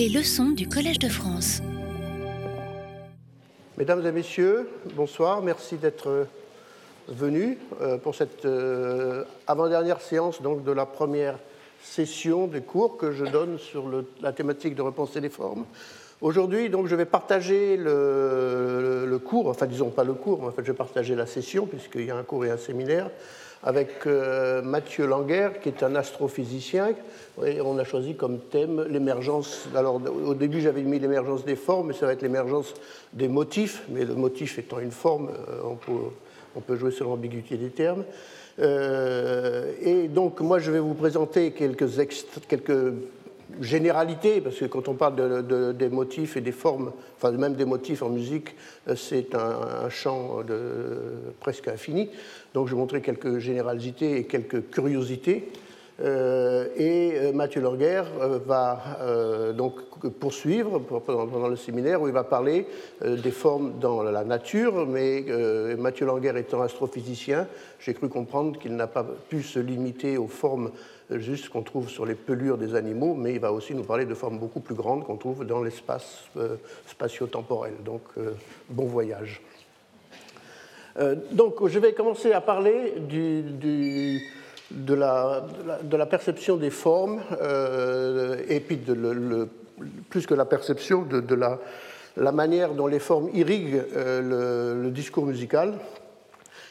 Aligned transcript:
Les 0.00 0.08
leçons 0.08 0.52
du 0.52 0.66
Collège 0.66 0.98
de 0.98 1.10
France. 1.10 1.60
Mesdames 3.76 4.06
et 4.06 4.12
messieurs, 4.12 4.66
bonsoir. 4.96 5.42
Merci 5.42 5.76
d'être 5.76 6.26
venus 7.06 7.58
euh, 7.82 7.98
pour 7.98 8.14
cette 8.14 8.46
euh, 8.46 9.24
avant-dernière 9.46 10.00
séance 10.00 10.40
donc, 10.40 10.64
de 10.64 10.72
la 10.72 10.86
première 10.86 11.38
session 11.82 12.46
des 12.46 12.62
cours 12.62 12.96
que 12.96 13.12
je 13.12 13.26
donne 13.26 13.58
sur 13.58 13.84
la 14.22 14.32
thématique 14.32 14.74
de 14.74 14.80
repenser 14.80 15.20
les 15.20 15.28
formes. 15.28 15.66
Aujourd'hui, 16.22 16.70
donc, 16.70 16.86
je 16.86 16.96
vais 16.96 17.04
partager 17.04 17.76
le, 17.76 19.20
cours, 19.22 19.48
enfin, 19.48 19.66
disons 19.66 19.90
pas 19.90 20.04
le 20.04 20.14
cours, 20.14 20.44
en 20.44 20.50
fait, 20.50 20.62
je 20.64 20.72
vais 20.72 20.78
partager 20.78 21.14
la 21.14 21.26
session, 21.26 21.66
puisqu'il 21.66 22.06
y 22.06 22.10
a 22.10 22.16
un 22.16 22.22
cours 22.22 22.46
et 22.46 22.50
un 22.50 22.56
séminaire, 22.56 23.10
avec 23.62 24.06
euh, 24.06 24.62
Mathieu 24.62 25.06
Languer, 25.06 25.50
qui 25.62 25.68
est 25.68 25.82
un 25.82 25.94
astrophysicien. 25.94 26.94
On 27.38 27.78
a 27.78 27.84
choisi 27.84 28.14
comme 28.14 28.38
thème 28.38 28.84
l'émergence. 28.88 29.68
Alors, 29.74 30.00
au 30.24 30.34
début, 30.34 30.60
j'avais 30.60 30.82
mis 30.82 30.98
l'émergence 30.98 31.44
des 31.44 31.56
formes, 31.56 31.88
mais 31.88 31.94
ça 31.94 32.06
va 32.06 32.12
être 32.12 32.22
l'émergence 32.22 32.74
des 33.12 33.28
motifs. 33.28 33.82
Mais 33.90 34.04
le 34.04 34.14
motif 34.14 34.58
étant 34.58 34.78
une 34.78 34.90
forme, 34.90 35.30
euh, 35.48 35.74
on 36.56 36.60
peut, 36.60 36.76
jouer 36.76 36.90
sur 36.90 37.08
l'ambiguïté 37.08 37.56
des 37.56 37.70
termes. 37.70 38.04
Euh, 38.58 39.72
et 39.82 40.08
donc, 40.08 40.40
moi, 40.40 40.58
je 40.58 40.70
vais 40.70 40.80
vous 40.80 40.94
présenter 40.94 41.52
quelques, 41.52 41.86
quelques 42.48 42.94
généralité, 43.60 44.40
parce 44.40 44.56
que 44.56 44.64
quand 44.64 44.88
on 44.88 44.94
parle 44.94 45.16
de, 45.16 45.72
des 45.72 45.88
motifs 45.88 46.36
et 46.36 46.40
des 46.40 46.52
formes, 46.52 46.92
enfin 47.16 47.32
même 47.32 47.54
des 47.54 47.64
motifs 47.64 48.02
en 48.02 48.08
musique, 48.08 48.54
euh, 48.88 48.96
c'est 48.96 49.34
un, 49.34 49.88
champ 49.88 50.38
presque 51.40 51.68
infini. 51.68 52.10
Donc 52.54 52.68
je 52.68 52.74
montrer 52.74 53.00
quelques 53.00 53.38
généralités 53.38 54.18
et 54.18 54.24
quelques 54.24 54.70
curiosités. 54.70 55.48
Euh, 56.02 56.68
et 56.76 57.12
euh, 57.14 57.32
Mathieu 57.32 57.60
Lorguer 57.60 58.02
va 58.46 59.52
donc 59.54 59.74
poursuivre 60.18 60.78
pendant 60.78 61.48
le 61.48 61.56
séminaire 61.56 62.00
où 62.00 62.06
il 62.06 62.14
va 62.14 62.24
parler 62.24 62.66
des 63.04 63.30
formes 63.30 63.78
dans 63.80 64.02
la 64.02 64.24
nature, 64.24 64.86
mais 64.86 65.24
Mathieu 65.78 66.06
Languer 66.06 66.32
étant 66.36 66.62
astrophysicien, 66.62 67.46
j'ai 67.78 67.92
cru 67.92 68.08
comprendre 68.08 68.58
qu'il 68.58 68.76
n'a 68.76 68.86
pas 68.86 69.04
pu 69.28 69.42
se 69.42 69.58
limiter 69.58 70.16
aux 70.16 70.28
formes 70.28 70.70
juste 71.18 71.48
qu'on 71.48 71.62
trouve 71.62 71.88
sur 71.88 72.06
les 72.06 72.14
pelures 72.14 72.58
des 72.58 72.74
animaux, 72.74 73.14
mais 73.14 73.34
il 73.34 73.40
va 73.40 73.52
aussi 73.52 73.74
nous 73.74 73.82
parler 73.82 74.04
de 74.06 74.14
formes 74.14 74.38
beaucoup 74.38 74.60
plus 74.60 74.74
grandes 74.74 75.04
qu'on 75.04 75.16
trouve 75.16 75.44
dans 75.44 75.62
l'espace 75.62 76.24
euh, 76.36 76.56
spatio-temporel. 76.86 77.72
Donc, 77.84 78.02
euh, 78.18 78.32
bon 78.68 78.84
voyage. 78.84 79.40
Euh, 80.98 81.16
donc, 81.32 81.66
je 81.66 81.78
vais 81.78 81.92
commencer 81.92 82.32
à 82.32 82.40
parler 82.40 82.94
de, 82.98 84.20
la, 84.94 86.06
perception 86.06 86.56
des 86.56 86.70
formes, 86.70 87.20
et 88.48 88.60
puis 88.60 88.78
plus 90.08 90.26
que 90.26 90.34
la 90.34 90.44
perception, 90.44 91.02
de, 91.02 91.34
la, 92.16 92.32
manière 92.32 92.74
dont 92.74 92.86
les 92.86 92.98
formes 92.98 93.30
irriguent 93.34 93.82
le, 93.94 94.90
discours 94.90 95.26
musical. 95.26 95.74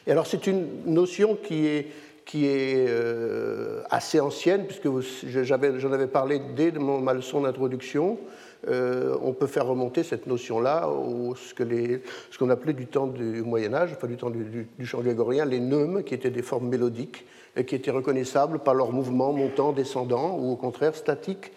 Et 0.07 0.11
alors, 0.11 0.27
c'est 0.27 0.47
une 0.47 0.67
notion 0.85 1.35
qui 1.35 1.67
est 1.67 1.87
qui 2.29 2.45
est 2.45 2.85
euh, 2.87 3.81
assez 3.89 4.19
ancienne, 4.19 4.67
puisque 4.67 4.87
j'en 5.25 5.91
avais 5.91 6.05
parlé 6.05 6.39
dès 6.55 6.71
ma 6.73 7.15
leçon 7.15 7.41
d'introduction. 7.41 8.19
Euh, 8.67 9.17
on 9.23 9.33
peut 9.33 9.47
faire 9.47 9.65
remonter 9.65 10.03
cette 10.03 10.27
notion-là 10.27 10.89
au 10.89 11.33
ce 11.33 12.37
qu'on 12.37 12.51
appelait 12.51 12.73
du 12.73 12.85
temps 12.85 13.07
du 13.07 13.41
Moyen 13.41 13.73
Âge, 13.73 13.93
enfin 13.95 14.05
du 14.05 14.15
temps 14.15 14.29
du, 14.29 14.67
chant 14.85 14.99
grégorien, 14.99 15.43
les 15.43 15.59
neumes, 15.59 16.03
qui 16.03 16.13
étaient 16.13 16.29
des 16.29 16.43
formes 16.43 16.69
mélodiques 16.69 17.25
et 17.55 17.65
qui 17.65 17.73
étaient 17.73 17.89
reconnaissables 17.89 18.59
par 18.59 18.75
leur 18.75 18.91
mouvement 18.91 19.33
montant, 19.33 19.71
descendant, 19.71 20.37
ou 20.37 20.51
au 20.51 20.55
contraire 20.55 20.93
statique, 20.93 21.51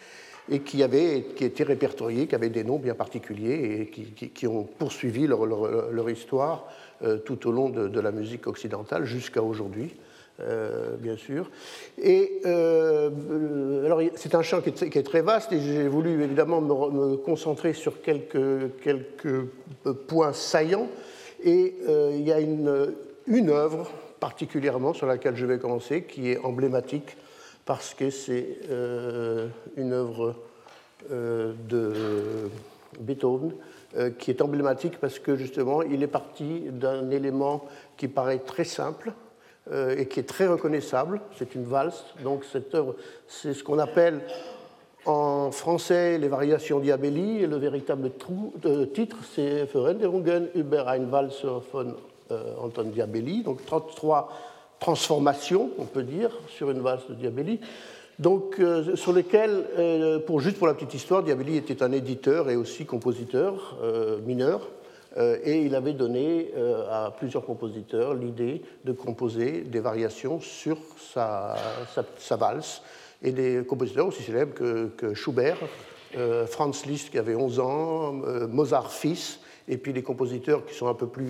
et 0.50 0.60
qui, 0.60 0.82
avaient, 0.82 1.26
qui 1.36 1.44
étaient 1.44 1.64
répertoriés, 1.64 2.26
qui 2.26 2.34
avaient 2.34 2.48
des 2.48 2.64
noms 2.64 2.78
bien 2.78 2.94
particuliers 2.94 3.90
et 3.92 4.30
qui, 4.30 4.46
ont 4.46 4.64
poursuivi 4.64 5.26
leur, 5.26 6.08
histoire 6.08 6.66
euh, 7.04 7.18
tout 7.18 7.46
au 7.46 7.52
long 7.52 7.68
de 7.68 8.00
la 8.00 8.10
musique 8.10 8.46
occidentale 8.46 9.04
jusqu'à 9.04 9.42
aujourd'hui. 9.42 9.92
Euh, 10.44 10.96
bien 10.96 11.16
sûr. 11.16 11.50
Et 11.98 12.40
euh, 12.46 13.84
alors, 13.86 14.00
c'est 14.16 14.34
un 14.34 14.42
champ 14.42 14.60
qui 14.60 14.70
est, 14.70 15.02
très 15.02 15.22
vaste 15.22 15.52
et 15.52 15.60
j'ai 15.60 15.86
voulu 15.86 16.22
évidemment 16.22 16.60
me, 16.60 17.16
concentrer 17.16 17.72
sur 17.74 18.02
quelques, 18.02 18.76
quelques, 18.82 19.46
points 20.08 20.32
saillants. 20.32 20.88
Et 21.44 21.76
euh, 21.88 22.12
il 22.14 22.26
y 22.26 22.32
a 22.32 22.40
une, 22.40 23.50
œuvre 23.50 23.90
particulièrement 24.18 24.92
sur 24.92 25.06
laquelle 25.06 25.36
je 25.36 25.46
vais 25.46 25.58
commencer 25.58 26.04
qui 26.04 26.30
est 26.30 26.38
emblématique 26.38 27.16
parce 27.64 27.94
que 27.94 28.10
c'est 28.10 28.58
une 29.76 29.92
œuvre 29.92 30.36
de 31.10 31.92
Beethoven 33.00 33.52
qui 34.18 34.30
est 34.30 34.42
emblématique 34.42 34.98
parce 35.00 35.18
que 35.18 35.36
justement 35.36 35.82
il 35.82 36.02
est 36.02 36.08
parti 36.08 36.62
d'un 36.70 37.10
élément 37.10 37.64
qui 37.96 38.08
paraît 38.08 38.38
très 38.38 38.64
simple 38.64 39.12
euh, 39.12 39.21
et 39.70 40.06
qui 40.06 40.20
est 40.20 40.28
très 40.28 40.48
reconnaissable. 40.48 41.20
C'est 41.38 41.54
une 41.54 41.64
valse. 41.64 42.04
Donc 42.24 42.44
cette 42.44 42.74
œuvre, 42.74 42.96
c'est 43.28 43.54
ce 43.54 43.62
qu'on 43.62 43.78
appelle 43.78 44.20
en 45.04 45.50
français 45.50 46.18
les 46.18 46.28
variations 46.28 46.78
Diabelli 46.78 47.42
et 47.42 47.46
le 47.46 47.56
véritable 47.56 48.10
euh, 48.64 48.86
titre 48.86 49.16
c'est 49.34 49.64
Veränderungen 49.64 50.48
über 50.54 50.86
ein 50.86 51.10
Walzer 51.10 51.60
von 51.72 51.94
euh, 52.30 52.54
Anton 52.60 52.90
Diabelli. 52.92 53.42
Donc 53.42 53.64
33 53.64 54.30
transformations, 54.80 55.70
on 55.78 55.84
peut 55.84 56.02
dire, 56.02 56.30
sur 56.48 56.70
une 56.70 56.80
valse 56.80 57.06
de 57.08 57.14
Diabelli. 57.14 57.60
Donc, 58.18 58.60
sur 58.94 59.12
lesquelles, 59.12 59.64
pour, 60.26 60.40
juste 60.40 60.58
pour 60.58 60.66
la 60.66 60.74
petite 60.74 60.94
histoire, 60.94 61.22
Diabelli 61.22 61.56
était 61.56 61.82
un 61.82 61.90
éditeur 61.92 62.50
et 62.50 62.56
aussi 62.56 62.84
compositeur 62.84 63.78
mineur. 64.26 64.68
Euh, 65.16 65.38
et 65.44 65.62
il 65.62 65.74
avait 65.74 65.92
donné 65.92 66.52
euh, 66.56 66.84
à 66.90 67.10
plusieurs 67.10 67.44
compositeurs 67.44 68.14
l'idée 68.14 68.62
de 68.84 68.92
composer 68.92 69.62
des 69.62 69.80
variations 69.80 70.40
sur 70.40 70.78
sa, 70.96 71.56
valse, 72.30 72.82
et 73.22 73.32
des 73.32 73.64
compositeurs 73.66 74.06
aussi 74.06 74.22
célèbres 74.22 74.54
que, 74.54 75.14
Schubert, 75.14 75.58
euh, 76.16 76.46
Franz 76.46 76.86
Liszt 76.86 77.10
qui 77.10 77.18
avait 77.18 77.34
11 77.34 77.60
ans, 77.60 78.12
Mozart 78.48 78.92
fils, 78.92 79.40
et 79.68 79.76
puis 79.76 79.92
les 79.92 80.02
compositeurs 80.02 80.64
qui 80.64 80.74
sont 80.74 80.88
un 80.88 80.94
peu 80.94 81.06
plus 81.06 81.28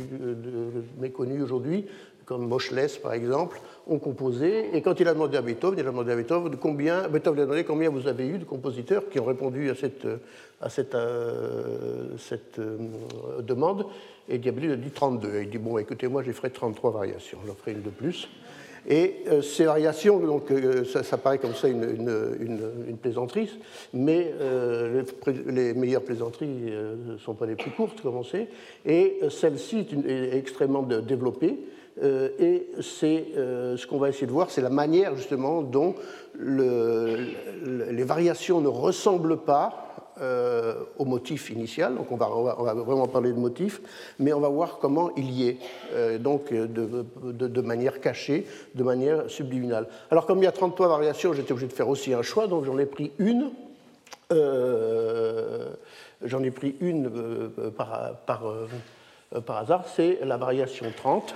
méconnus 0.99 1.43
aujourd'hui, 1.43 1.87
comme 2.25 2.47
Moschles 2.47 3.01
par 3.03 3.13
exemple, 3.13 3.61
ont 3.87 3.99
composé. 3.99 4.77
Et 4.77 4.83
quand 4.83 5.01
il 5.01 5.09
a 5.09 5.15
demandé 5.15 5.37
à 5.37 5.43
Beethoven, 5.43 5.79
il 5.79 5.87
a 5.87 5.91
demandé 5.91 6.13
à 6.13 6.17
Beethoven 6.17 6.57
combien, 6.57 7.09
Beethoven 7.09 7.41
a 7.41 7.45
demandé 7.45 7.65
combien 7.65 7.91
vous 7.91 8.07
avez 8.07 8.27
eu 8.27 8.39
de 8.39 8.45
compositeurs 8.45 9.09
qui 9.11 9.19
ont 9.19 9.25
répondu 9.25 9.71
à 9.71 9.75
cette, 9.75 10.07
à 10.63 10.69
cette, 10.69 10.95
euh, 10.95 12.17
cette 12.19 12.59
euh, 12.59 12.77
demande. 13.41 13.87
Et 14.29 14.39
Diabelli 14.39 14.73
a 14.73 14.77
dit 14.77 14.91
32. 14.91 15.41
il 15.43 15.51
dit 15.51 15.59
Bon, 15.59 15.77
écoutez, 15.79 16.07
moi, 16.07 16.23
j'ai 16.23 16.33
ferai 16.33 16.51
33 16.51 16.93
variations, 16.93 17.39
j'en 17.47 17.55
ferai 17.55 17.73
une 17.73 17.83
de 17.83 17.91
plus. 17.91 18.29
Et 18.89 19.17
euh, 19.29 19.43
ces 19.43 19.65
variations, 19.65 20.19
donc, 20.19 20.53
ça, 21.03 21.19
paraît 21.19 21.39
comme 21.39 21.55
ça 21.55 21.69
une, 21.69 21.83
une, 21.85 22.61
une, 22.89 22.97
plaisanterie, 22.97 23.51
mais 23.93 24.33
les, 25.47 25.75
meilleures 25.75 26.03
plaisanteries 26.03 26.73
ne 27.07 27.17
sont 27.19 27.35
pas 27.35 27.47
les 27.47 27.55
plus 27.55 27.71
courtes, 27.71 28.01
comme 28.01 28.17
on 28.17 28.25
sait. 28.25 28.49
Et 28.87 29.21
celle-ci 29.31 29.87
est, 30.07 30.37
extrêmement 30.37 30.83
développée. 30.83 31.59
Et 32.01 32.69
c'est 32.81 33.27
ce 33.35 33.87
qu'on 33.87 33.99
va 33.99 34.09
essayer 34.09 34.27
de 34.27 34.33
voir, 34.33 34.51
c'est 34.51 34.63
la 34.63 34.71
manière 34.71 35.15
justement 35.15 35.63
dont 35.63 35.95
le, 36.35 37.29
les 37.91 38.05
variations 38.05 38.61
ne 38.61 38.69
ressemblent 38.69 39.39
pas 39.39 39.93
euh, 40.21 40.75
au 40.99 41.07
motif 41.07 41.49
initial, 41.49 41.97
donc 41.97 42.13
on 42.13 42.17
va, 42.17 42.29
vraiment 42.75 43.09
parler 43.09 43.33
de 43.33 43.39
motif, 43.39 43.81
mais 44.19 44.35
on 44.35 44.41
va 44.41 44.51
voir 44.51 44.79
comment 44.79 45.11
il 45.17 45.31
y 45.31 45.49
est, 45.49 45.57
euh, 45.95 46.19
donc 46.19 46.53
euh, 46.53 46.67
de, 46.67 47.49
de, 47.49 47.61
manière 47.63 47.99
cachée, 47.99 48.47
de 48.75 48.83
manière 48.85 49.31
subliminale. 49.31 49.89
Alors 50.11 50.27
comme 50.27 50.39
il 50.39 50.45
y 50.45 50.47
a 50.47 50.53
33 50.53 50.87
variations, 50.87 51.33
j'étais 51.33 51.53
obligé 51.53 51.67
de 51.67 51.73
faire 51.73 51.89
aussi 51.89 52.13
un 52.13 52.21
choix, 52.21 52.47
donc 52.47 52.67
j'en 52.67 52.79
ai 52.79 52.85
pris 52.85 53.11
une. 53.19 53.53
j'en 56.23 56.43
ai 56.43 56.51
pris 56.51 56.77
une 56.81 57.11
par, 57.77 58.15
par, 58.27 58.43
par 59.47 59.57
hasard, 59.57 59.87
c'est 59.89 60.19
la 60.25 60.37
variation 60.37 60.87
30, 60.95 61.35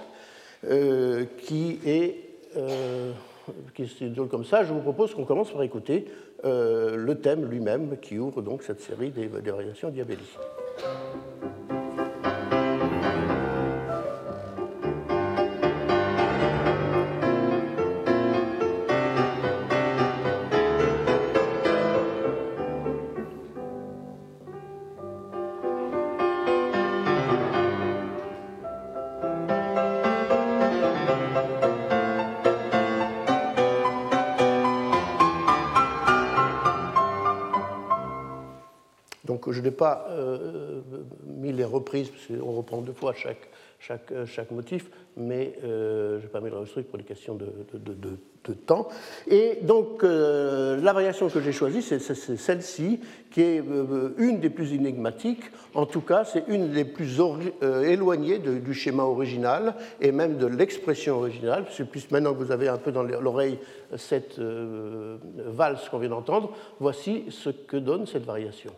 qui 1.39 1.79
est 1.85 2.17
qui 3.75 3.87
se 3.87 4.21
comme 4.27 4.45
ça. 4.45 4.65
Je 4.65 4.73
vous 4.73 4.81
propose 4.81 5.15
qu'on 5.15 5.25
commence 5.25 5.53
par 5.53 5.63
écouter 5.63 6.07
euh, 6.45 6.97
le 6.97 7.19
thème 7.21 7.47
lui-même 7.47 7.97
qui 8.01 8.19
ouvre 8.19 8.43
donc 8.43 8.63
cette 8.63 8.81
série 8.81 9.11
des, 9.11 9.27
des 9.29 9.51
variations 9.51 9.91
diabéliques. 9.91 10.39
Je 39.56 39.62
n'ai 39.62 39.70
pas 39.70 40.08
mis 41.26 41.53
les 41.53 41.64
reprises, 41.64 42.11
parce 42.11 42.26
qu'on 42.26 42.53
reprend 42.53 42.81
deux 42.81 42.93
fois 42.93 43.12
chaque, 43.14 43.49
chaque, 43.79 44.12
chaque 44.26 44.50
motif, 44.50 44.91
mais 45.17 45.55
je 45.62 46.23
n'ai 46.23 46.29
pas 46.29 46.41
mis 46.41 46.50
le 46.50 46.58
registre 46.58 46.82
pour 46.82 46.99
les 46.99 47.05
questions 47.05 47.35
de, 47.35 47.47
de, 47.73 47.94
de, 47.94 48.19
temps. 48.55 48.88
Et 49.26 49.58
donc, 49.62 50.05
euh, 50.05 50.81
la 50.81 50.93
variation 50.93 51.29
que 51.29 51.41
j'ai 51.41 51.53
choisie, 51.53 51.82
c'est 51.82 51.99
celle-ci, 51.99 53.00
qui 53.31 53.43
est 53.43 53.61
euh, 53.61 54.14
une 54.19 54.41
des 54.41 54.50
plus 54.50 54.73
énigmatiques. 54.73 55.43
En 55.75 55.87
tout 55.87 56.00
cas, 56.00 56.25
c'est 56.25 56.44
une 56.49 56.70
des 56.70 56.85
plus 56.85 57.20
euh, 57.20 57.82
éloignées 57.82 58.38
du 58.38 58.75
schéma 58.75 59.05
original 59.05 59.75
et 60.00 60.12
même 60.12 60.38
de 60.38 60.47
l'expression 60.47 61.17
originale, 61.17 61.64
puisque 61.91 62.11
maintenant 62.11 62.35
que 62.35 62.43
vous 62.43 62.53
avez 62.53 62.69
un 62.69 62.79
peu 62.79 62.93
dans 62.93 63.03
l'oreille 63.03 63.58
cette 63.97 64.38
valse 64.38 65.88
qu'on 65.88 65.99
vient 65.99 66.11
d'entendre, 66.11 66.53
voici 66.81 67.25
ce 67.31 67.50
que 67.50 67.76
donne 67.76 68.06
cette 68.06 68.25
variation. 68.25 68.73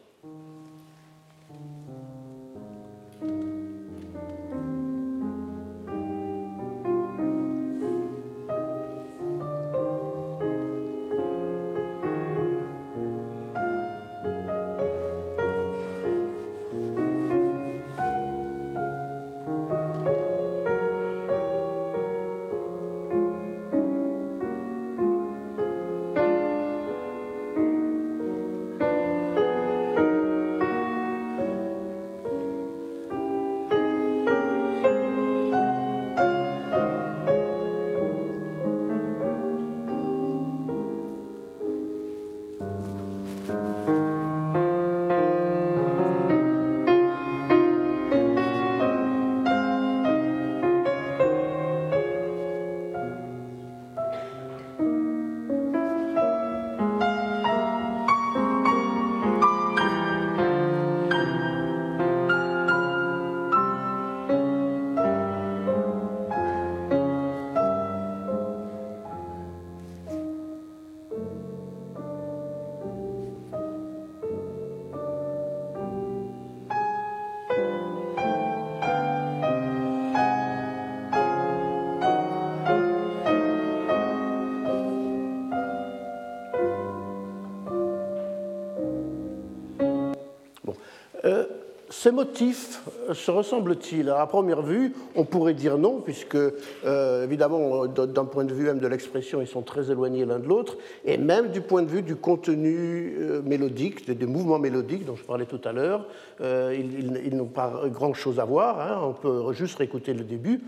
Ces 92.09 92.15
motifs 92.15 92.81
euh, 93.11 93.13
se 93.13 93.31
ressemblent-ils? 93.31 94.09
À 94.09 94.27
première 94.27 94.63
vue, 94.63 94.95
on 95.15 95.27
pourrait 95.27 95.53
dire 95.53 95.77
non, 95.77 96.01
puisque, 96.01 96.37
euh, 96.37 97.25
évidemment, 97.25 97.85
d'un 97.85 98.25
point 98.25 98.45
de 98.45 98.55
vue 98.55 98.65
même 98.65 98.79
de 98.79 98.87
l'expression, 98.87 99.43
ils 99.43 99.47
sont 99.47 99.61
très 99.61 99.91
éloignés 99.91 100.25
l'un 100.25 100.39
de 100.39 100.49
l'autre, 100.49 100.79
et 101.05 101.19
même 101.19 101.51
du 101.51 101.61
point 101.61 101.83
de 101.83 101.89
vue 101.89 102.01
du 102.01 102.17
contenu 102.17 103.15
euh, 103.19 103.43
mélodique, 103.43 104.11
des, 104.11 104.27
mouvements 104.27 104.59
mélodiques 104.59 105.05
dont 105.05 105.17
je 105.17 105.25
parlais 105.25 105.45
tout 105.45 105.61
à 105.67 105.73
l'heure, 105.73 106.07
ils, 106.41 107.37
n'ont 107.37 107.45
pas 107.45 107.83
grand-chose 107.89 108.41
à 108.41 108.47
voir. 108.47 108.81
Hein. 108.81 109.07
on 109.07 109.13
peut 109.13 109.53
juste 109.53 109.77
réécouter 109.77 110.15
le 110.15 110.25
début. 110.25 110.63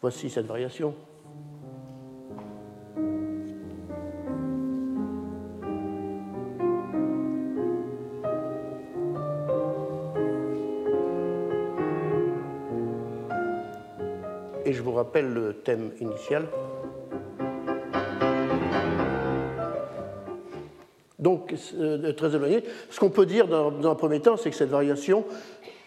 Voici 0.00 0.30
cette 0.30 0.46
variation. 0.46 0.94
Je 14.76 14.82
vous 14.82 14.92
rappelle 14.92 15.32
le 15.32 15.54
thème 15.54 15.90
initial. 16.00 16.46
Donc, 21.18 21.54
euh, 21.74 22.12
très 22.12 22.36
éloigné. 22.36 22.62
Ce 22.90 23.00
qu'on 23.00 23.10
peut 23.10 23.26
dire 23.26 23.48
dans, 23.48 23.90
un 23.90 23.94
premier 23.94 24.20
temps, 24.20 24.36
c'est 24.36 24.50
que 24.50 24.56
cette 24.56 24.68
variation 24.68 25.24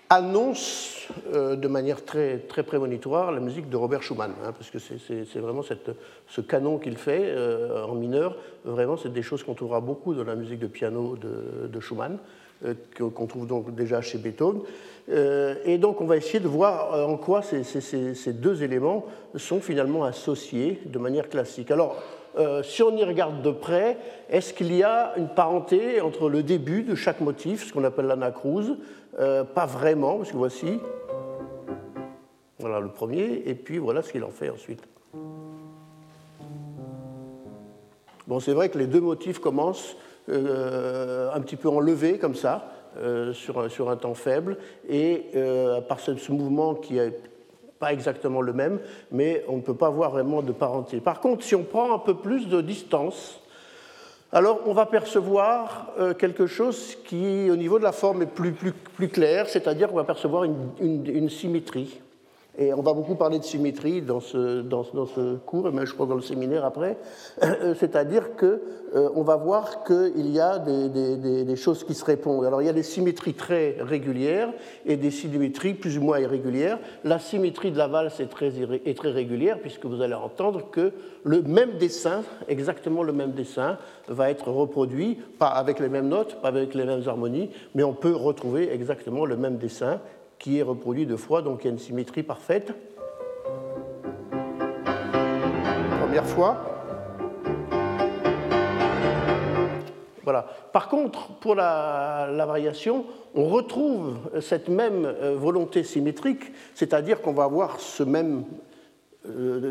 annonce 0.10 1.08
euh, 1.34 1.56
de 1.56 1.68
manière 1.68 2.04
très, 2.04 2.40
très 2.40 2.64
prémonitoire 2.64 3.32
la 3.32 3.40
musique 3.40 3.70
de 3.70 3.78
Robert 3.78 4.02
Schumann, 4.02 4.34
hein, 4.44 4.52
parce 4.54 4.72
que 4.72 4.80
c'est 4.80 5.40
vraiment 5.40 5.62
ce 5.62 6.42
canon 6.42 6.80
qu'il 6.80 6.98
fait 6.98 7.22
euh, 7.26 7.86
en 7.86 7.94
mineur. 7.94 8.36
Vraiment, 8.66 8.98
c'est 8.98 9.14
des 9.14 9.22
choses 9.22 9.44
qu'on 9.44 9.54
trouvera 9.54 9.82
beaucoup 9.82 10.16
dans 10.16 10.24
la 10.24 10.36
musique 10.36 10.60
de 10.60 10.68
piano 10.68 11.16
de, 11.16 11.68
de 11.68 11.80
Schumann, 11.80 12.18
qu'on 12.98 13.26
trouve 13.26 13.48
donc 13.48 13.74
déjà 13.74 14.02
chez 14.02 14.18
Beethoven. 14.18 14.62
Euh, 15.12 15.56
et 15.66 15.78
donc 15.78 16.02
on 16.02 16.06
va 16.06 16.18
essayer 16.18 16.40
de 16.40 16.48
voir 16.48 16.94
euh, 16.94 17.06
en 17.06 17.18
quoi 17.18 17.42
ces, 17.42 18.34
deux 18.34 18.62
éléments 18.64 19.06
sont 19.36 19.60
finalement 19.60 20.04
associés 20.04 20.80
de 20.86 21.00
manière 21.00 21.30
classique. 21.30 21.72
Alors, 21.72 21.96
euh, 22.38 22.62
si 22.62 22.84
on 22.84 22.96
y 22.96 23.04
regarde 23.04 23.42
de 23.42 23.50
près, 23.50 23.98
est-ce 24.30 24.54
qu'il 24.54 24.74
y 24.76 24.84
a 24.84 25.14
une 25.18 25.30
parenté 25.30 26.00
entre 26.00 26.30
le 26.30 26.44
début 26.44 26.84
de 26.84 26.94
chaque 26.94 27.22
motif, 27.22 27.68
ce 27.68 27.74
qu'on 27.74 27.84
appelle 27.84 28.06
l'anacrouse 28.06 28.78
Pas 29.18 29.66
vraiment, 29.66 30.18
parce 30.18 30.32
que 30.32 30.38
voici, 30.38 30.80
voilà 32.60 32.80
le 32.80 32.90
premier, 32.90 33.44
et 33.48 33.56
puis 33.56 33.80
voilà 33.80 34.04
ce 34.04 34.12
qu'il 34.12 34.24
en 34.24 34.30
fait 34.30 34.50
ensuite. 34.50 34.84
Bon, 38.28 38.40
c'est 38.40 38.54
vrai 38.54 38.70
que 38.70 38.78
les 38.78 38.86
deux 38.86 39.02
motifs 39.02 39.40
commencent 39.40 39.98
un 40.30 41.42
petit 41.42 41.56
peu 41.56 41.70
enlevés 41.70 42.18
comme 42.18 42.36
ça, 42.36 42.70
euh, 42.98 43.34
sur, 43.34 43.70
sur, 43.70 43.92
un 43.92 43.98
temps 43.98 44.16
faible, 44.16 44.58
et 44.90 45.28
euh, 45.36 45.80
par 45.80 46.00
ce, 46.00 46.16
ce, 46.16 46.32
mouvement 46.32 46.74
qui 46.74 46.96
n'est 46.96 47.14
pas 47.78 47.94
exactement 47.94 48.42
le 48.42 48.52
même, 48.52 48.80
mais 49.12 49.46
on 49.48 49.58
ne 49.58 49.62
peut 49.62 49.76
pas 49.76 49.92
voir 49.92 50.10
vraiment 50.10 50.42
de 50.42 50.52
parenté. 50.52 51.00
Par 51.00 51.20
contre, 51.20 51.44
si 51.44 51.54
on 51.54 51.62
prend 51.62 51.94
un 51.94 52.00
peu 52.00 52.16
plus 52.16 52.48
de 52.48 52.62
distance, 52.62 53.42
alors 54.32 54.62
on 54.66 54.74
va 54.74 54.88
percevoir 54.88 55.92
euh, 56.00 56.16
quelque 56.16 56.48
chose 56.48 56.98
qui, 57.06 57.52
au 57.52 57.56
niveau 57.56 57.78
de 57.78 57.84
la 57.84 57.92
forme, 57.92 58.24
est 58.24 58.26
plus, 58.26 58.54
plus, 58.54 58.72
plus 58.72 59.10
clair, 59.10 59.48
c'est-à-dire 59.48 59.90
qu'on 59.90 59.96
va 59.96 60.04
percevoir 60.04 60.46
une 60.46 61.30
symétrie. 61.30 62.02
Et 62.62 62.74
on 62.74 62.82
va 62.82 62.92
beaucoup 62.92 63.16
parler 63.16 63.40
de 63.40 63.44
symétrie 63.46 64.02
dans 64.02 64.20
ce, 64.20 64.60
dans, 64.62 64.84
ce 64.84 65.38
cours, 65.38 65.70
et 65.70 65.72
même 65.72 65.86
je 65.86 65.94
crois 65.94 66.06
dans 66.06 66.16
le 66.16 66.22
séminaire 66.22 66.66
après. 66.66 66.98
C'est-à-dire 67.80 68.36
qu'on 68.36 68.60
euh, 68.96 69.10
on 69.16 69.24
va 69.24 69.38
voir 69.38 69.86
qu'il 69.86 70.30
y 70.30 70.42
a 70.42 70.60
des, 70.60 71.56
choses 71.56 71.86
qui 71.86 71.94
se 71.94 72.04
répondent. 72.04 72.44
Alors 72.44 72.62
il 72.62 72.66
y 72.66 72.70
a 72.70 72.74
des 72.74 72.84
symétries 72.84 73.34
très 73.34 73.78
régulières 73.80 74.52
et 74.86 74.98
des 74.98 75.10
symétries 75.10 75.74
plus 75.74 75.98
ou 75.98 76.02
moins 76.02 76.20
irrégulières. 76.20 76.80
La 77.06 77.18
symétrie 77.18 77.72
de 77.72 77.78
la 77.78 77.88
valse 77.88 78.20
est 78.20 78.30
très, 78.30 78.52
est 78.86 78.98
très 78.98 79.12
régulière, 79.12 79.60
puisque 79.62 79.86
vous 79.86 80.02
allez 80.02 80.14
entendre 80.14 80.70
que 80.70 80.92
le 81.24 81.42
même 81.42 81.78
dessin, 81.78 82.24
exactement 82.50 83.04
le 83.04 83.14
même 83.14 83.32
dessin, 83.32 83.78
va 84.10 84.30
être 84.30 84.52
reproduit, 84.52 85.18
pas 85.38 85.48
avec 85.48 85.80
les 85.80 85.88
mêmes 85.88 86.10
notes, 86.10 86.42
pas 86.42 86.50
avec 86.50 86.74
les 86.74 86.84
mêmes 86.84 87.08
harmonies, 87.08 87.52
mais 87.74 87.84
on 87.84 87.94
peut 87.94 88.16
retrouver 88.16 88.70
exactement 88.74 89.26
le 89.26 89.38
même 89.38 89.56
dessin 89.56 90.02
qui 90.40 90.58
est 90.58 90.64
reproduit 90.64 91.06
deux 91.06 91.18
fois, 91.18 91.42
donc 91.42 91.64
il 91.64 91.68
y 91.68 91.70
a 91.70 91.74
une 91.74 91.80
symétrie 91.80 92.24
parfaite. 92.24 92.74
Première 96.02 96.26
fois. 96.26 96.58
Voilà. 100.24 100.48
Par 100.74 100.90
contre, 100.90 101.34
pour 101.40 101.56
la, 101.56 102.46
variation, 102.48 103.06
on 103.36 103.46
retrouve 103.46 104.18
cette 104.42 104.70
même 104.70 105.06
euh, 105.06 105.36
volonté 105.36 105.84
symétrique, 105.84 106.52
c'est-à-dire 106.76 107.22
qu'on 107.22 107.34
va 107.34 107.46
avoir 107.46 107.80
ce 107.80 108.04
même 108.04 108.46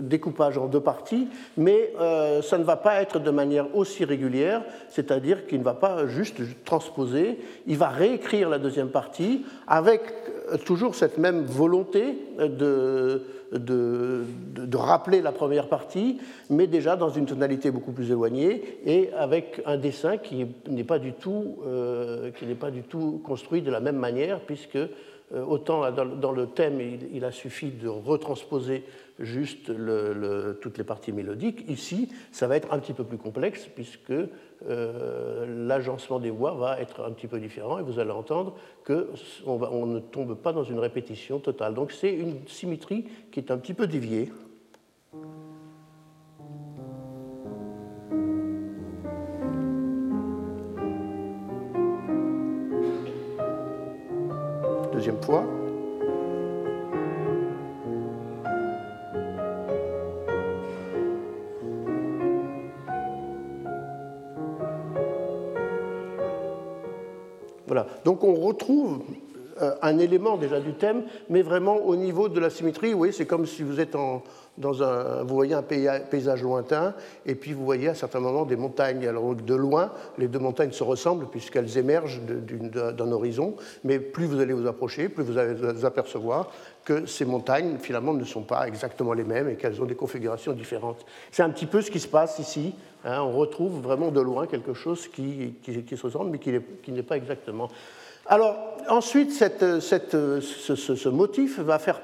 découpage 0.03 0.59
en 0.59 0.67
deux 0.67 0.81
parties, 0.81 1.29
mais 1.57 1.93
euh, 2.00 2.43
ça 2.43 2.59
ne 2.59 2.65
va 2.65 2.77
pas 2.77 3.00
être 3.00 3.19
de 3.19 3.31
manière 3.31 3.75
aussi 3.75 4.05
régulière, 4.05 4.62
c'est-à-dire 4.88 5.47
qu'il 5.47 5.59
ne 5.59 5.65
va 5.65 5.75
pas 5.75 6.07
juste 6.07 6.41
transposer, 6.65 7.38
il 7.67 7.77
va 7.77 7.88
réécrire 7.88 8.49
la 8.49 8.59
deuxième 8.59 8.88
partie 8.88 9.45
avec 9.67 10.03
euh, 10.53 10.57
toujours 10.59 10.95
cette 10.95 11.19
même 11.19 11.45
volonté 11.45 12.19
de, 12.38 13.23
de, 13.53 14.25
de, 14.55 14.77
rappeler 14.77 15.21
la 15.21 15.33
première 15.33 15.69
partie, 15.69 16.19
mais 16.50 16.67
déjà 16.67 16.97
dans 16.97 17.11
une 17.11 17.27
tonalité 17.27 17.71
beaucoup 17.71 17.93
plus 17.93 18.11
éloignée 18.11 18.79
et 18.85 19.11
avec 19.17 19.62
un 19.67 19.77
dessin 19.77 20.17
qui 20.19 20.47
n'est 20.69 20.85
pas, 20.85 20.99
du 20.99 21.12
tout, 21.12 21.57
qui 22.38 22.47
n'est 22.47 22.55
pas 22.55 22.71
du 22.71 22.83
tout 22.83 23.21
construit 23.25 23.62
de 23.62 23.71
la 23.71 23.81
même 23.81 23.97
manière, 23.97 24.41
puisque 24.41 24.79
autant 25.49 25.91
dans, 25.91 26.33
le 26.33 26.47
thème, 26.47 26.81
il, 27.12 27.25
a 27.25 27.33
suffi 27.33 27.71
de 27.71 27.88
retransposer 27.88 28.85
juste 29.19 29.71
toutes 30.61 30.79
les 30.79 30.85
parties 30.85 31.13
mélodiques. 31.13 31.65
Ici, 31.69 32.09
ça 32.33 32.47
va 32.47 32.57
être 32.57 32.73
un 32.73 32.79
petit 32.79 32.93
peu 32.93 33.05
plus 33.05 33.19
complexe 33.19 33.67
puisque 33.75 34.13
euh, 34.67 35.67
l'agencement 35.67 36.19
des 36.19 36.31
voix 36.31 36.55
va 36.55 36.81
être 36.81 37.05
un 37.05 37.13
petit 37.13 37.27
peu 37.27 37.39
différent 37.39 37.79
et 37.79 37.83
vous 37.83 37.99
allez 37.99 38.11
entendre 38.11 38.57
qu'on 38.87 39.07
on 39.47 39.87
ne 39.87 40.01
tombe 40.01 40.35
pas 40.35 40.53
dans 40.53 40.65
une 40.65 40.79
répétition 40.79 41.39
totale. 41.39 41.75
Donc 41.75 41.93
c'est 41.93 42.13
une 42.13 42.47
symétrie 42.47 43.07
qui 43.31 43.41
est 43.41 43.51
un 43.51 43.59
petit 43.59 43.75
peu 43.75 43.87
déviée. 43.87 44.33
Deuxième 54.93 55.23
fois. 55.23 55.58
Donc 68.05 68.25
on 68.25 68.35
retrouve 68.35 69.01
euh, 69.61 69.75
un 69.83 69.99
élément 69.99 70.37
déjà 70.37 70.61
du 70.61 70.75
thème, 70.75 71.03
mais 71.29 71.43
vraiment 71.43 71.77
au 71.77 71.97
niveau 71.97 72.29
de 72.29 72.39
la 72.39 72.51
symétrie, 72.51 72.95
oui, 72.95 73.13
c'est 73.13 73.27
comme 73.27 73.47
si 73.47 73.63
vous 73.63 73.81
êtes 73.81 73.97
dans 74.59 74.83
un, 74.83 75.25
vous 75.25 75.35
voyez 75.35 75.55
un 75.55 75.63
paysage 75.63 76.43
lointain, 76.43 76.95
et 77.27 77.35
puis 77.35 77.53
vous 77.55 77.65
voyez 77.65 77.89
à 77.89 77.95
certains 77.95 78.21
moments 78.21 78.45
des 78.45 78.57
montagnes. 78.57 79.07
Alors 79.07 79.35
de 79.35 79.55
loin, 79.55 79.91
les 80.17 80.29
deux 80.29 80.39
montagnes 80.39 80.71
se 80.73 80.85
ressemblent 80.85 81.27
puisqu'elles 81.27 81.77
émergent 81.77 82.21
d'un 82.23 83.13
horizon, 83.13 83.55
mais 83.83 83.99
plus 83.99 84.27
vous 84.27 84.41
allez 84.41 84.53
vous 84.53 84.67
approcher, 84.67 85.09
plus 85.09 85.25
vous 85.25 85.39
allez 85.39 85.55
vous 85.55 85.85
apercevoir 85.85 86.51
que 86.85 87.07
ces 87.07 87.25
montagnes 87.25 87.79
finalement 87.79 88.15
ne 88.15 88.25
sont 88.25 88.43
pas 88.43 88.67
exactement 88.69 89.13
les 89.13 89.25
mêmes 89.25 89.49
et 89.49 89.57
qu'elles 89.57 89.83
ont 89.83 89.87
des 89.87 89.97
configurations 89.97 90.53
différentes. 90.53 91.05
C'est 91.33 91.43
un 91.43 91.51
petit 91.51 91.67
peu 91.67 91.83
ce 91.83 91.91
qui 91.91 92.01
se 92.01 92.09
passe 92.09 92.39
ici. 92.39 92.75
Hein. 93.09 93.23
on 93.23 93.33
retrouve 93.33 93.81
vraiment 93.81 94.11
de 94.11 94.21
loin 94.21 94.47
quelque 94.47 94.75
chose 94.75 95.09
qui, 95.09 95.55
se 95.65 96.03
ressemble, 96.03 96.31
mais 96.31 96.38
qui 96.38 96.93
n'est 96.93 97.03
pas 97.03 97.17
exactement. 97.17 97.69
Alors, 98.27 98.77
ensuite, 98.91 99.33
ce, 99.33 101.09
motif 101.09 101.59
va 101.61 101.79
faire 101.79 102.03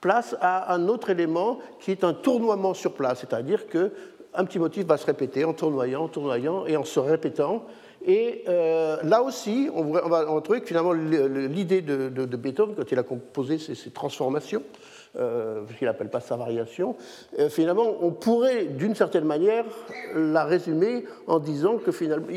place 0.00 0.36
à 0.40 0.74
un 0.74 0.88
autre 0.88 1.10
élément 1.10 1.60
qui 1.78 1.92
est 1.92 2.02
un 2.02 2.12
tournoiement 2.12 2.74
sur 2.74 2.94
place, 2.94 3.20
c'est-à-dire 3.20 3.68
qu'un 3.68 4.44
petit 4.44 4.58
motif 4.58 4.84
va 4.84 4.96
se 4.96 5.06
répéter 5.06 5.44
en 5.44 5.52
tournoyant, 5.52 6.04
en 6.04 6.08
tournoyant 6.08 6.66
et 6.66 6.76
en 6.76 6.84
se 6.84 6.98
répétant. 6.98 7.64
Et 8.04 8.42
euh, 8.48 8.96
là 9.04 9.22
aussi, 9.22 9.70
on 9.72 9.92
va, 9.92 10.24
trouver 10.40 10.60
que 10.60 10.66
finalement 10.66 10.92
l'idée 10.92 11.82
de, 11.82 12.36
Beethoven, 12.36 12.74
quand 12.74 12.90
il 12.90 12.98
a 12.98 13.04
composé 13.04 13.58
ces 13.58 13.90
transformations, 13.90 14.64
euh, 15.18 15.64
qu'il 15.78 15.86
n'appelle 15.86 16.08
pas 16.08 16.20
sa 16.20 16.36
variation, 16.36 16.96
euh, 17.38 17.48
finalement, 17.50 17.96
on 18.00 18.12
pourrait 18.12 18.64
d'une 18.64 18.94
certaine 18.94 19.24
manière 19.24 19.64
la 20.14 20.44
résumer 20.44 21.04
en 21.26 21.38
disant 21.38 21.76
que 21.76 21.92
finalement, 21.92 22.28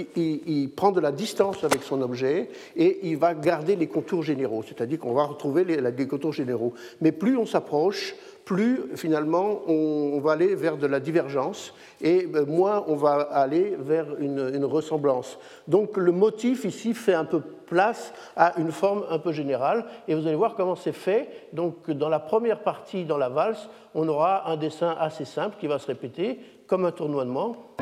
prend 0.75 0.91
de 0.91 0.99
la 0.99 1.11
distance 1.11 1.63
avec 1.63 1.83
son 1.83 2.01
objet 2.01 2.49
et 2.75 2.99
il 3.03 3.17
va 3.17 3.33
garder 3.33 3.75
les 3.75 3.87
contours 3.87 4.23
généraux, 4.23 4.63
c'est-à-dire 4.67 4.99
qu'on 4.99 5.13
va 5.13 5.23
retrouver 5.23 5.63
les, 5.63 5.79
les 5.79 6.07
contours 6.07 6.33
généraux. 6.33 6.73
Mais 6.99 7.11
plus 7.11 7.37
on 7.37 7.45
s'approche, 7.45 8.15
plus 8.45 8.95
finalement 8.95 9.61
on, 9.67 10.19
va 10.19 10.33
aller 10.33 10.55
vers 10.55 10.77
de 10.77 10.87
la 10.87 10.99
divergence 10.99 11.73
et 12.01 12.27
euh, 12.33 12.45
moins 12.45 12.83
on 12.87 12.95
va 12.95 13.13
aller 13.13 13.75
vers 13.77 14.05
une, 14.19 14.63
ressemblance. 14.65 15.37
Donc 15.67 15.97
le 15.97 16.11
motif 16.11 16.63
ici 16.63 16.93
fait 16.93 17.13
un 17.13 17.25
peu 17.25 17.41
place 17.41 18.13
à 18.35 18.59
une 18.59 18.71
forme 18.71 19.03
un 19.09 19.19
peu 19.19 19.31
générale 19.31 19.85
et 20.07 20.15
vous 20.15 20.25
allez 20.27 20.35
voir 20.35 20.55
comment 20.55 20.75
c'est 20.75 20.91
fait. 20.91 21.29
Donc 21.53 21.89
dans 21.89 22.09
la 22.09 22.19
première 22.19 22.59
partie, 22.59 23.03
dans 23.03 23.17
la 23.17 23.29
valse, 23.29 23.69
on 23.93 24.07
aura 24.07 24.49
un 24.49 24.57
dessin 24.57 24.95
assez 24.99 25.25
simple 25.25 25.57
qui 25.59 25.67
va 25.67 25.79
se 25.79 25.87
répéter 25.87 26.39
comme 26.67 26.85
un 26.85 26.91
tournoiement. 26.91 27.75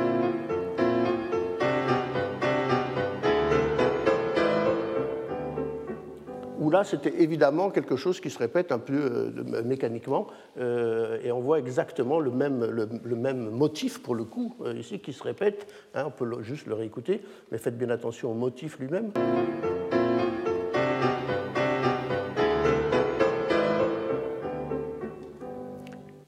Là, 6.73 6.83
c'était 6.83 7.21
évidemment 7.21 7.69
quelque 7.69 7.95
chose 7.95 8.19
qui 8.19 8.29
se 8.29 8.39
répète 8.39 8.71
un 8.71 8.79
peu 8.79 8.93
euh, 8.93 9.63
mécaniquement, 9.63 10.27
euh, 10.59 11.19
et 11.23 11.31
on 11.31 11.39
voit 11.39 11.59
exactement 11.59 12.19
le 12.19 12.31
même, 12.31 13.49
motif, 13.51 14.01
pour 14.01 14.15
le 14.15 14.25
coup, 14.25 14.55
euh, 14.61 14.73
ici, 14.73 14.99
qui 14.99 15.13
se 15.13 15.23
répète. 15.23 15.67
Hein, 15.93 16.03
on 16.07 16.11
peut 16.11 16.41
juste 16.41 16.65
le 16.65 16.73
réécouter, 16.73 17.21
mais 17.51 17.57
faites 17.57 17.77
bien 17.77 17.89
attention 17.89 18.31
au 18.31 18.35
motif 18.35 18.79
lui-même. 18.79 19.11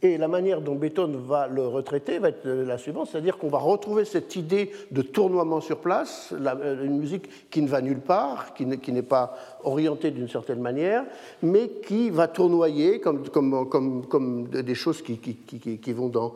Et 0.05 0.19
la 0.19 0.27
manière 0.27 0.61
dont 0.61 0.75
Beethoven 0.75 1.15
va 1.15 1.47
le 1.47 1.65
retraiter 1.65 2.19
va 2.19 2.29
être 2.29 2.47
la 2.47 2.77
suivante, 2.77 3.07
c'est-à-dire 3.11 3.39
qu'on 3.39 3.47
va 3.47 3.57
retrouver 3.57 4.05
cette 4.05 4.35
idée 4.35 4.69
de 4.91 5.01
tournoiement 5.01 5.61
sur 5.61 5.79
place, 5.79 6.31
euh, 6.31 6.85
une 6.85 6.99
musique 6.99 7.49
qui 7.49 7.63
ne 7.63 7.67
va 7.67 7.81
nulle 7.81 8.01
part, 8.01 8.53
qui 8.53 8.65
n'est 8.67 9.01
pas 9.01 9.35
orientée 9.63 10.11
d'une 10.11 10.29
certaine 10.29 10.61
manière, 10.61 11.05
mais 11.41 11.69
qui 11.83 12.11
va 12.11 12.27
tournoyer 12.27 12.99
comme, 12.99 14.47
des 14.47 14.75
choses 14.75 15.01
qui, 15.01 15.93
vont 15.93 16.09
dans, 16.09 16.35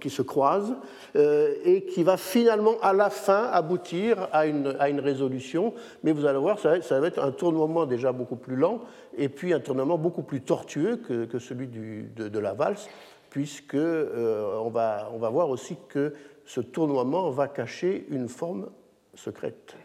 qui 0.00 0.10
se 0.10 0.22
croisent, 0.22 0.76
euh, 1.16 1.54
et 1.64 1.84
qui 1.84 2.02
va 2.02 2.16
finalement 2.16 2.74
à 2.82 2.92
la 2.92 3.10
fin 3.10 3.48
aboutir 3.52 4.28
à 4.32 4.46
une, 4.46 4.76
à 4.78 4.88
une 4.88 5.00
résolution. 5.00 5.74
Mais 6.02 6.12
vous 6.12 6.26
allez 6.26 6.38
voir, 6.38 6.58
ça, 6.58 7.00
va 7.00 7.06
être 7.06 7.22
un 7.22 7.32
tournoiement 7.32 7.86
déjà 7.86 8.12
beaucoup 8.12 8.36
plus 8.36 8.56
lent, 8.56 8.80
et 9.16 9.28
puis 9.28 9.52
un 9.52 9.60
tournement 9.60 9.98
beaucoup 9.98 10.22
plus 10.22 10.42
tortueux 10.42 10.96
que, 10.96 11.38
celui 11.38 11.66
de, 11.66 12.38
la 12.38 12.52
valse, 12.52 12.88
puisque 13.30 13.74
euh, 13.74 14.58
on, 14.58 14.70
va, 14.70 15.10
on 15.14 15.18
va 15.18 15.30
voir 15.30 15.48
aussi 15.48 15.76
que 15.88 16.12
ce 16.44 16.60
tournoiement 16.60 17.30
va 17.30 17.48
cacher 17.48 18.06
une 18.10 18.28
forme 18.28 18.68
secrète, 19.14 19.76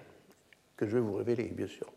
que 0.75 0.87
je 0.87 0.95
vais 0.95 1.01
vous 1.01 1.15
révéler, 1.15 1.51
bien 1.55 1.67
sûr. 1.67 1.87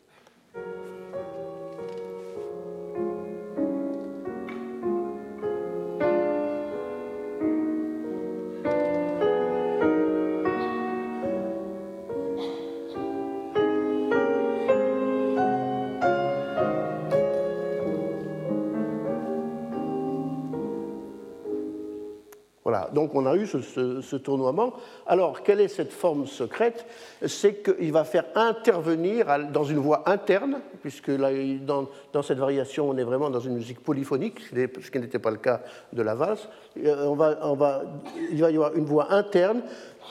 Donc 23.11 23.23
on 23.23 23.27
a 23.27 23.37
eu 23.37 23.47
ce, 23.47 24.17
tournoiement. 24.17 24.73
Alors, 25.07 25.43
quelle 25.43 25.61
est 25.61 25.69
cette 25.69 25.93
forme 25.93 26.27
secrète? 26.27 26.87
C'est 27.27 27.63
qu'il 27.63 27.93
va 27.93 28.05
faire 28.05 28.25
intervenir 28.35 29.27
dans 29.53 29.65
une 29.65 29.79
voix 29.79 30.09
interne, 30.09 30.61
puisque 30.81 31.11
dans, 31.11 31.89
cette 32.23 32.39
variation, 32.39 32.89
on 32.89 32.97
est 32.97 33.05
vraiment 33.05 33.31
dans 33.31 33.41
une 33.41 33.55
musique 33.55 33.81
polyphonique, 33.81 34.41
ce 34.53 34.91
qui 34.91 34.99
n'était 34.99 35.19
pas 35.19 35.31
le 35.31 35.39
cas 35.39 35.63
de 35.93 36.03
la 36.03 36.15
valse. 36.15 36.49
Euh, 36.85 37.07
on 37.07 37.15
va, 37.15 37.39
on 37.43 37.55
va, 37.55 37.83
il 38.31 38.41
va 38.41 38.51
y 38.51 38.55
avoir 38.55 38.77
une 38.77 38.85
voix 38.85 39.13
interne 39.13 39.63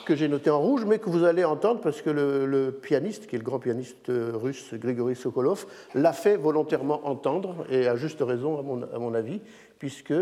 que 0.04 0.14
j'ai 0.14 0.28
notée 0.28 0.50
en 0.50 0.60
rouge, 0.60 0.84
mais 0.86 0.98
que 0.98 1.08
vous 1.08 1.24
allez 1.24 1.44
entendre 1.44 1.80
parce 1.80 2.02
que 2.02 2.10
le, 2.10 2.70
pianiste, 2.70 3.26
qui 3.26 3.36
est 3.36 3.38
le 3.38 3.44
grand 3.44 3.58
pianiste 3.58 4.10
russe 4.10 4.74
Grigory 4.74 5.16
Sokolov, 5.16 5.66
l'a 5.94 6.12
fait 6.12 6.36
volontairement 6.36 7.00
entendre, 7.04 7.64
et 7.70 7.88
à 7.88 7.96
juste 7.96 8.20
raison, 8.20 8.58
à 8.94 8.98
mon 8.98 9.14
avis, 9.14 9.40
puisque 9.78 10.14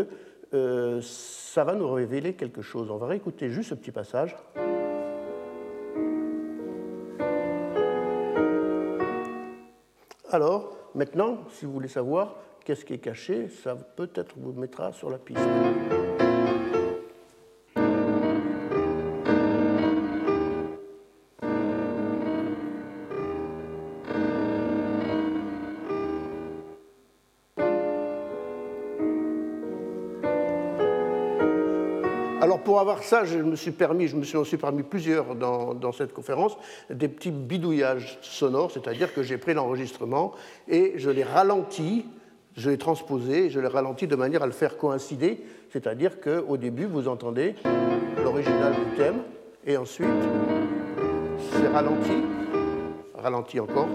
euh, 0.53 0.99
ça 1.01 1.63
va 1.63 1.75
nous 1.75 1.91
révéler 1.91 2.33
quelque 2.33 2.61
chose. 2.61 2.89
On 2.89 2.97
va 2.97 3.07
réécouter 3.07 3.49
juste 3.49 3.69
ce 3.69 3.75
petit 3.75 3.91
passage. 3.91 4.35
Alors, 10.31 10.77
maintenant, 10.93 11.39
si 11.49 11.65
vous 11.65 11.73
voulez 11.73 11.87
savoir 11.87 12.35
qu'est-ce 12.63 12.85
qui 12.85 12.93
est 12.93 12.99
caché, 12.99 13.49
ça 13.49 13.75
peut-être 13.75 14.35
vous 14.37 14.53
mettra 14.53 14.91
sur 14.91 15.09
la 15.09 15.17
piste. 15.17 15.39
Pour 32.79 32.91
avoir 32.91 33.03
ça, 33.03 33.25
je 33.25 33.39
me 33.39 33.57
suis 33.57 33.71
permis, 33.71 34.07
je 34.07 34.15
me 34.15 34.23
suis 34.23 34.37
aussi 34.37 34.55
permis 34.55 34.83
plusieurs 34.83 35.35
dans, 35.35 35.73
dans 35.73 35.91
cette 35.91 36.13
conférence, 36.13 36.55
des 36.89 37.09
petits 37.09 37.29
bidouillages 37.29 38.17
sonores, 38.21 38.71
c'est-à-dire 38.71 39.13
que 39.13 39.21
j'ai 39.21 39.37
pris 39.37 39.53
l'enregistrement 39.53 40.31
et 40.69 40.93
je 40.95 41.09
l'ai 41.09 41.25
ralenti, 41.25 42.05
je 42.55 42.69
l'ai 42.69 42.77
transposé, 42.77 43.49
je 43.49 43.59
l'ai 43.59 43.67
ralenti 43.67 44.07
de 44.07 44.15
manière 44.15 44.43
à 44.43 44.45
le 44.45 44.53
faire 44.53 44.77
coïncider, 44.77 45.43
c'est-à-dire 45.73 46.21
qu'au 46.21 46.55
début 46.55 46.85
vous 46.85 47.09
entendez 47.09 47.55
l'original 48.23 48.73
du 48.73 48.95
thème 48.95 49.23
et 49.67 49.75
ensuite 49.75 50.07
c'est 51.51 51.67
ralenti, 51.67 52.23
ralenti 53.13 53.59
encore 53.59 53.89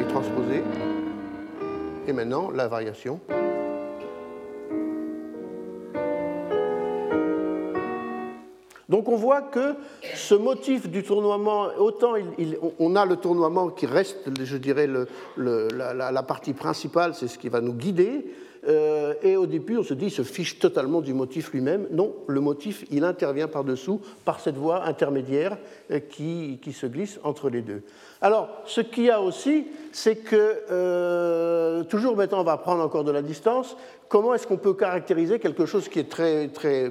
et 0.00 0.04
transposé. 0.04 0.62
Et 2.08 2.14
maintenant 2.14 2.50
la 2.50 2.66
variation. 2.66 3.20
Donc 8.94 9.08
on 9.08 9.16
voit 9.16 9.42
que 9.42 9.74
ce 10.14 10.36
motif 10.36 10.88
du 10.88 11.02
tournoiement, 11.02 11.66
autant 11.78 12.12
on 12.78 12.94
a 12.94 13.04
le 13.04 13.16
tournoiement 13.16 13.70
qui 13.70 13.86
reste, 13.86 14.18
je 14.40 14.56
dirais, 14.56 14.88
la, 15.36 16.22
partie 16.22 16.52
principale, 16.52 17.12
c'est 17.12 17.26
ce 17.26 17.36
qui 17.36 17.48
va 17.48 17.60
nous 17.60 17.72
guider, 17.72 18.24
euh, 18.66 19.14
et 19.22 19.36
au 19.36 19.46
début 19.46 19.76
on 19.76 19.82
se 19.82 19.94
dit, 19.94 20.06
il 20.06 20.10
se 20.10 20.22
fiche 20.22 20.58
totalement 20.58 21.00
du 21.00 21.12
motif 21.12 21.52
lui-même. 21.52 21.86
Non, 21.90 22.14
le 22.26 22.40
motif, 22.40 22.84
il 22.90 23.04
intervient 23.04 23.48
par-dessous, 23.48 24.00
par 24.24 24.40
cette 24.40 24.56
voie 24.56 24.84
intermédiaire 24.84 25.58
euh, 25.90 26.00
qui, 26.00 26.58
se 26.72 26.86
glisse 26.86 27.20
entre 27.22 27.50
les 27.50 27.62
deux. 27.62 27.82
Alors, 28.20 28.48
ce 28.64 28.80
qu'il 28.80 29.04
y 29.04 29.10
a 29.10 29.20
aussi, 29.20 29.66
c'est 29.92 30.16
que, 30.16 30.62
euh, 30.70 31.84
toujours 31.84 32.16
maintenant, 32.16 32.40
on 32.40 32.44
va 32.44 32.56
prendre 32.56 32.82
encore 32.82 33.04
de 33.04 33.12
la 33.12 33.22
distance, 33.22 33.76
comment 34.08 34.34
est-ce 34.34 34.46
qu'on 34.46 34.56
peut 34.56 34.74
caractériser 34.74 35.38
quelque 35.38 35.66
chose 35.66 35.88
qui 35.88 35.98
est 35.98 36.08
très, 36.08 36.48
très 36.48 36.90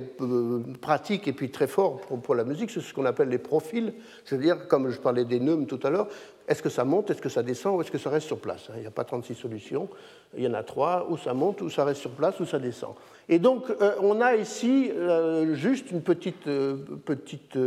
pratique 0.81 1.27
et 1.27 1.33
puis 1.33 1.49
très 1.49 1.67
fort 1.67 2.01
pour, 2.01 2.35
la 2.35 2.43
musique? 2.43 2.69
C'est 2.69 2.81
ce 2.81 2.93
qu'on 2.93 3.05
appelle 3.05 3.29
les 3.29 3.37
profils, 3.39 3.93
c'est-à-dire, 4.25 4.67
comme 4.67 4.89
je 4.89 4.99
parlais 4.99 5.25
des 5.25 5.39
neumes 5.39 5.65
tout 5.65 5.79
à 5.83 5.89
l'heure, 5.89 6.07
est-ce 6.47 6.61
que 6.61 6.69
ça 6.69 6.83
monte, 6.83 7.09
est-ce 7.09 7.21
que 7.21 7.29
ça 7.29 7.43
descend 7.43 7.77
ou 7.77 7.81
est-ce 7.81 7.91
que 7.91 7.97
ça 7.97 8.09
reste 8.09 8.27
sur 8.27 8.39
place 8.39 8.69
Il 8.75 8.81
n'y 8.81 8.87
a 8.87 8.91
pas 8.91 9.05
36 9.05 9.35
solutions, 9.35 9.87
il 10.35 10.43
y 10.43 10.47
en 10.47 10.53
a 10.53 10.63
trois, 10.63 11.07
ou 11.09 11.17
ça 11.17 11.33
monte, 11.33 11.61
ou 11.61 11.69
ça 11.69 11.85
reste 11.85 12.01
sur 12.01 12.11
place, 12.11 12.39
ou 12.39 12.45
ça 12.45 12.59
descend. 12.59 12.95
Et 13.29 13.39
donc, 13.39 13.69
euh, 13.69 13.93
on 14.01 14.19
a 14.19 14.35
ici 14.35 14.91
euh, 14.91 15.55
juste 15.55 15.91
une 15.91 16.01
petite, 16.01 16.47
euh, 16.47 16.75
petite 17.05 17.57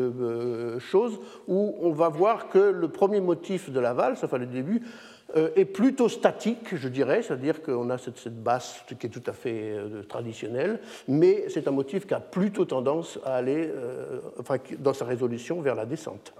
chose 0.78 1.18
où 1.48 1.74
on 1.80 1.90
va 1.90 2.08
voir 2.08 2.48
que 2.48 2.58
le 2.58 2.88
premier 2.88 3.20
motif 3.20 3.70
de 3.70 3.80
la 3.80 3.94
valse, 3.94 4.22
enfin 4.22 4.38
le 4.38 4.46
début, 4.46 4.82
est 5.56 5.64
plutôt 5.64 6.08
statique, 6.08 6.76
je 6.76 6.88
dirais, 6.88 7.20
c'est-à-dire 7.20 7.60
qu'on 7.60 7.90
a 7.90 7.98
cette, 7.98 8.16
cette, 8.16 8.42
basse 8.42 8.84
qui 8.86 9.06
est 9.06 9.10
tout 9.10 9.24
à 9.26 9.32
fait 9.32 9.76
traditionnelle, 10.08 10.78
mais 11.08 11.46
c'est 11.48 11.66
un 11.66 11.72
motif 11.72 12.06
qui 12.06 12.14
a 12.14 12.20
plutôt 12.20 12.64
tendance 12.64 13.18
à 13.24 13.34
aller, 13.34 13.70
enfin, 14.38 14.56
dans 14.78 14.94
sa 14.94 15.04
résolution, 15.04 15.60
vers 15.60 15.74
la 15.74 15.84
descente. 15.84 16.32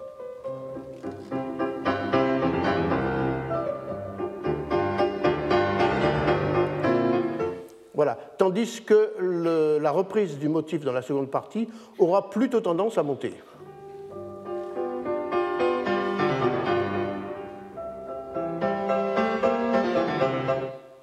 Voilà. 7.97 8.19
Tandis 8.37 8.83
que 8.83 9.79
la 9.81 9.91
reprise 9.91 10.39
du 10.39 10.49
motif 10.49 10.85
dans 10.85 10.93
la 10.93 11.03
seconde 11.03 11.31
partie 11.31 11.67
aura 11.99 12.29
plutôt 12.29 12.61
tendance 12.61 12.99
à 12.99 13.03
monter. 13.03 13.33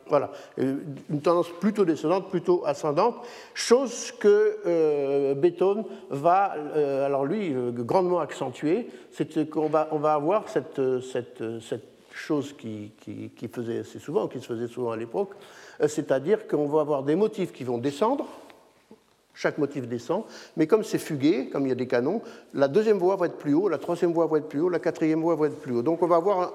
Voilà, 0.08 0.30
une 0.60 1.22
tendance 1.24 1.50
plutôt 1.50 1.86
descendante, 1.86 2.30
plutôt 2.30 2.62
ascendante, 2.68 3.16
chose 3.56 4.12
que 4.12 4.60
euh, 4.68 5.34
va, 6.12 6.54
euh, 6.56 7.04
alors 7.04 7.26
lui, 7.26 7.52
euh, 7.52 7.72
grandement 7.72 8.20
accentuer, 8.20 8.90
c'est 9.10 9.50
qu'on 9.50 9.70
va, 9.70 9.88
on 9.92 10.04
avoir 10.04 10.50
cette, 10.50 10.80
cette, 11.02 11.60
cette 11.62 11.93
chose 12.14 12.54
qui, 12.54 12.92
faisait 13.52 13.80
assez 13.80 14.00
souvent, 14.00 14.28
qui 14.28 14.40
se 14.40 14.46
faisait 14.46 14.68
souvent 14.68 14.92
à 14.92 14.98
l'époque, 14.98 15.32
euh, 15.82 15.88
c'est-à-dire 15.88 16.48
qu'on 16.48 16.68
va 16.68 16.82
avoir 16.82 17.04
des 17.04 17.16
motifs 17.16 17.52
qui 17.52 17.64
vont 17.64 17.78
descendre, 17.78 18.28
chaque 19.34 19.58
motif 19.58 19.88
descend, 19.88 20.26
mais 20.56 20.68
comme 20.68 20.84
c'est 20.84 21.00
fugué, 21.00 21.50
comme 21.50 21.66
il 21.66 21.70
y 21.70 21.72
a 21.72 21.76
des 21.76 21.88
canons, 21.88 22.22
la 22.54 22.68
deuxième 22.68 23.00
voix 23.00 23.16
va 23.16 23.26
être 23.26 23.38
plus 23.38 23.56
haut, 23.56 23.68
la 23.68 23.80
troisième 23.80 24.14
voix 24.14 24.28
va 24.28 24.38
être 24.38 24.48
plus 24.48 24.62
haut, 24.62 24.70
la 24.70 24.80
quatrième 24.80 25.22
voix 25.22 25.36
va 25.36 25.48
être 25.48 25.60
plus 25.60 25.74
haut. 25.74 25.82
Donc 25.82 26.04
on 26.04 26.08
va 26.08 26.18
avoir 26.18 26.54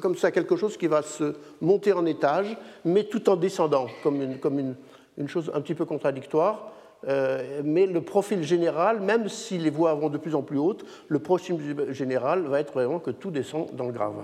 comme 0.00 0.16
ça 0.16 0.30
quelque 0.30 0.56
chose 0.56 0.76
qui 0.76 0.86
va 0.86 1.02
se 1.02 1.34
monter 1.60 1.92
en 1.92 2.06
étage, 2.06 2.56
mais 2.84 3.04
tout 3.04 3.28
en 3.28 3.36
descendant, 3.36 3.88
comme 4.04 4.22
une, 4.22 5.28
chose 5.28 5.50
un 5.52 5.60
petit 5.60 5.74
peu 5.74 5.84
contradictoire. 5.84 6.72
Euh, 7.08 7.60
mais 7.62 7.86
le 7.86 8.00
profil 8.00 8.42
général, 8.42 9.00
même 9.00 9.28
si 9.28 9.58
les 9.58 9.70
voix 9.70 9.94
vont 9.94 10.08
de 10.08 10.18
plus 10.18 10.34
en 10.34 10.42
plus 10.42 10.58
hautes, 10.58 10.84
le 11.08 11.18
profil 11.18 11.56
général 11.90 12.42
va 12.42 12.60
être 12.60 12.72
vraiment 12.72 13.00
que 13.00 13.10
tout 13.10 13.30
descend 13.30 13.74
dans 13.74 13.86
le 13.86 13.92
grave. 13.92 14.14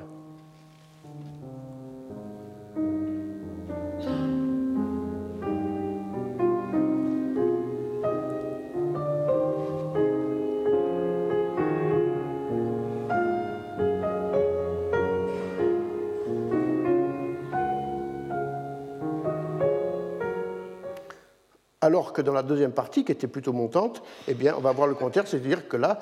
Alors 21.83 22.13
que 22.13 22.23
dans 22.23 22.33
la 22.33 22.43
deuxième 22.43 22.73
partie, 22.73 23.05
qui 23.05 23.13
était 23.13 23.27
plutôt 23.27 23.53
montante, 23.53 24.03
eh 24.29 24.35
on 24.57 24.61
va 24.61 24.73
voir 24.73 24.87
le 24.87 24.95
contraire, 24.95 25.27
c'est-à-dire 25.27 25.69
que 25.69 25.77
là, 25.77 25.99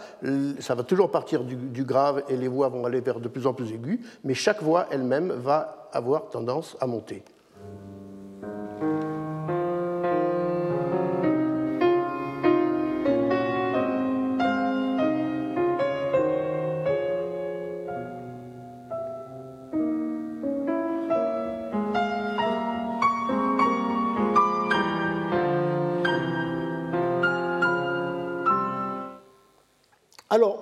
ça 0.60 0.74
va 0.74 0.84
toujours 0.84 1.10
partir 1.10 1.42
du, 1.42 1.56
du, 1.56 1.84
grave 1.84 2.22
et 2.28 2.36
les 2.36 2.48
voix 2.48 2.68
vont 2.68 2.84
aller 2.84 3.00
vers 3.00 3.18
de 3.18 3.28
plus 3.28 3.46
en 3.46 3.54
plus 3.54 3.72
aigus, 3.72 3.98
mais 4.22 4.34
chaque 4.34 4.62
voix 4.62 4.86
elle-même 4.90 5.32
va 5.32 5.88
avoir 5.92 6.28
tendance 6.28 6.76
à 6.80 6.86
monter. 6.86 7.24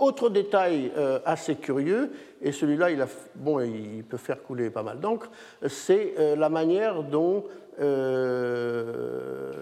Autre 0.09 0.31
détail 0.31 0.91
euh, 0.97 1.21
assez 1.25 1.57
curieux, 1.57 2.11
et 2.41 2.51
celui-là, 2.51 2.91
il, 2.91 3.05
bon, 3.35 3.61
il 3.61 4.03
peut 4.05 4.17
faire 4.17 4.43
couler 4.43 4.71
pas 4.71 4.83
mal 4.83 4.99
d'encre, 5.01 5.31
c'est 5.67 6.15
euh, 6.19 6.35
la 6.35 6.49
manière 6.49 7.03
dont 7.03 7.45
euh, 7.81 9.53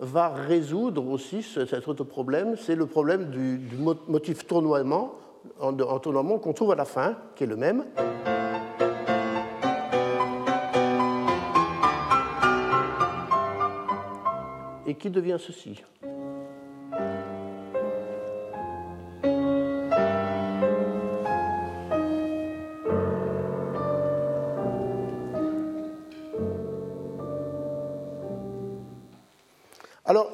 va 0.00 0.28
résoudre 0.30 1.08
aussi 1.08 1.42
cet 1.42 1.86
autre 1.86 2.04
problème, 2.04 2.56
c'est 2.56 2.74
le 2.74 2.86
problème 2.86 3.30
du, 3.30 3.60
motif 4.08 4.46
tournoiement, 4.46 5.14
en, 5.60 5.78
en 5.78 5.98
tournoiement 6.00 6.38
qu'on 6.38 6.52
trouve 6.52 6.72
à 6.72 6.76
la 6.76 6.84
fin, 6.84 7.16
qui 7.36 7.44
est 7.44 7.46
le 7.46 7.56
même. 7.56 7.84
Et 14.86 14.94
qui 14.94 15.10
devient 15.10 15.36
ceci? 15.38 15.82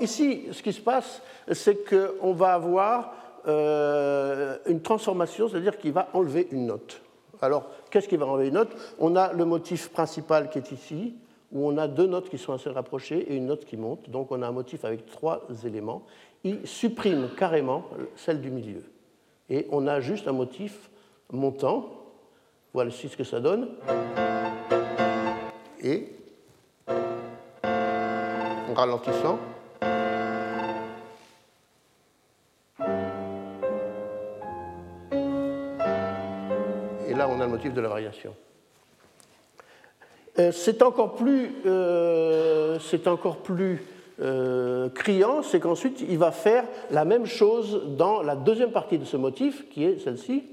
Ici, 0.05 0.47
ce 0.53 0.63
qui 0.63 0.73
se 0.73 0.81
passe, 0.81 1.21
c'est 1.53 1.89
qu'on 1.89 2.33
va 2.33 2.55
avoir 2.55 3.15
euh, 3.47 4.57
une 4.67 4.81
transformation, 4.81 5.49
c'est-à-dire 5.49 5.77
qu'il 5.77 5.93
va 5.93 6.09
enlever 6.13 6.49
une 6.51 6.67
note. 6.67 7.01
Alors, 7.43 7.67
qu'est-ce 7.91 8.09
qui 8.09 8.17
va 8.17 8.27
enlever 8.27 8.49
une 8.49 8.55
note? 8.55 8.75
On 8.99 9.17
a 9.17 9.33
le 9.33 9.45
motif 9.45 9.91
principal 9.91 10.49
qui 10.49 10.59
est 10.59 10.73
ici, 10.73 11.15
où 11.53 11.69
on 11.69 11.77
a 11.77 11.87
deux 11.87 12.07
notes 12.07 12.29
qui 12.29 12.39
sont 12.39 12.53
assez 12.53 12.71
rapprochées 12.71 13.19
et 13.31 13.37
une 13.37 13.47
note 13.47 13.65
qui 13.65 13.77
monte. 13.77 14.11
Donc 14.11 14.33
on 14.33 14.43
a 14.43 14.49
un 14.49 14.53
motif 14.53 14.85
avec 14.85 15.07
trois 15.07 15.43
éléments. 15.65 16.03
Il 16.43 16.67
supprime 16.67 17.29
carrément 17.37 17.85
celle 18.17 18.41
du 18.41 18.51
milieu. 18.51 18.83
Et 19.49 19.67
on 19.71 19.87
a 19.87 20.01
juste 20.01 20.27
un 20.27 20.33
motif 20.33 20.91
montant. 21.31 21.91
Voilà 22.73 22.91
ce 22.91 23.15
que 23.17 23.25
ça 23.25 23.41
donne. 23.41 23.69
Et 25.83 26.09
en 26.89 28.75
ralentissant, 28.75 29.39
de 37.73 37.81
la 37.81 37.89
variation. 37.89 38.35
Euh, 40.39 40.53
c'est 40.53 40.83
encore 40.83 41.15
plus, 41.15 41.51
euh, 41.67 42.79
c'est 42.81 43.07
encore 43.09 43.39
plus 43.39 43.83
criant, 44.95 45.43
c'est 45.43 45.59
qu'ensuite 45.59 46.01
il 46.09 46.19
va 46.19 46.31
faire 46.31 46.63
la 46.93 47.05
même 47.05 47.27
chose 47.27 47.83
dans 47.99 48.23
la 48.23 48.37
deuxième 48.37 48.71
partie 48.71 48.97
de 48.97 49.05
ce 49.05 49.17
motif, 49.17 49.69
qui 49.71 49.85
est 49.85 49.99
celle-ci. 49.99 50.45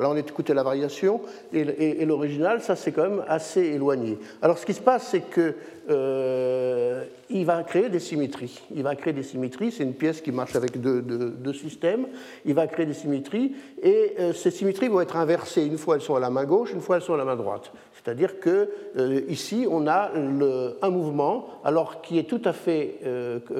Là, 0.00 0.08
on 0.10 0.16
écouté 0.16 0.54
la 0.54 0.62
variation 0.62 1.20
et, 1.52 2.04
l'original, 2.04 2.60
ça 2.60 2.76
c'est 2.76 2.92
quand 2.92 3.02
même 3.02 3.24
assez 3.28 3.62
éloigné. 3.62 4.18
Alors, 4.42 4.58
ce 4.58 4.66
qui 4.66 4.74
se 4.74 4.80
passe, 4.80 5.08
c'est 5.08 5.22
qu'il 5.22 5.54
euh, 5.90 7.04
va 7.30 7.62
créer 7.62 7.88
des 7.88 7.98
symétries. 7.98 8.60
Il 8.74 8.82
va 8.82 8.94
créer 8.94 9.12
des 9.12 9.22
symétries. 9.22 9.72
C'est 9.72 9.82
une 9.82 9.94
pièce 9.94 10.20
qui 10.20 10.30
marche 10.30 10.54
avec 10.54 10.80
deux, 10.80 11.52
systèmes. 11.52 12.06
Il 12.44 12.54
va 12.54 12.66
créer 12.66 12.86
des 12.86 12.94
symétries 12.94 13.54
et 13.82 14.14
euh, 14.20 14.32
ces 14.32 14.50
symétries 14.50 14.88
vont 14.88 15.00
être 15.00 15.16
inversées. 15.16 15.64
Une 15.64 15.78
fois 15.78 15.96
elles 15.96 16.02
sont 16.02 16.14
à 16.14 16.20
la 16.20 16.30
main 16.30 16.44
gauche, 16.44 16.72
une 16.72 16.80
fois 16.80 16.96
elles 16.96 17.02
sont 17.02 17.14
à 17.14 17.18
la 17.18 17.24
main 17.24 17.36
droite. 17.36 17.72
C'est-à-dire 17.94 18.38
que 18.38 18.70
euh, 18.96 19.20
ici, 19.28 19.66
on 19.68 19.86
a 19.86 20.12
un 20.14 20.90
mouvement, 20.90 21.48
alors 21.64 22.00
qui 22.00 22.18
est 22.18 22.28
tout 22.28 22.42
à 22.44 22.52
fait 22.52 23.00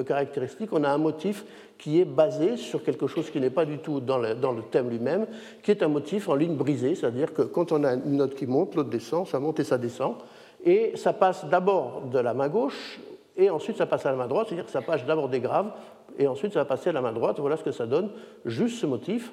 caractéristique. 0.07 0.69
On 0.71 0.83
a 0.83 0.89
un 0.89 0.97
motif 0.97 1.45
qui 1.79 2.01
est 2.01 2.05
basé 2.05 2.57
sur 2.57 2.83
quelque 2.83 3.07
chose 3.07 3.31
qui 3.31 3.39
n'est 3.39 3.49
pas 3.49 3.65
du 3.65 3.79
tout 3.79 4.01
dans 4.01 4.17
le, 4.17 4.61
thème 4.69 4.89
lui-même, 4.89 5.25
qui 5.63 5.71
est 5.71 5.81
un 5.81 5.87
motif 5.87 6.27
en 6.27 6.35
ligne 6.35 6.55
brisée, 6.55 6.93
c'est-à-dire 6.93 7.33
que 7.33 7.41
quand 7.41 7.71
on 7.71 7.83
a 7.85 7.93
une 7.93 8.17
note 8.17 8.35
qui 8.35 8.45
monte, 8.45 8.75
l'autre 8.75 8.89
descend, 8.89 9.25
ça 9.25 9.39
monte 9.39 9.61
et 9.61 9.63
ça 9.63 9.77
descend, 9.77 10.15
et 10.63 10.91
ça 10.95 11.13
passe 11.13 11.45
d'abord 11.45 12.01
de 12.11 12.19
la 12.19 12.33
main 12.33 12.49
gauche, 12.49 12.99
et 13.37 13.49
ensuite 13.49 13.77
ça 13.77 13.85
passe 13.85 14.05
à 14.05 14.11
la 14.11 14.17
main 14.17 14.27
droite, 14.27 14.47
c'est-à-dire 14.49 14.65
que 14.65 14.71
ça 14.71 14.81
passe 14.81 15.05
d'abord 15.05 15.29
des 15.29 15.39
graves, 15.39 15.71
et 16.17 16.27
ensuite 16.27 16.51
ça 16.51 16.59
va 16.59 16.65
passer 16.65 16.89
à 16.89 16.93
la 16.93 17.01
main 17.01 17.13
droite, 17.13 17.39
voilà 17.39 17.55
ce 17.55 17.63
que 17.63 17.71
ça 17.71 17.85
donne, 17.85 18.11
juste 18.43 18.79
ce 18.79 18.85
motif. 18.85 19.31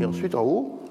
Et 0.00 0.04
ensuite 0.04 0.34
en 0.34 0.42
haut, 0.42 0.81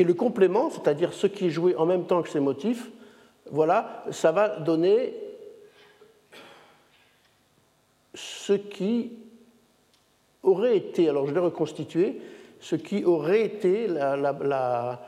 Et 0.00 0.04
le 0.04 0.14
complément, 0.14 0.70
c'est-à-dire 0.70 1.12
ce 1.12 1.26
qui 1.26 1.48
est 1.48 1.50
joué 1.50 1.76
en 1.76 1.84
même 1.84 2.06
temps 2.06 2.22
que 2.22 2.30
ces 2.30 2.40
motifs, 2.40 2.88
voilà, 3.50 4.02
ça 4.10 4.32
va 4.32 4.48
donner 4.48 5.12
ce 8.14 8.54
qui 8.54 9.12
aurait 10.42 10.78
été, 10.78 11.10
alors 11.10 11.26
je 11.26 11.34
vais 11.34 11.40
reconstituer, 11.40 12.18
ce 12.60 12.76
qui 12.76 13.04
aurait 13.04 13.42
été 13.42 13.88
la 13.88 14.98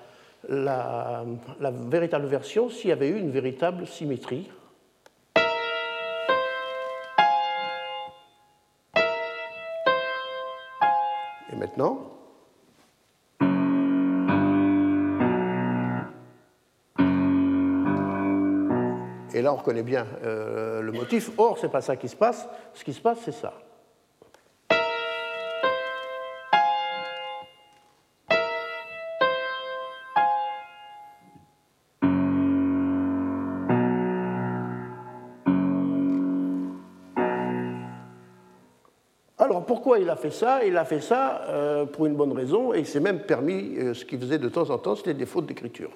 véritable 1.88 2.26
version 2.26 2.68
s'il 2.68 2.90
y 2.90 2.92
avait 2.92 3.08
eu 3.08 3.18
une 3.18 3.30
véritable 3.30 3.86
symétrie. 3.86 4.50
Et 11.50 11.56
maintenant 11.56 12.10
on 19.52 19.56
reconnaît 19.56 19.82
bien 19.82 20.06
euh, 20.24 20.80
le 20.80 20.92
motif. 20.92 21.30
Or, 21.38 21.58
ce 21.58 21.66
n'est 21.66 21.72
pas 21.72 21.80
ça 21.80 21.96
qui 21.96 22.08
se 22.08 22.16
passe. 22.16 22.48
Ce 22.74 22.84
qui 22.84 22.92
se 22.92 23.00
passe, 23.00 23.18
c'est 23.24 23.32
ça. 23.32 23.52
Alors 39.38 39.66
pourquoi 39.66 39.98
il 39.98 40.08
a 40.08 40.16
fait 40.16 40.30
ça? 40.30 40.64
Il 40.64 40.76
a 40.76 40.84
fait 40.84 41.00
ça 41.00 41.42
euh, 41.48 41.84
pour 41.84 42.06
une 42.06 42.14
bonne 42.14 42.32
raison 42.32 42.72
et 42.72 42.78
il 42.78 42.86
s'est 42.86 43.00
même 43.00 43.20
permis 43.20 43.76
euh, 43.76 43.92
ce 43.92 44.04
qu'il 44.04 44.20
faisait 44.20 44.38
de 44.38 44.48
temps 44.48 44.70
en 44.70 44.78
temps, 44.78 44.94
c'était 44.94 45.14
des 45.14 45.26
fautes 45.26 45.46
d'écriture. 45.46 45.90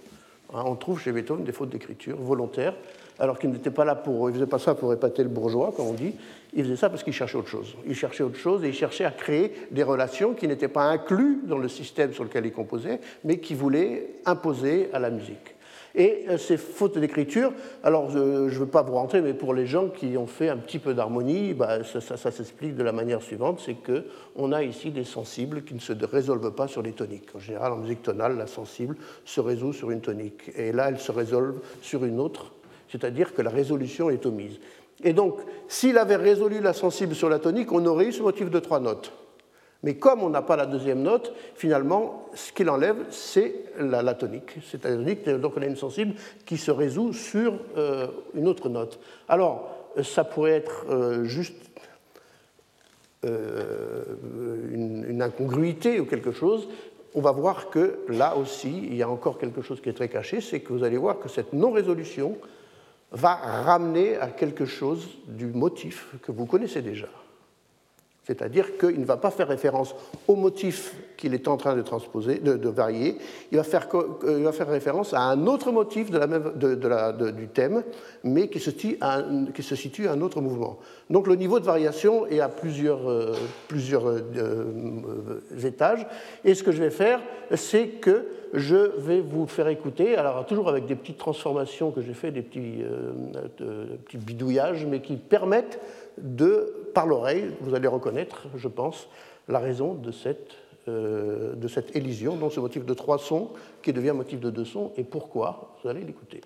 Hein, 0.55 0.63
on 0.65 0.77
trouve 0.77 1.01
chez 1.01 1.13
Beethoven 1.13 1.45
des 1.45 1.53
fautes 1.53 1.71
d'écriture 1.71 2.17
volontaires 2.17 2.75
alors 3.19 3.39
qu'il 3.39 3.51
n'était 3.51 3.71
pas 3.71 3.85
là 3.85 3.95
pour. 3.95 4.29
Il 4.29 4.35
faisait 4.35 4.47
pas 4.47 4.59
ça 4.59 4.75
pour 4.75 4.93
épater 4.93 5.23
le 5.23 5.29
bourgeois, 5.29 5.73
comme 5.75 5.87
on 5.87 5.93
dit. 5.95 6.15
Il 6.55 6.65
faisait 6.65 6.77
ça 6.77 6.91
parce 6.91 7.03
qu'il 7.03 7.13
cherchait 7.13 7.37
autre 7.37 7.49
chose. 7.49 7.77
Il 7.87 7.95
cherchait 7.95 8.23
autre 8.23 8.39
chose 8.39 8.65
et 8.65 8.69
il 8.69 8.75
cherchait 8.75 9.05
à 9.05 9.11
créer 9.11 9.53
des 9.71 9.83
relations 9.83 10.35
qui 10.35 10.47
n'étaient 10.49 10.69
pas 10.69 10.85
incluses 10.85 11.45
dans 11.45 11.59
le 11.59 11.69
système 11.69 12.13
sur 12.13 12.25
lequel 12.25 12.47
il 12.47 12.53
composait, 12.53 13.01
mais 13.25 13.39
qui 13.39 13.55
voulait 13.55 14.09
imposer 14.25 14.91
à 14.93 14.99
la 14.99 15.11
musique. 15.11 15.56
Et 15.97 16.27
euh, 16.29 16.39
ces 16.39 16.57
fautes 16.57 16.99
d'écriture, 16.99 17.53
alors 17.83 18.11
je 18.11 18.19
ne 18.19 18.49
veux 18.51 18.67
pas 18.67 18.83
vous 18.83 18.95
rentrer, 18.95 19.23
mais 19.23 19.35
pour 19.35 19.55
les 19.55 19.67
gens 19.67 19.89
qui 19.89 20.17
ont 20.17 20.27
fait 20.27 20.49
un 20.49 20.59
petit 20.59 20.79
peu 20.79 20.95
d'harmonie, 20.95 21.55
bah, 21.55 21.83
ça, 21.85 22.01
ça 22.01 22.31
s'explique 22.31 22.77
de 22.77 22.83
la 22.83 22.93
manière 22.93 23.23
suivante, 23.23 23.61
c'est 23.65 23.75
qu'on 23.75 24.53
a 24.53 24.63
ici 24.63 24.91
des 24.91 25.05
sensibles 25.05 25.65
qui 25.65 25.75
ne 25.75 25.81
se 25.81 25.93
résolvent 26.05 26.53
pas 26.53 26.69
sur 26.69 26.83
les 26.83 26.93
toniques. 26.93 27.35
En 27.35 27.41
général, 27.41 27.73
en 27.73 27.79
musique 27.79 28.03
tonale, 28.03 28.37
la 28.37 28.47
sensible 28.47 28.97
se 29.25 29.41
résout 29.41 29.73
sur 29.73 29.91
une 29.91 30.01
tonique. 30.01 30.53
Et 30.57 30.71
là, 30.71 30.91
elle 30.91 30.99
se 30.99 31.11
résolve 31.11 31.59
sur 31.81 32.05
une 32.05 32.21
autre 32.21 32.53
c'est-à-dire 32.89 33.35
que 33.35 33.43
la 33.43 33.51
résolution 33.51 34.11
est 34.11 34.27
omise. 34.27 34.59
Et 35.05 35.13
donc, 35.13 35.39
s'il 35.69 35.99
avait 35.99 36.17
résolu 36.17 36.61
la 36.61 36.73
sensible 36.73 37.15
sur 37.15 37.29
la 37.29 37.39
tonique, 37.39 37.73
on 37.73 37.85
aurait 37.87 38.07
eu 38.07 38.13
ce 38.13 38.23
motif 38.23 38.51
de 38.51 38.59
trois 38.59 38.81
notes. 38.81 39.13
Mais 39.83 39.97
comme 39.97 40.23
on 40.23 40.31
n'a 40.31 40.43
pas 40.43 40.57
la 40.57 40.67
deuxième 40.67 41.03
note, 41.03 41.33
finalement, 41.55 42.29
ce 42.35 42.53
qu'il 42.53 42.69
enlève, 42.71 42.97
c'est 43.11 43.55
la, 43.79 44.15
tonique. 44.15 44.57
C'est 44.69 44.83
la 44.85 44.91
tonique, 44.91 45.29
donc 45.29 45.55
on 45.57 45.63
a 45.63 45.67
une 45.67 45.77
sensible 45.77 46.15
qui 46.45 46.57
se 46.57 46.71
résout 46.71 47.13
sur 47.13 47.55
euh, 47.77 48.07
une 48.35 48.49
autre 48.49 48.69
note. 48.69 48.99
Alors, 49.29 49.71
ça 50.03 50.25
pourrait 50.25 50.53
être 50.53 50.87
euh, 50.91 51.25
juste 51.25 51.57
euh, 53.25 54.05
une, 54.73 55.07
une, 55.09 55.23
incongruité 55.23 56.01
ou 56.01 56.07
quelque 56.07 56.33
chose. 56.33 56.69
On 57.15 57.21
va 57.21 57.33
voir 57.33 57.71
que 57.71 58.01
là 58.09 58.37
aussi, 58.37 58.77
il 58.77 58.97
y 58.97 59.03
a 59.03 59.09
encore 59.09 59.39
quelque 59.39 59.63
chose 59.63 59.81
qui 59.81 59.89
est 59.89 59.95
très 59.95 60.09
caché, 60.09 60.41
c'est 60.41 60.61
que 60.61 60.73
vous 60.73 60.85
allez 60.85 60.99
voir 60.99 61.19
que 61.19 61.29
cette 61.29 61.53
non-résolution 61.53 62.37
va 63.13 63.35
ramener 63.35 64.17
à 64.17 64.29
quelque 64.29 64.67
chose 64.67 65.09
du 65.27 65.47
motif 65.47 66.15
que 66.23 66.33
vous 66.33 66.47
connaissez 66.47 66.83
déjà. 66.83 67.09
C'est-à-dire 68.27 68.77
qu'il 68.77 68.99
ne 68.99 69.05
va 69.05 69.17
pas 69.17 69.31
faire 69.31 69.47
référence 69.47 69.95
au 70.27 70.35
motif 70.35 70.97
qu'il 71.17 71.33
est 71.33 71.47
en 71.47 71.57
train 71.57 71.77
de 71.77 71.83
transposer, 71.83 72.41
de, 72.41 72.69
varier, 72.69 73.17
il 73.53 73.57
va, 73.57 73.63
faire, 73.63 73.87
euh, 73.95 74.35
il 74.39 74.43
va, 74.43 74.51
faire, 74.51 74.69
référence 74.69 75.15
à 75.15 75.21
un 75.21 75.47
autre 75.47 75.71
motif 75.71 76.11
du 76.11 77.49
thème, 77.49 77.85
mais 78.25 78.49
qui 78.49 78.59
se, 78.59 78.73
situe 78.73 78.99
à, 79.01 80.13
un 80.13 80.21
autre 80.21 80.41
mouvement. 80.41 80.81
Donc 81.09 81.29
le 81.29 81.37
niveau 81.37 81.61
de 81.61 81.65
variation 81.65 82.27
est 82.27 82.41
à 82.41 82.49
plusieurs, 82.49 83.09
euh, 83.09 83.33
euh, 83.73 85.41
étages, 85.65 86.05
et 86.45 86.55
ce 86.55 86.65
que 86.65 86.73
je 86.73 86.83
vais 86.83 86.91
faire, 86.91 87.21
c'est 87.55 87.87
que 87.87 88.27
je 88.53 88.91
vais 88.99 89.21
vous 89.21 89.47
faire 89.47 89.69
écouter, 89.69 90.17
alors 90.17 90.45
toujours 90.47 90.69
avec 90.69 90.87
des 90.87 90.97
petites 90.97 91.19
transformations 91.19 91.93
que 91.93 92.01
j'ai 92.01 92.15
fait, 92.15 92.33
des 92.33 92.43
petits 92.43 92.83
bidouillages, 94.19 94.85
mais 94.85 95.01
qui 95.01 95.17
permettent 95.17 95.79
de, 96.19 96.91
par 96.95 97.07
l'oreille, 97.07 97.51
vous 97.61 97.75
allez 97.75 97.89
reconnaître, 97.89 98.47
je 98.57 98.69
pense, 98.69 99.09
la 99.49 99.59
raison 99.59 99.95
de 99.95 100.11
cette, 100.11 100.57
euh, 100.89 101.55
de 101.55 101.69
cette 101.69 101.95
élision, 101.95 102.37
donc 102.37 102.53
ce 102.53 102.61
motif 102.61 102.85
de 102.85 102.95
trois 102.95 103.19
sons 103.19 103.51
qui 103.83 103.93
devient 103.93 104.13
motif 104.13 104.41
de 104.41 104.51
deux 104.51 104.65
sons, 104.65 104.93
et 104.97 105.05
pourquoi, 105.05 105.77
vous 105.83 105.89
allez 105.89 106.03
l'écouter. 106.03 106.41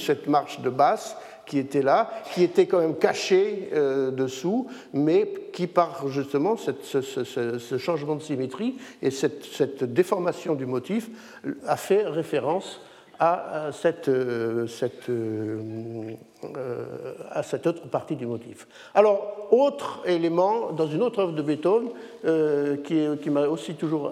Cette 0.00 0.26
marche 0.26 0.60
de 0.60 0.70
basse 0.70 1.16
qui 1.46 1.58
était 1.58 1.82
là, 1.82 2.10
qui 2.32 2.44
était 2.44 2.66
quand 2.66 2.78
même 2.78 2.96
cachée 2.96 3.70
euh, 3.72 4.12
dessous, 4.12 4.68
mais 4.92 5.32
qui, 5.52 5.66
par 5.66 6.06
justement 6.06 6.56
ce, 6.56 7.78
changement 7.78 8.14
de 8.14 8.22
symétrie 8.22 8.76
et 9.02 9.10
cette, 9.10 9.82
déformation 9.82 10.54
du 10.54 10.64
motif, 10.64 11.10
a 11.66 11.76
fait 11.76 12.04
référence 12.06 12.80
à 13.20 13.68
cette, 13.72 14.08
euh, 14.08 14.66
euh, 15.08 16.14
à 17.30 17.42
cette 17.42 17.66
autre 17.66 17.86
partie 17.88 18.16
du 18.16 18.24
motif. 18.26 18.66
Alors, 18.94 19.48
autre 19.50 20.00
élément, 20.06 20.72
dans 20.72 20.86
une 20.86 21.02
autre 21.02 21.18
œuvre 21.20 21.32
de 21.32 21.42
Beethoven, 21.42 21.90
qui, 22.82 23.06
qui 23.22 23.30
m'a 23.30 23.46
aussi 23.46 23.74
toujours 23.74 24.10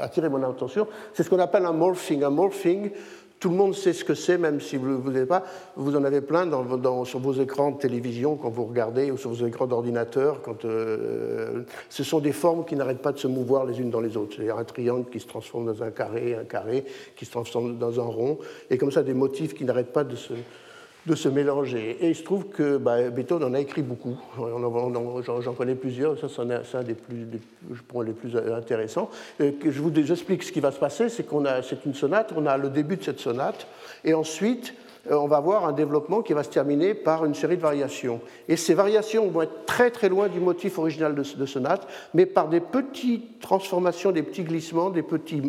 attiré 0.00 0.28
mon 0.28 0.42
attention, 0.42 0.88
c'est 1.12 1.22
ce 1.22 1.30
qu'on 1.30 1.38
appelle 1.38 1.64
un 1.64 1.72
morphing. 1.72 2.24
Un 2.24 2.30
morphing, 2.30 2.90
tout 3.38 3.50
le 3.50 3.56
monde 3.56 3.74
sait 3.74 3.92
ce 3.92 4.04
que 4.04 4.14
c'est, 4.14 4.38
même 4.38 4.60
si 4.60 4.76
vous 4.76 4.88
ne 4.88 5.12
savez 5.12 5.26
pas. 5.26 5.44
Vous 5.76 5.94
en 5.94 6.04
avez 6.04 6.20
plein 6.20 6.46
dans, 6.46 7.04
sur 7.04 7.18
vos 7.18 7.34
écrans 7.34 7.72
de 7.72 7.78
télévision 7.78 8.36
quand 8.36 8.48
vous 8.48 8.64
regardez, 8.64 9.10
ou 9.10 9.16
sur 9.16 9.30
vos 9.30 9.46
écrans 9.46 9.66
d'ordinateur. 9.66 10.40
Euh, 10.64 11.62
ce 11.90 12.02
sont 12.02 12.20
des 12.20 12.32
formes 12.32 12.64
qui 12.64 12.76
n'arrêtent 12.76 13.02
pas 13.02 13.12
de 13.12 13.18
se 13.18 13.26
mouvoir 13.26 13.66
les 13.66 13.78
unes 13.80 13.90
dans 13.90 14.00
les 14.00 14.16
autres. 14.16 14.36
C'est-à-dire 14.36 14.56
un 14.56 14.64
triangle 14.64 15.10
qui 15.10 15.20
se 15.20 15.26
transforme 15.26 15.66
dans 15.66 15.82
un 15.82 15.90
carré, 15.90 16.34
un 16.34 16.44
carré 16.44 16.84
qui 17.14 17.26
se 17.26 17.30
transforme 17.30 17.76
dans 17.76 18.00
un 18.00 18.04
rond, 18.04 18.38
et 18.70 18.78
comme 18.78 18.90
ça 18.90 19.02
des 19.02 19.14
motifs 19.14 19.54
qui 19.54 19.64
n'arrêtent 19.64 19.92
pas 19.92 20.04
de 20.04 20.16
se, 20.16 20.32
de 21.06 21.14
se 21.14 21.28
mélanger. 21.28 21.98
Et 22.00 22.08
il 22.08 22.16
se 22.16 22.22
trouve 22.22 22.46
que 22.46 22.78
bah, 22.78 23.10
Beethoven 23.10 23.48
en 23.48 23.54
a 23.54 23.60
écrit 23.60 23.82
beaucoup. 23.82 24.18
J'en 24.38 25.54
connais 25.54 25.74
plusieurs, 25.74 26.18
ça 26.18 26.26
c'est 26.28 26.76
un 26.76 26.82
des 26.82 26.94
plus, 26.94 27.26
je 27.70 28.02
les 28.02 28.12
plus 28.12 28.36
intéressants. 28.36 29.08
je 29.38 29.80
vous 29.80 29.92
explique 29.98 30.42
ce 30.42 30.52
qui 30.52 30.60
va 30.60 30.72
se 30.72 30.78
passer, 30.78 31.08
c'est 31.08 31.24
qu'on 31.24 31.44
a, 31.44 31.62
c'est 31.62 31.84
une 31.86 31.94
sonate, 31.94 32.32
on 32.36 32.46
a 32.46 32.56
le 32.56 32.68
début 32.68 32.96
de 32.96 33.04
cette 33.04 33.20
sonate, 33.20 33.66
et 34.04 34.14
ensuite 34.14 34.74
euh, 35.10 35.14
on 35.14 35.26
va 35.26 35.36
avoir 35.36 35.66
un 35.66 35.72
développement 35.72 36.22
qui 36.22 36.32
va 36.32 36.42
se 36.42 36.50
terminer 36.50 36.94
par 36.94 37.24
une 37.24 37.34
série 37.34 37.56
de 37.56 37.62
variations. 37.62 38.20
Et 38.48 38.56
ces 38.56 38.74
variations 38.74 39.28
vont 39.28 39.42
être 39.42 39.64
très 39.66 39.90
très 39.90 40.08
loin 40.08 40.28
du 40.28 40.40
motif 40.40 40.78
original 40.78 41.14
de 41.14 41.46
sonate, 41.46 41.86
mais 42.14 42.26
par 42.26 42.48
des 42.48 42.60
petites 42.60 43.40
transformations, 43.40 44.10
des 44.10 44.22
petits 44.22 44.44
glissements, 44.44 44.90
des 44.90 45.02
petites 45.02 45.44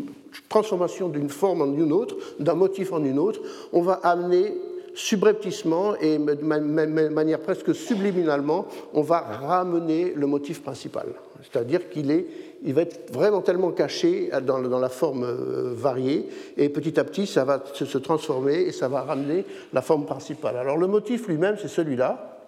transformations 0.50 1.10
d'une 1.10 1.30
forme 1.30 1.62
en 1.62 1.74
une 1.74 1.92
autre, 1.92 2.16
d'un 2.40 2.56
motif 2.56 2.94
en 2.94 3.04
une 3.04 3.18
autre, 3.18 3.42
on 3.74 3.82
va 3.82 3.94
amener 4.04 4.54
subrepticement 4.98 5.96
et 5.98 6.18
de 6.18 7.10
manière 7.10 7.40
presque 7.40 7.74
subliminalement, 7.76 8.66
on 8.94 9.02
va 9.02 9.20
ramener 9.20 10.14
le 10.16 10.26
motif 10.26 10.64
principal. 10.64 11.06
C'est-à-dire 11.44 11.88
qu'il 11.90 12.10
est, 12.10 12.26
il 12.64 12.74
va 12.74 12.82
être 12.82 13.14
vraiment 13.14 13.42
tellement 13.42 13.72
caché 13.72 14.32
dans, 14.44 14.58
la 14.58 14.90
forme 14.90 15.24
euh, 15.24 15.72
variée, 15.76 16.28
et 16.58 16.70
petit 16.70 17.00
à 17.00 17.04
petit, 17.04 17.28
ça 17.28 17.46
va 17.46 17.64
se 17.72 17.98
transformer 18.00 18.62
et 18.62 18.72
ça 18.72 18.88
va 18.88 19.04
ramener 19.04 19.46
la 19.72 19.84
forme 19.84 20.06
principale. 20.06 20.58
Alors 20.58 20.78
le 20.78 20.88
motif 20.88 21.28
lui-même, 21.28 21.58
c'est 21.62 21.68
celui-là, 21.68 22.40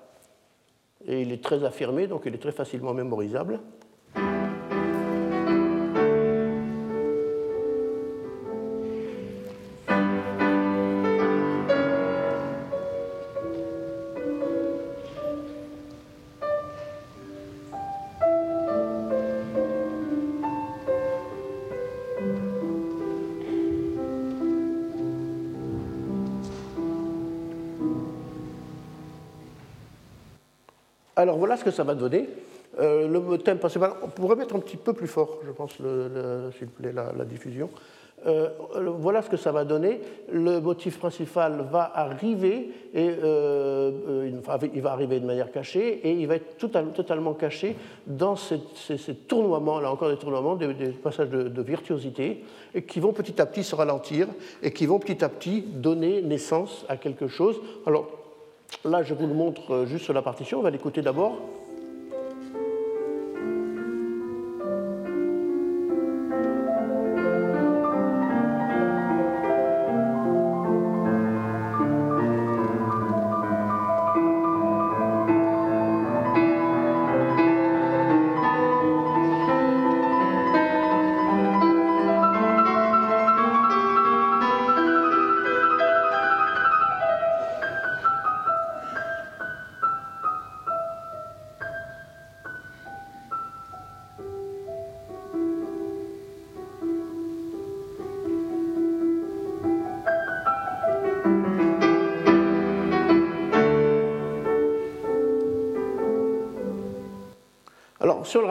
et 1.08 1.22
il 1.22 1.32
est 1.32 1.44
très 1.44 1.64
affirmé, 1.64 2.08
donc 2.08 2.24
il 2.26 2.34
est 2.34 2.40
très 2.40 2.52
facilement 2.52 2.96
mémorisable. 2.96 3.60
Alors 31.20 31.38
voilà 31.38 31.58
ce 31.58 31.66
que 31.66 31.72
ça 31.72 31.84
va 31.84 31.96
donner. 31.96 32.30
Euh, 32.80 33.10
le 33.10 33.38
thème 33.40 33.58
principal, 33.58 33.92
on 34.02 34.08
pourrait 34.08 34.38
mettre 34.38 34.56
un 34.56 34.60
petit 34.60 34.78
peu 34.78 34.94
plus 34.94 35.08
fort, 35.08 35.40
je 35.46 35.52
pense, 35.52 35.74
s'il 35.74 35.84
vous 35.86 36.74
plaît, 36.78 36.94
la, 36.94 37.26
diffusion. 37.26 37.70
Euh, 38.26 38.48
voilà 39.00 39.22
ce 39.22 39.30
que 39.30 39.36
ça 39.36 39.52
va 39.52 39.66
donner. 39.66 40.00
Le 40.32 40.62
motif 40.62 40.98
principal 40.98 41.66
va 41.70 41.92
arriver, 41.94 42.70
et, 42.94 43.10
euh, 43.22 44.30
il 44.74 44.82
va 44.82 44.92
arriver 44.94 45.20
de 45.20 45.26
manière 45.26 45.52
cachée, 45.52 46.08
et 46.08 46.14
il 46.14 46.26
va 46.26 46.36
être 46.36 46.58
totalement 46.58 47.34
caché 47.34 47.76
dans 48.08 48.38
ces, 48.38 48.62
tournoiements, 49.28 49.82
là 49.82 49.92
encore 49.92 50.10
des 50.10 50.18
tournoiements, 50.18 50.56
des, 50.56 50.74
passages 51.04 51.30
de, 51.30 51.50
de, 51.50 51.62
virtuosité, 51.62 52.46
et 52.74 52.84
qui 52.84 53.02
vont 53.02 53.12
petit 53.12 53.42
à 53.42 53.46
petit 53.46 53.66
se 53.66 53.76
ralentir, 53.76 54.28
et 54.64 54.72
qui 54.72 54.86
vont 54.86 55.00
petit 55.00 55.22
à 55.22 55.28
petit 55.28 55.64
donner 55.64 56.22
naissance 56.22 56.86
à 56.88 56.96
quelque 56.96 57.28
chose. 57.28 57.60
Alors, 57.86 58.19
Là, 58.86 59.04
je 59.04 59.14
vous 59.14 59.28
le 59.28 59.34
montre 59.34 59.74
euh, 59.74 59.86
juste 59.86 60.10
la 60.10 60.22
partition. 60.22 60.60
On 60.60 60.62
va 60.62 60.70
l'écouter 60.70 61.02
d'abord. 61.02 61.38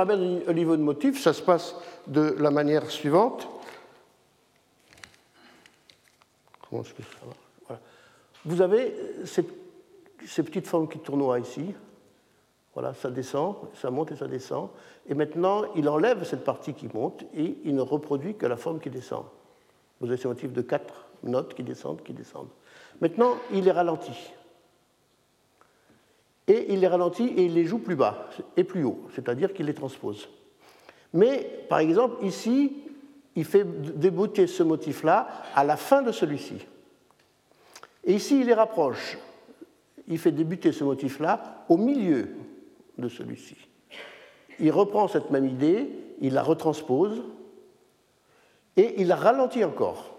Rabais 0.08 0.44
au 0.46 0.52
niveau 0.52 0.76
de 0.76 0.82
motif, 0.82 1.20
ça 1.20 1.32
se 1.32 1.42
passe 1.42 1.74
de 2.06 2.36
la 2.38 2.50
manière 2.50 2.90
suivante. 2.90 3.48
Vous 8.44 8.60
avez 8.60 8.94
ces, 9.24 9.42
petites 10.42 10.66
formes 10.66 10.88
qui 10.88 10.98
tournoient 10.98 11.38
ici. 11.38 11.74
Voilà, 12.74 12.94
ça 12.94 13.10
descend, 13.10 13.56
ça 13.74 13.90
monte 13.90 14.12
et 14.12 14.16
ça 14.16 14.28
descend. 14.28 14.68
Et 15.08 15.14
maintenant, 15.14 15.64
il 15.74 15.88
enlève 15.88 16.24
cette 16.24 16.44
partie 16.44 16.74
qui 16.74 16.88
monte 16.92 17.24
et 17.34 17.58
il 17.64 17.74
ne 17.74 17.80
reproduit 17.80 18.36
que 18.36 18.46
la 18.46 18.56
forme 18.56 18.78
qui 18.78 18.90
descend. 18.90 19.24
Vous 20.00 20.08
avez 20.08 20.16
ces 20.16 20.28
motifs 20.28 20.52
de 20.52 20.62
quatre 20.62 21.06
notes 21.22 21.54
qui 21.54 21.64
descendent, 21.64 22.02
qui 22.02 22.12
descendent. 22.12 22.50
Maintenant, 23.00 23.36
il 23.52 23.66
est 23.66 23.72
ralenti 23.72 24.12
et 26.48 26.72
il 26.72 26.80
les 26.80 26.88
ralentit 26.88 27.26
et 27.26 27.44
il 27.44 27.54
les 27.54 27.64
joue 27.64 27.78
plus 27.78 27.94
bas 27.94 28.30
et 28.56 28.64
plus 28.64 28.82
haut, 28.82 29.00
c'est-à-dire 29.14 29.52
qu'il 29.52 29.66
les 29.66 29.74
transpose. 29.74 30.28
Mais, 31.12 31.64
par 31.68 31.78
exemple, 31.78 32.24
ici, 32.24 32.72
il 33.36 33.44
fait 33.44 33.64
débouter 33.64 34.46
ce 34.46 34.62
motif-là 34.62 35.28
à 35.54 35.62
la 35.62 35.76
fin 35.76 36.02
de 36.02 36.10
celui-ci. 36.10 36.56
Et 38.04 38.14
ici, 38.14 38.40
il 38.40 38.46
les 38.46 38.54
rapproche. 38.54 39.18
Il 40.08 40.18
fait 40.18 40.32
débuter 40.32 40.72
ce 40.72 40.84
motif-là 40.84 41.64
au 41.68 41.76
milieu 41.76 42.30
de 42.96 43.08
celui-ci. 43.08 43.56
Il 44.58 44.72
reprend 44.72 45.06
cette 45.06 45.30
même 45.30 45.46
idée, 45.46 45.90
il 46.20 46.32
la 46.32 46.42
retranspose, 46.42 47.22
et 48.76 49.00
il 49.00 49.08
la 49.08 49.16
ralentit 49.16 49.64
encore. 49.64 50.16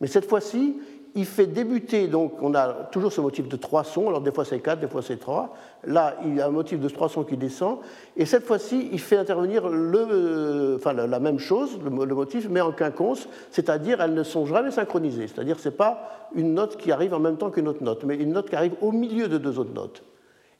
Mais 0.00 0.06
cette 0.06 0.28
fois-ci, 0.28 0.80
il 1.16 1.24
fait 1.24 1.46
débuter, 1.46 2.08
donc 2.08 2.34
on 2.42 2.54
a 2.54 2.68
toujours 2.92 3.10
ce 3.10 3.22
motif 3.22 3.48
de 3.48 3.56
trois 3.56 3.84
sons, 3.84 4.08
alors 4.08 4.20
des 4.20 4.30
fois 4.30 4.44
c'est 4.44 4.60
quatre, 4.60 4.80
des 4.80 4.86
fois 4.86 5.00
c'est 5.00 5.16
trois. 5.16 5.56
Là, 5.84 6.14
il 6.22 6.36
y 6.36 6.42
a 6.42 6.46
un 6.46 6.50
motif 6.50 6.78
de 6.78 6.90
trois 6.90 7.08
sons 7.08 7.24
qui 7.24 7.38
descend, 7.38 7.78
et 8.18 8.26
cette 8.26 8.44
fois-ci, 8.44 8.90
il 8.92 9.00
fait 9.00 9.16
intervenir 9.16 9.66
le, 9.66 10.76
enfin, 10.76 10.92
la 10.92 11.18
même 11.18 11.38
chose, 11.38 11.78
le, 11.82 11.90
motif, 11.90 12.48
mais 12.50 12.60
en 12.60 12.70
quinconce, 12.70 13.28
c'est-à-dire 13.50 14.02
elles 14.02 14.12
ne 14.12 14.22
sont 14.24 14.44
jamais 14.44 14.70
synchronisées. 14.70 15.26
C'est-à-dire 15.26 15.58
ce 15.58 15.70
n'est 15.70 15.74
pas 15.74 16.28
une 16.34 16.52
note 16.52 16.76
qui 16.76 16.92
arrive 16.92 17.14
en 17.14 17.18
même 17.18 17.38
temps 17.38 17.50
qu'une 17.50 17.68
autre 17.68 17.82
note, 17.82 18.04
mais 18.04 18.16
une 18.16 18.32
note 18.32 18.50
qui 18.50 18.56
arrive 18.56 18.74
au 18.82 18.92
milieu 18.92 19.26
de 19.28 19.38
deux 19.38 19.58
autres 19.58 19.72
notes. 19.72 20.02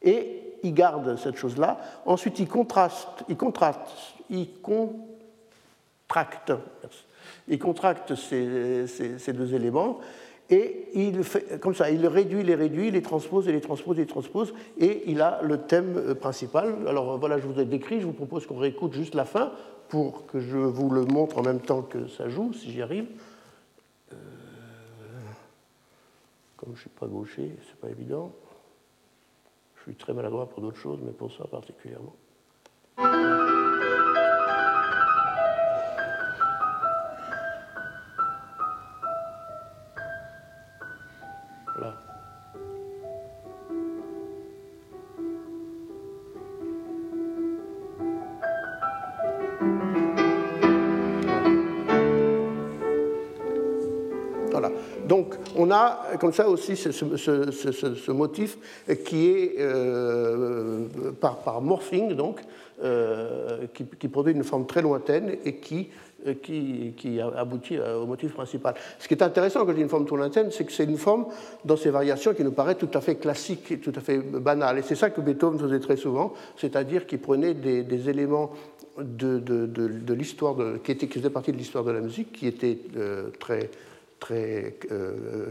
Et 0.03 0.57
il 0.63 0.73
garde 0.73 1.17
cette 1.19 1.37
chose-là. 1.37 1.79
Ensuite, 2.07 2.39
il 2.39 2.49
contraste, 2.49 3.25
il 3.29 3.37
contraste, 3.37 4.15
il 4.31 4.49
contracte, 4.63 6.53
il 7.47 7.59
contracte 7.59 8.15
ces, 8.15 8.87
ces 8.87 9.33
deux 9.35 9.53
éléments 9.53 9.99
et 10.49 10.89
il 10.95 11.25
fait, 11.25 11.61
comme 11.61 11.75
ça, 11.75 11.91
il 11.91 12.01
les 12.01 12.09
réduit, 12.09 12.43
les 12.45 12.55
réduit, 12.55 12.91
les 12.91 13.03
transpose, 13.03 13.49
et 13.49 13.53
les 13.53 13.61
transpose, 13.61 13.97
les 13.97 14.07
transpose, 14.07 14.55
et 14.79 15.03
il 15.11 15.21
a 15.21 15.41
le 15.43 15.59
thème 15.63 15.97
euh, 15.97 16.15
principal. 16.15 16.87
Alors 16.87 17.19
voilà, 17.19 17.39
je 17.39 17.47
vous 17.47 17.61
ai 17.61 17.65
décrit, 17.65 18.01
je 18.01 18.07
vous 18.07 18.13
propose 18.13 18.47
qu'on 18.47 18.59
réécoute 18.59 18.93
juste 18.93 19.15
la 19.15 19.25
fin 19.25 19.53
pour 19.89 20.27
que 20.27 20.39
je 20.41 20.59
vous 20.59 20.91
le 20.91 21.05
montre 21.05 21.39
en 21.39 21.43
même 21.43 21.61
temps 21.61 21.83
que 21.83 22.07
ça 22.07 22.29
joue, 22.29 22.53
si 22.53 22.71
j'y 22.71 22.83
arrive. 22.83 23.07
Euh, 24.13 24.17
comme 26.57 26.71
je 26.71 26.79
ne 26.79 26.81
suis 26.81 26.91
pas 26.91 27.07
gaucher, 27.07 27.57
c'est 27.69 27.81
pas 27.81 27.89
évident. 27.89 28.33
Je 29.77 29.83
suis 29.83 29.95
très 29.95 30.13
maladroit 30.13 30.49
pour 30.49 30.63
d'autres 30.63 30.79
choses, 30.79 31.01
mais 31.05 31.13
pour 31.13 31.33
ça 31.33 31.45
particulièrement. 31.45 32.15
On 55.67 55.71
a 55.71 56.17
comme 56.21 56.33
ça 56.33 56.49
aussi 56.49 56.77
ce, 56.77 58.11
motif 58.11 58.59
qui 59.05 59.29
est 59.29 59.59
par, 61.21 61.39
par, 61.39 61.61
morphing, 61.61 62.15
donc, 62.15 62.41
qui, 63.75 64.09
produit 64.09 64.35
une 64.35 64.45
forme 64.45 64.67
très 64.67 64.83
lointaine 64.83 65.37
et 65.45 65.57
qui 65.57 65.89
euh, 66.27 66.35
qui, 66.97 67.21
aboutit 67.21 67.77
euh, 67.77 67.99
au 67.99 68.07
motif 68.07 68.33
principal. 68.33 68.75
Ce 68.99 69.07
qui 69.07 69.15
est 69.15 69.23
intéressant 69.23 69.61
quand 69.61 69.71
je 69.71 69.77
dis 69.77 69.83
une 69.83 69.89
forme 69.89 70.07
tournaine, 70.07 70.51
c'est 70.51 70.65
que 70.65 70.73
c'est 70.73 70.85
une 70.85 70.97
forme 70.97 71.27
dans 71.65 71.77
ses 71.77 71.91
variations 71.91 72.35
qui 72.35 72.43
nous 72.43 72.53
paraît 72.53 72.75
tout 72.75 72.89
à 72.95 73.01
fait 73.01 73.17
classique, 73.17 73.81
tout 73.81 73.93
à 73.95 74.01
fait 74.01 74.19
banale. 74.19 74.79
Et 74.79 74.83
c'est 74.83 74.95
ça 74.95 75.11
que 75.11 75.21
Beethoven 75.21 75.59
faisait 75.59 75.79
très 75.79 75.97
souvent, 75.97 76.33
c'est-à-dire 76.57 77.07
qu'il 77.07 77.21
prenait 77.21 77.55
des, 77.55 78.09
éléments 78.09 78.51
de, 78.99 80.13
l'histoire, 80.15 80.57
qui, 80.83 80.93
étaient, 80.93 81.07
qui 81.07 81.19
faisaient 81.19 81.31
partie 81.31 81.53
de 81.53 81.59
l'histoire 81.59 81.85
de 81.85 81.93
la 81.93 82.01
musique, 82.01 82.33
qui 82.33 82.47
étaient 82.47 82.79
euh, 82.97 83.29
très, 83.39 83.71
très 84.21 84.79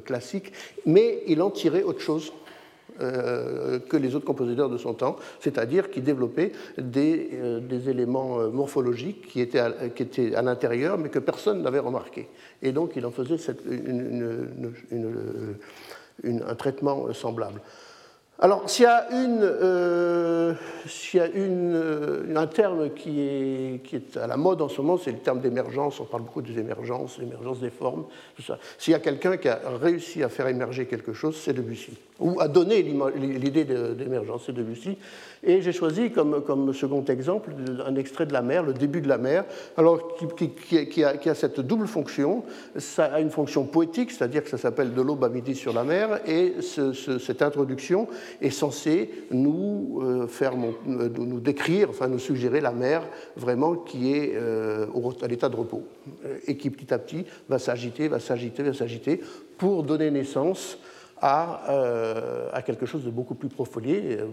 classiques, 0.06 0.52
mais 0.86 1.24
il 1.28 1.42
en 1.42 1.50
tirait 1.50 1.84
autre 1.84 2.02
chose. 2.02 2.32
Euh, 3.02 3.78
que 3.80 3.98
les 3.98 4.16
autres 4.16 4.26
compositeurs 4.26 4.70
de 4.70 4.78
son 4.78 4.94
temps, 4.94 5.18
c'est-à-dire 5.42 5.92
qui 5.92 6.00
développaient 6.00 6.54
des, 6.78 7.30
euh, 7.34 7.90
éléments 7.90 8.40
euh, 8.40 8.50
morphologiques 8.50 9.28
qui 9.28 9.42
étaient 9.42 9.60
à, 9.60 9.74
à 10.38 10.42
l'intérieur, 10.42 10.98
mais 10.98 11.10
que 11.10 11.20
personne 11.20 11.62
n'avait 11.62 11.80
remarqué. 11.80 12.30
Et 12.62 12.72
donc 12.72 12.94
il 12.96 13.06
en 13.06 13.12
faisait 13.12 13.36
un 16.24 16.56
traitement 16.56 17.12
semblable. 17.12 17.60
Alors, 18.38 18.70
s'il 18.70 18.84
y 18.84 18.88
a, 18.88 19.08
une, 19.12 19.40
euh, 19.42 20.54
y 21.14 21.20
a 21.20 21.28
une, 21.28 21.74
euh, 21.74 22.36
un 22.36 22.48
terme 22.48 22.90
qui 22.90 23.22
est, 23.22 23.82
qui 23.82 23.96
est, 23.96 24.18
à 24.18 24.28
la 24.28 24.36
mode 24.36 24.62
en 24.62 24.68
ce 24.68 24.82
moment, 24.82 24.98
c'est 24.98 25.14
le 25.14 25.20
terme 25.20 25.40
d'émergence. 25.40 26.02
On 26.02 26.06
parle 26.06 26.24
beaucoup 26.24 26.42
des 26.42 26.60
émergences, 26.60 27.18
l'émergence 27.18 27.62
des 27.62 27.70
formes, 27.70 28.06
tout 28.36 28.42
ça. 28.42 28.60
S'il 28.78 28.92
y 28.92 28.96
a 28.96 29.00
quelqu'un 29.00 29.38
qui 29.38 29.48
a 29.48 29.62
réussi 29.82 30.22
à 30.22 30.28
faire 30.28 30.50
émerger 30.50 30.86
quelque 30.86 31.14
chose, 31.14 31.38
c'est 31.38 31.54
Debussy. 31.54 31.94
Ou 32.20 32.40
à 32.40 32.48
donner 32.48 32.82
l'idée 32.82 33.66
d'émergence, 33.66 34.44
c'est 34.46 34.54
Debussy. 34.54 34.98
Et 35.44 35.62
j'ai 35.62 35.74
choisi 35.74 36.12
comme, 36.12 36.74
second 36.74 37.04
exemple 37.04 37.52
un 37.86 37.96
extrait 37.96 38.26
de 38.26 38.32
la 38.32 38.42
mer, 38.42 38.64
le 38.64 38.74
début 38.74 39.02
de 39.02 39.10
la 39.10 39.18
mer, 39.18 39.44
alors 39.76 40.16
qui, 40.16 40.50
qui, 40.50 41.04
a, 41.04 41.18
qui, 41.18 41.30
a, 41.30 41.36
cette 41.36 41.60
double 41.60 41.88
fonction. 41.88 42.44
Ça 42.78 43.06
a 43.06 43.20
une 43.20 43.32
fonction 43.32 43.66
poétique, 43.66 44.12
c'est-à-dire 44.12 44.44
que 44.44 44.50
ça 44.50 44.58
s'appelle 44.58 44.94
De 44.94 45.02
l'aube 45.02 45.26
à 45.26 45.30
midi 45.30 45.56
sur 45.56 45.74
la 45.74 45.84
mer, 45.84 46.22
et 46.26 46.54
cette 46.62 47.42
introduction 47.42 48.08
est 48.42 48.50
censée 48.50 49.10
nous 49.32 50.00
euh, 50.02 50.28
faire 50.28 50.54
euh, 50.54 51.10
nous 51.18 51.40
décrire, 51.42 51.90
enfin 51.90 52.08
nous 52.08 52.20
suggérer 52.20 52.62
la 52.62 52.72
mer 52.72 53.04
vraiment 53.36 53.76
qui 53.76 54.14
est 54.14 54.34
euh, 54.36 54.88
à 55.22 55.28
l'état 55.28 55.50
de 55.50 55.56
repos 55.56 55.84
et 56.48 56.56
qui 56.58 56.70
petit 56.70 56.94
à 56.94 56.98
petit 56.98 57.26
va 57.50 57.60
s'agiter, 57.60 58.08
va 58.08 58.20
s'agiter, 58.20 58.64
va 58.64 58.74
s'agiter 58.74 59.22
pour 59.58 59.84
donner 59.84 60.12
naissance 60.12 60.78
à, 61.26 62.54
à, 62.54 62.62
quelque 62.62 62.86
chose 62.86 63.04
de 63.04 63.10
beaucoup 63.10 63.36
plus 63.36 63.50
profond. 63.50 63.82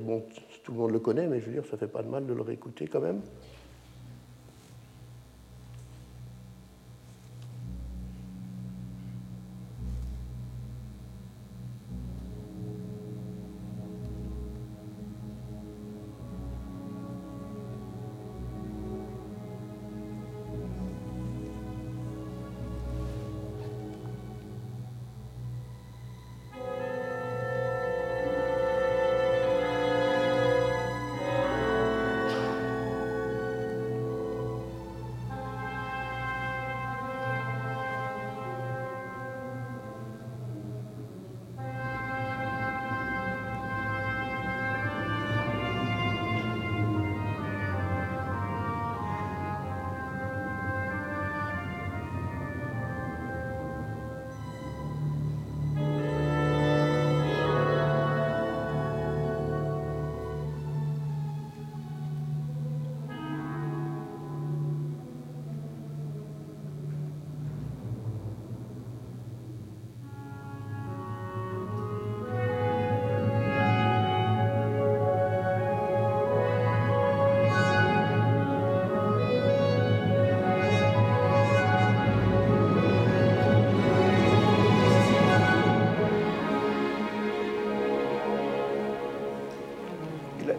Bon, 0.00 0.24
tout 0.62 0.72
le 0.72 0.78
monde 0.78 0.90
le 0.92 0.98
connaît, 0.98 1.26
mais 1.26 1.40
je 1.40 1.46
veux 1.46 1.52
dire, 1.52 1.64
ça 1.64 1.72
ne 1.72 1.78
fait 1.78 1.87
pas 1.87 2.02
de 2.02 2.09
mal 2.09 2.26
de 2.26 2.35
le 2.35 2.42
réécouter 2.42 2.87
quand 2.87 3.00
même. 3.00 3.22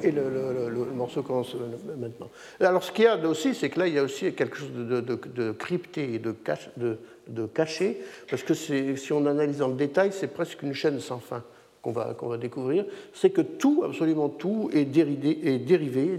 Et 0.04 0.12
le, 0.12 0.86
morceau 0.94 1.24
commence 1.24 1.56
maintenant. 1.98 2.30
Alors, 2.60 2.84
ce 2.84 2.92
qu'il 2.92 3.06
y 3.06 3.08
a 3.08 3.18
aussi, 3.28 3.56
c'est 3.56 3.70
que 3.70 3.80
là, 3.80 3.88
il 3.88 3.94
y 3.94 4.00
a 4.00 4.04
aussi 4.04 4.34
quelque 4.34 4.58
chose 4.58 4.72
de, 4.74 5.52
crypté 5.52 6.16
et 6.16 6.20
de, 6.20 7.46
caché, 7.48 8.02
parce 8.30 8.44
que 8.44 8.54
si 8.54 9.13
on 9.13 9.26
analyse 9.26 9.62
en 9.62 9.70
détail, 9.70 10.12
c'est 10.12 10.28
presque 10.28 10.62
une 10.63 10.74
chaîne 10.74 11.00
sans 11.00 11.20
fin 11.20 11.44
qu'on 11.82 11.92
va, 11.92 12.38
découvrir. 12.38 12.86
C'est 13.13 13.30
que 13.30 13.42
tout, 13.42 13.84
absolument 13.86 14.30
tout, 14.30 14.70
est 14.74 14.86
dérivé, 14.86 15.60
dérivé 15.60 16.18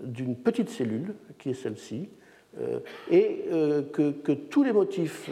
d'une 0.00 0.36
petite 0.36 0.70
cellule, 0.70 1.14
qui 1.38 1.50
est 1.50 1.54
celle-ci, 1.54 2.08
euh, 2.08 2.19
et 3.10 3.44
euh, 3.52 3.82
que, 3.82 4.32
tous 4.32 4.64
les 4.64 4.72
motifs 4.72 5.30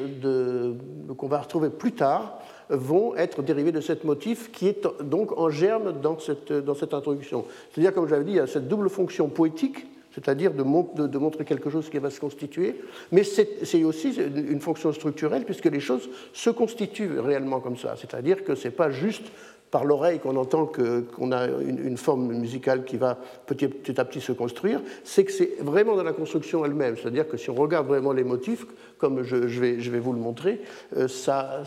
qu'on 1.17 1.27
va 1.27 1.41
retrouver 1.41 1.71
plus 1.71 1.93
tard 1.93 2.41
vont 2.71 3.17
être 3.17 3.43
dérivés 3.43 3.73
de 3.73 3.81
ce 3.81 3.93
motif 4.05 4.53
qui 4.53 4.69
est 4.69 4.87
donc 5.03 5.37
en 5.37 5.51
germe 5.51 6.01
dans 6.01 6.19
cette, 6.19 6.53
dans 6.53 6.75
cette 6.75 6.95
introduction. 6.95 7.45
C'est-à-dire, 7.71 7.95
comme 7.95 8.09
j'avais 8.09 8.25
dit, 8.25 8.33
il 8.33 8.37
y 8.37 8.41
a 8.41 8.47
cette 8.47 8.69
double 8.69 8.89
fonction 8.91 9.29
poétique, 9.29 9.87
c'est-à-dire 10.13 10.53
de, 10.53 10.63
de, 11.07 11.19
montrer 11.19 11.45
quelque 11.45 11.71
chose 11.71 11.89
qui 11.89 11.99
va 11.99 12.11
se 12.11 12.21
constituer, 12.21 12.77
mais 13.11 13.25
c'est 13.25 13.85
aussi 13.85 14.15
une 14.15 14.61
fonction 14.61 14.93
structurelle 14.93 15.45
puisque 15.45 15.67
les 15.67 15.81
choses 15.81 16.09
se 16.33 16.51
constituent 16.51 17.21
réellement 17.21 17.61
comme 17.61 17.77
ça. 17.77 17.95
C'est-à-dire 17.97 18.45
que 18.45 18.55
ce 18.55 18.69
n'est 18.69 18.75
pas 18.75 18.91
juste 18.91 19.25
par 19.71 19.85
l'oreille 19.85 20.19
qu'on 20.19 20.37
entend 20.37 20.67
qu'on 20.67 21.33
a 21.33 21.47
une, 21.47 21.97
forme 21.97 22.33
musicale 22.33 22.85
qui 22.85 22.97
va 22.97 23.19
petit, 23.47 23.69
à 23.99 24.05
petit 24.05 24.21
se 24.21 24.33
construire, 24.33 24.81
c'est 25.05 25.25
que 25.25 25.33
c'est 25.33 25.57
vraiment 25.61 25.97
dans 25.97 26.03
la 26.03 26.13
construction 26.13 26.65
elle-même. 26.65 26.97
C'est-à-dire 26.97 27.29
que 27.29 27.37
si 27.37 27.51
on 27.51 27.55
regarde 27.55 27.87
vraiment 27.87 28.13
les 28.13 28.25
motifs, 28.25 28.67
comme 28.99 29.23
je, 29.23 29.37
vais, 29.37 29.99
vous 29.99 30.13
le 30.13 30.21
montrer, 30.21 30.61
il 30.97 31.09
ça, 31.09 31.63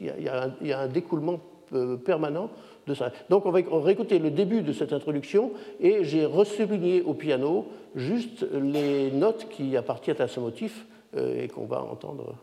y, 0.00 0.72
a 0.72 0.80
un 0.80 0.88
découlement 0.88 1.40
euh, 1.74 1.96
permanent 1.96 2.50
de 2.86 2.94
ça. 2.94 3.12
Donc 3.28 3.44
on 3.44 3.50
va, 3.50 3.60
réécouter 3.84 4.18
le 4.18 4.30
début 4.30 4.62
de 4.62 4.72
cette 4.72 4.92
introduction 4.92 5.52
et 5.80 6.04
j'ai 6.04 6.24
ressouligné 6.24 7.02
au 7.02 7.12
piano 7.12 7.66
juste 7.94 8.46
les 8.52 9.10
notes 9.10 9.48
qui 9.50 9.76
appartiennent 9.76 10.22
à 10.22 10.28
ce 10.28 10.40
motif 10.40 10.86
euh, 11.16 11.42
et 11.42 11.48
qu'on 11.48 11.66
va 11.66 11.82
entendre. 11.82 12.34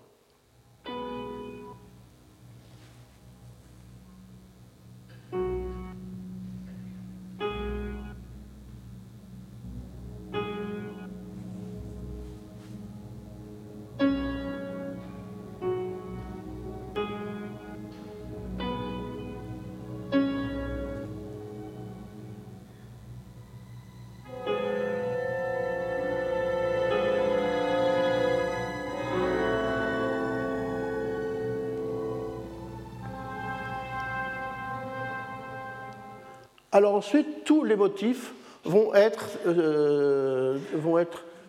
Alors 36.76 36.94
ensuite, 36.94 37.46
tous 37.46 37.64
les 37.64 37.78
motifs 37.78 38.34
vont 38.66 38.94
être, 38.94 39.30
euh, 39.48 40.58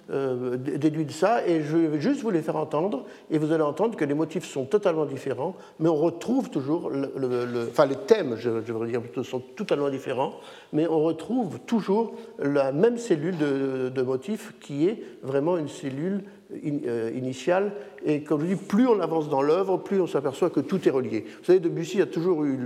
euh, 0.08 0.56
déduit 0.56 1.04
de 1.04 1.10
ça, 1.10 1.44
et 1.44 1.64
je 1.64 1.76
vais 1.76 2.00
juste 2.00 2.20
vous 2.20 2.30
les 2.30 2.42
faire 2.42 2.54
entendre, 2.54 3.06
et 3.28 3.38
vous 3.38 3.50
allez 3.50 3.64
entendre 3.64 3.96
que 3.96 4.04
les 4.04 4.14
motifs 4.14 4.44
sont 4.48 4.66
totalement 4.66 5.04
différents, 5.04 5.56
mais 5.80 5.88
on 5.88 5.96
retrouve 5.96 6.48
toujours, 6.48 6.90
le, 6.90 7.66
enfin 7.68 7.86
les 7.86 7.96
thèmes, 7.96 8.36
je, 8.36 8.62
je 8.64 8.84
dire 8.84 9.00
plutôt, 9.00 9.24
sont 9.24 9.40
totalement 9.40 9.90
différents, 9.90 10.36
mais 10.72 10.86
on 10.86 11.02
retrouve 11.02 11.58
toujours 11.66 12.14
la 12.38 12.70
même 12.70 12.96
cellule 12.96 13.36
de, 13.36 13.88
de 13.88 14.02
motifs 14.02 14.54
qui 14.60 14.86
est 14.86 15.02
vraiment 15.24 15.56
une 15.56 15.66
cellule 15.66 16.22
initiale. 16.64 17.72
Et 18.05 18.22
comme 18.22 18.42
je 18.42 18.47
dis, 18.47 18.57
plus 18.57 18.86
on 18.86 19.01
avance 19.01 19.28
dans 19.28 19.42
l'œuvre, 19.42 19.78
plus 19.78 20.01
on 20.01 20.07
s'aperçoit 20.07 20.51
que 20.51 20.61
tout 20.61 20.86
est 20.86 20.92
relié. 20.92 21.24
Vous 21.38 21.44
savez, 21.44 21.59
Debussy 21.59 22.01
a 22.01 22.07
toujours 22.07 22.44
eu 22.44 22.57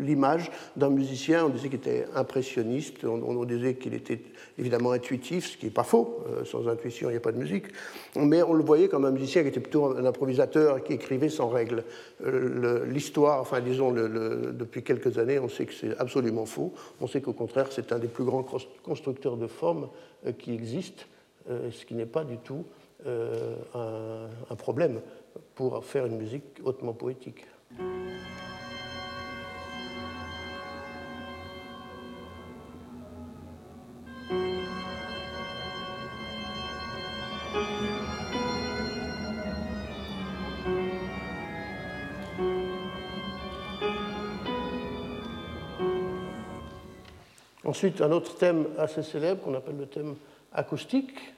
l'image 0.00 0.50
d'un 0.76 0.90
musicien, 0.90 1.46
on 1.46 1.48
disait 1.48 1.68
qu'il 1.68 1.78
était 1.78 2.06
impressionniste, 2.14 3.04
on, 3.04 3.44
disait 3.44 3.74
qu'il 3.74 3.94
était 3.94 4.20
évidemment 4.58 4.92
intuitif, 4.92 5.50
ce 5.50 5.56
qui 5.56 5.66
n'est 5.66 5.72
pas 5.72 5.82
faux, 5.82 6.20
euh, 6.28 6.44
sans 6.44 6.68
intuition 6.68 7.08
il 7.08 7.12
n'y 7.12 7.16
a 7.16 7.20
pas 7.20 7.32
de 7.32 7.38
musique, 7.38 7.66
mais 8.16 8.42
on 8.42 8.52
le 8.52 8.62
voyait 8.62 8.88
comme 8.88 9.04
un 9.04 9.10
musicien 9.10 9.42
qui 9.42 9.48
était 9.48 9.60
plutôt 9.60 9.86
un 9.86 10.04
improvisateur, 10.04 10.84
qui 10.84 10.92
écrivait 10.92 11.28
sans 11.28 11.48
règles. 11.48 11.82
Euh, 12.24 12.86
l'histoire, 12.86 13.40
enfin 13.40 13.60
disons, 13.60 13.92
depuis 13.92 14.84
quelques 14.84 15.18
années, 15.18 15.38
on 15.40 15.48
sait 15.48 15.66
que 15.66 15.74
c'est 15.74 15.98
absolument 15.98 16.46
faux. 16.46 16.72
On 17.00 17.08
sait 17.08 17.20
qu'au 17.20 17.32
contraire, 17.32 17.66
c'est 17.70 17.92
un 17.92 17.98
des 17.98 18.08
plus 18.08 18.24
grands 18.24 18.46
constructeurs 18.84 19.36
de 19.36 19.46
formes 19.48 19.88
qui 20.38 20.54
existent. 20.54 21.04
Euh, 21.50 21.70
ce 21.70 21.84
qui 21.84 21.94
n'est 21.94 22.06
pas 22.06 22.24
du 22.24 22.38
tout 22.38 22.64
euh, 23.06 23.56
un, 23.74 24.54
problème 24.54 25.00
pour 25.54 25.84
faire 25.84 26.06
une 26.06 26.16
musique 26.16 26.60
hautement 26.64 26.92
poétique. 26.92 27.44
Ensuite, 47.64 48.00
un 48.00 48.12
autre 48.12 48.36
thème 48.36 48.66
assez 48.78 49.02
célèbre 49.02 49.42
qu'on 49.42 49.54
appelle 49.54 49.78
le 49.78 49.86
thème 49.86 50.14
acoustique. 50.54 51.34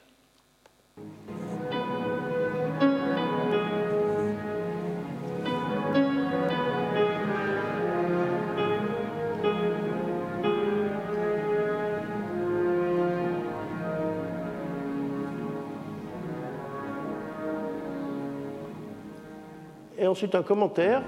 Et 19.97 20.07
ensuite 20.07 20.35
un 20.35 20.43
commentaire 20.43 21.01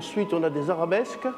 Ensuite, 0.00 0.32
on 0.32 0.42
a 0.42 0.48
des 0.48 0.70
arabesques. 0.70 1.28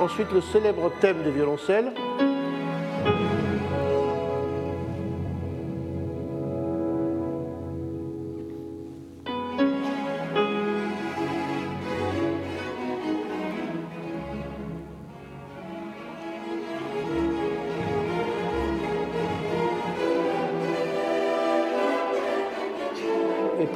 Ensuite, 0.00 0.32
le 0.32 0.40
célèbre 0.40 0.90
thème 0.98 1.22
des 1.22 1.30
violoncelles. 1.30 1.92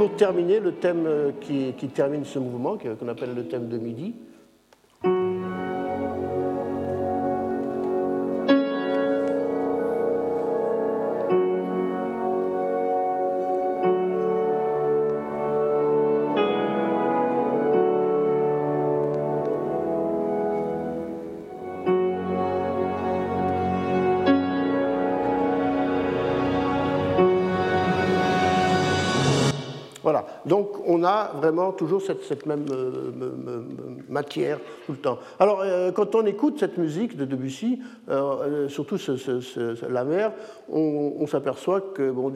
Terminer, 0.08 0.60
le 0.60 0.72
thème 0.72 1.04
euh, 1.06 1.30
qui 1.40 1.88
termine 1.88 2.24
ce 2.24 2.38
mouvement, 2.38 2.76
qu'on 2.78 3.08
appelle 3.08 3.34
le 3.34 3.46
thème 3.48 3.68
de 3.68 3.78
midi, 3.78 4.14
a 31.06 31.32
vraiment 31.34 31.72
toujours 31.72 32.02
cette, 32.02 32.46
même 32.46 32.66
euh, 32.70 33.62
matière 34.08 34.58
tout 34.84 34.92
le 34.92 34.98
temps. 34.98 35.18
Alors 35.38 35.60
euh, 35.62 35.92
quand 35.92 36.14
on 36.14 36.26
écoute 36.26 36.58
cette 36.58 36.76
musique 36.76 37.16
de 37.16 37.24
Debussy, 37.24 37.80
euh, 38.08 38.68
surtout 38.68 38.98
la 39.88 40.04
mer, 40.04 40.32
on, 40.68 41.26
s'aperçoit 41.26 41.80
que 41.80 42.10
bon, 42.10 42.32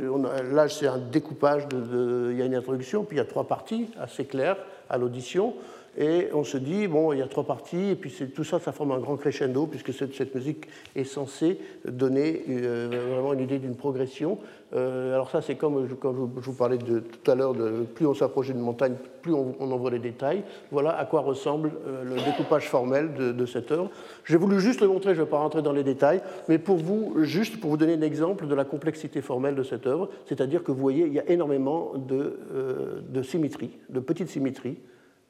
là 0.52 0.68
c'est 0.68 0.86
un 0.86 0.98
découpage, 0.98 1.64
il 1.72 2.38
y 2.38 2.42
a 2.42 2.46
une 2.46 2.54
introduction, 2.54 3.04
puis 3.04 3.16
il 3.16 3.18
y 3.18 3.22
a 3.22 3.26
trois 3.26 3.44
parties 3.44 3.88
assez 4.00 4.24
claires 4.24 4.56
à 4.88 4.98
l'audition. 4.98 5.54
Et 6.00 6.28
on 6.32 6.44
se 6.44 6.56
dit, 6.56 6.88
bon, 6.88 7.12
il 7.12 7.18
y 7.18 7.22
a 7.22 7.26
trois 7.26 7.44
parties, 7.44 7.90
et 7.90 7.94
puis 7.94 8.10
tout 8.34 8.42
ça, 8.42 8.58
ça 8.58 8.72
forme 8.72 8.92
un 8.92 8.98
grand 8.98 9.16
crescendo, 9.16 9.66
puisque 9.66 9.92
cette, 9.92 10.34
musique 10.34 10.66
est 10.96 11.04
censée 11.04 11.58
donner 11.84 12.42
vraiment 12.48 13.34
une 13.34 13.40
idée 13.40 13.58
d'une 13.58 13.76
progression. 13.76 14.38
Euh, 14.74 15.12
alors 15.12 15.30
ça, 15.30 15.42
c'est 15.42 15.56
comme 15.56 15.86
quand 16.00 16.14
je 16.14 16.46
vous 16.46 16.54
parlais 16.54 16.78
tout 16.78 17.30
à 17.30 17.34
l'heure, 17.34 17.54
plus 17.94 18.06
on 18.06 18.14
s'approche 18.14 18.46
d'une 18.46 18.60
montagne, 18.60 18.94
plus 19.20 19.34
on, 19.34 19.54
en 19.60 19.76
voit 19.76 19.90
les 19.90 19.98
détails. 19.98 20.42
Voilà 20.70 20.96
à 20.96 21.04
quoi 21.04 21.20
ressemble 21.20 21.72
euh, 21.86 22.02
le 22.04 22.14
découpage 22.14 22.68
formel 22.68 23.12
de, 23.12 23.46
cette 23.46 23.70
œuvre. 23.70 23.90
J'ai 24.24 24.38
voulu 24.38 24.58
juste 24.58 24.80
le 24.80 24.88
montrer, 24.88 25.14
je 25.14 25.20
ne 25.20 25.24
vais 25.26 25.30
pas 25.30 25.38
rentrer 25.38 25.60
dans 25.60 25.72
les 25.72 25.84
détails, 25.84 26.22
mais 26.48 26.58
pour 26.58 26.76
vous, 26.76 27.14
juste 27.24 27.60
pour 27.60 27.68
vous 27.68 27.76
donner 27.76 27.92
un 27.92 28.02
exemple 28.02 28.46
de 28.46 28.54
la 28.54 28.64
complexité 28.64 29.20
formelle 29.20 29.54
de 29.54 29.62
cette 29.62 29.86
œuvre, 29.86 30.08
c'est-à-dire 30.24 30.62
que 30.62 30.72
vous 30.72 30.80
voyez, 30.80 31.04
il 31.06 31.12
y 31.12 31.20
a 31.20 31.28
énormément 31.28 31.92
de, 31.96 32.38
euh, 32.54 33.00
de 33.06 33.22
symétries, 33.22 33.76
de 33.90 34.00
petites 34.00 34.28
symétries, 34.28 34.78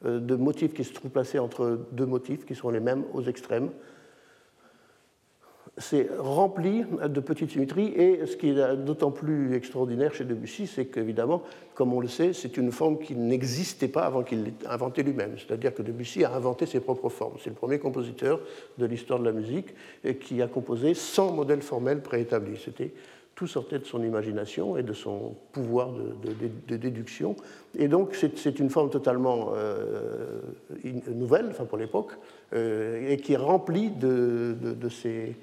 de 0.04 0.34
motifs 0.34 0.72
qui 0.72 0.84
se 0.84 0.92
trouvent 0.92 1.10
placés 1.10 1.38
entre 1.38 1.78
deux 1.92 2.06
motifs 2.06 2.46
qui 2.46 2.54
sont 2.54 2.70
les 2.70 2.80
mêmes 2.80 3.04
aux 3.12 3.22
extrêmes 3.22 3.70
c'est 5.80 6.08
rempli 6.18 6.84
de 7.06 7.20
petites 7.20 7.50
symétries. 7.50 7.92
Et 7.96 8.26
ce 8.26 8.36
qui 8.36 8.50
est 8.50 8.76
d'autant 8.76 9.10
plus 9.10 9.54
extraordinaire 9.54 10.14
chez 10.14 10.24
Debussy, 10.24 10.66
c'est 10.66 10.86
qu'évidemment, 10.86 11.42
comme 11.74 11.92
on 11.92 12.00
le 12.00 12.08
sait, 12.08 12.32
c'est 12.32 12.56
une 12.56 12.72
forme 12.72 12.98
qui 12.98 13.14
n'existait 13.14 13.88
pas 13.88 14.02
avant 14.02 14.22
qu'il 14.22 14.44
l'ait 14.44 14.54
inventée 14.68 15.02
lui-même. 15.02 15.36
C'est-à-dire 15.38 15.74
que 15.74 15.82
Debussy 15.82 16.24
a 16.24 16.34
inventé 16.34 16.66
ses 16.66 16.80
propres 16.80 17.08
formes. 17.08 17.36
C'est 17.42 17.50
le 17.50 17.56
premier 17.56 17.78
compositeur 17.78 18.40
de 18.78 18.86
l'histoire 18.86 19.18
de 19.18 19.24
la 19.24 19.32
musique 19.32 19.74
qui 20.20 20.42
a 20.42 20.48
composé 20.48 20.94
sans 20.94 21.32
modèle 21.32 21.62
formel 21.62 22.02
préétabli. 22.02 22.58
C'était 22.62 22.92
tout 23.40 23.46
sortait 23.46 23.78
de 23.78 23.86
son 23.86 24.02
imagination 24.02 24.76
et 24.76 24.82
de 24.82 24.92
son 24.92 25.34
pouvoir 25.52 25.88
de, 25.92 26.76
déduction. 26.76 27.36
Et 27.74 27.88
donc, 27.88 28.14
c'est 28.14 28.58
une 28.58 28.68
forme 28.68 28.90
totalement 28.90 29.52
euh, 29.54 30.42
nouvelle, 31.08 31.46
enfin 31.48 31.64
pour 31.64 31.78
l'époque, 31.78 32.12
euh, 32.52 33.08
et 33.08 33.16
qui 33.16 33.32
est 33.32 33.38
remplie 33.38 33.88
de, 33.88 34.54
ces 34.90 35.34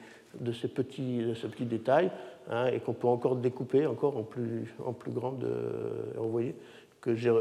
petits, 0.67 1.23
détails 1.61 2.11
hein, 2.51 2.67
et 2.67 2.81
qu'on 2.81 2.93
peut 2.93 3.07
encore 3.07 3.35
découper 3.35 3.87
encore 3.87 4.15
en 4.15 4.21
plus, 4.21 4.71
en 4.85 4.93
grande. 5.09 5.43
Euh, 5.45 6.03
vous 6.17 6.29
voyez 6.29 6.53
que 7.01 7.15
je, 7.15 7.31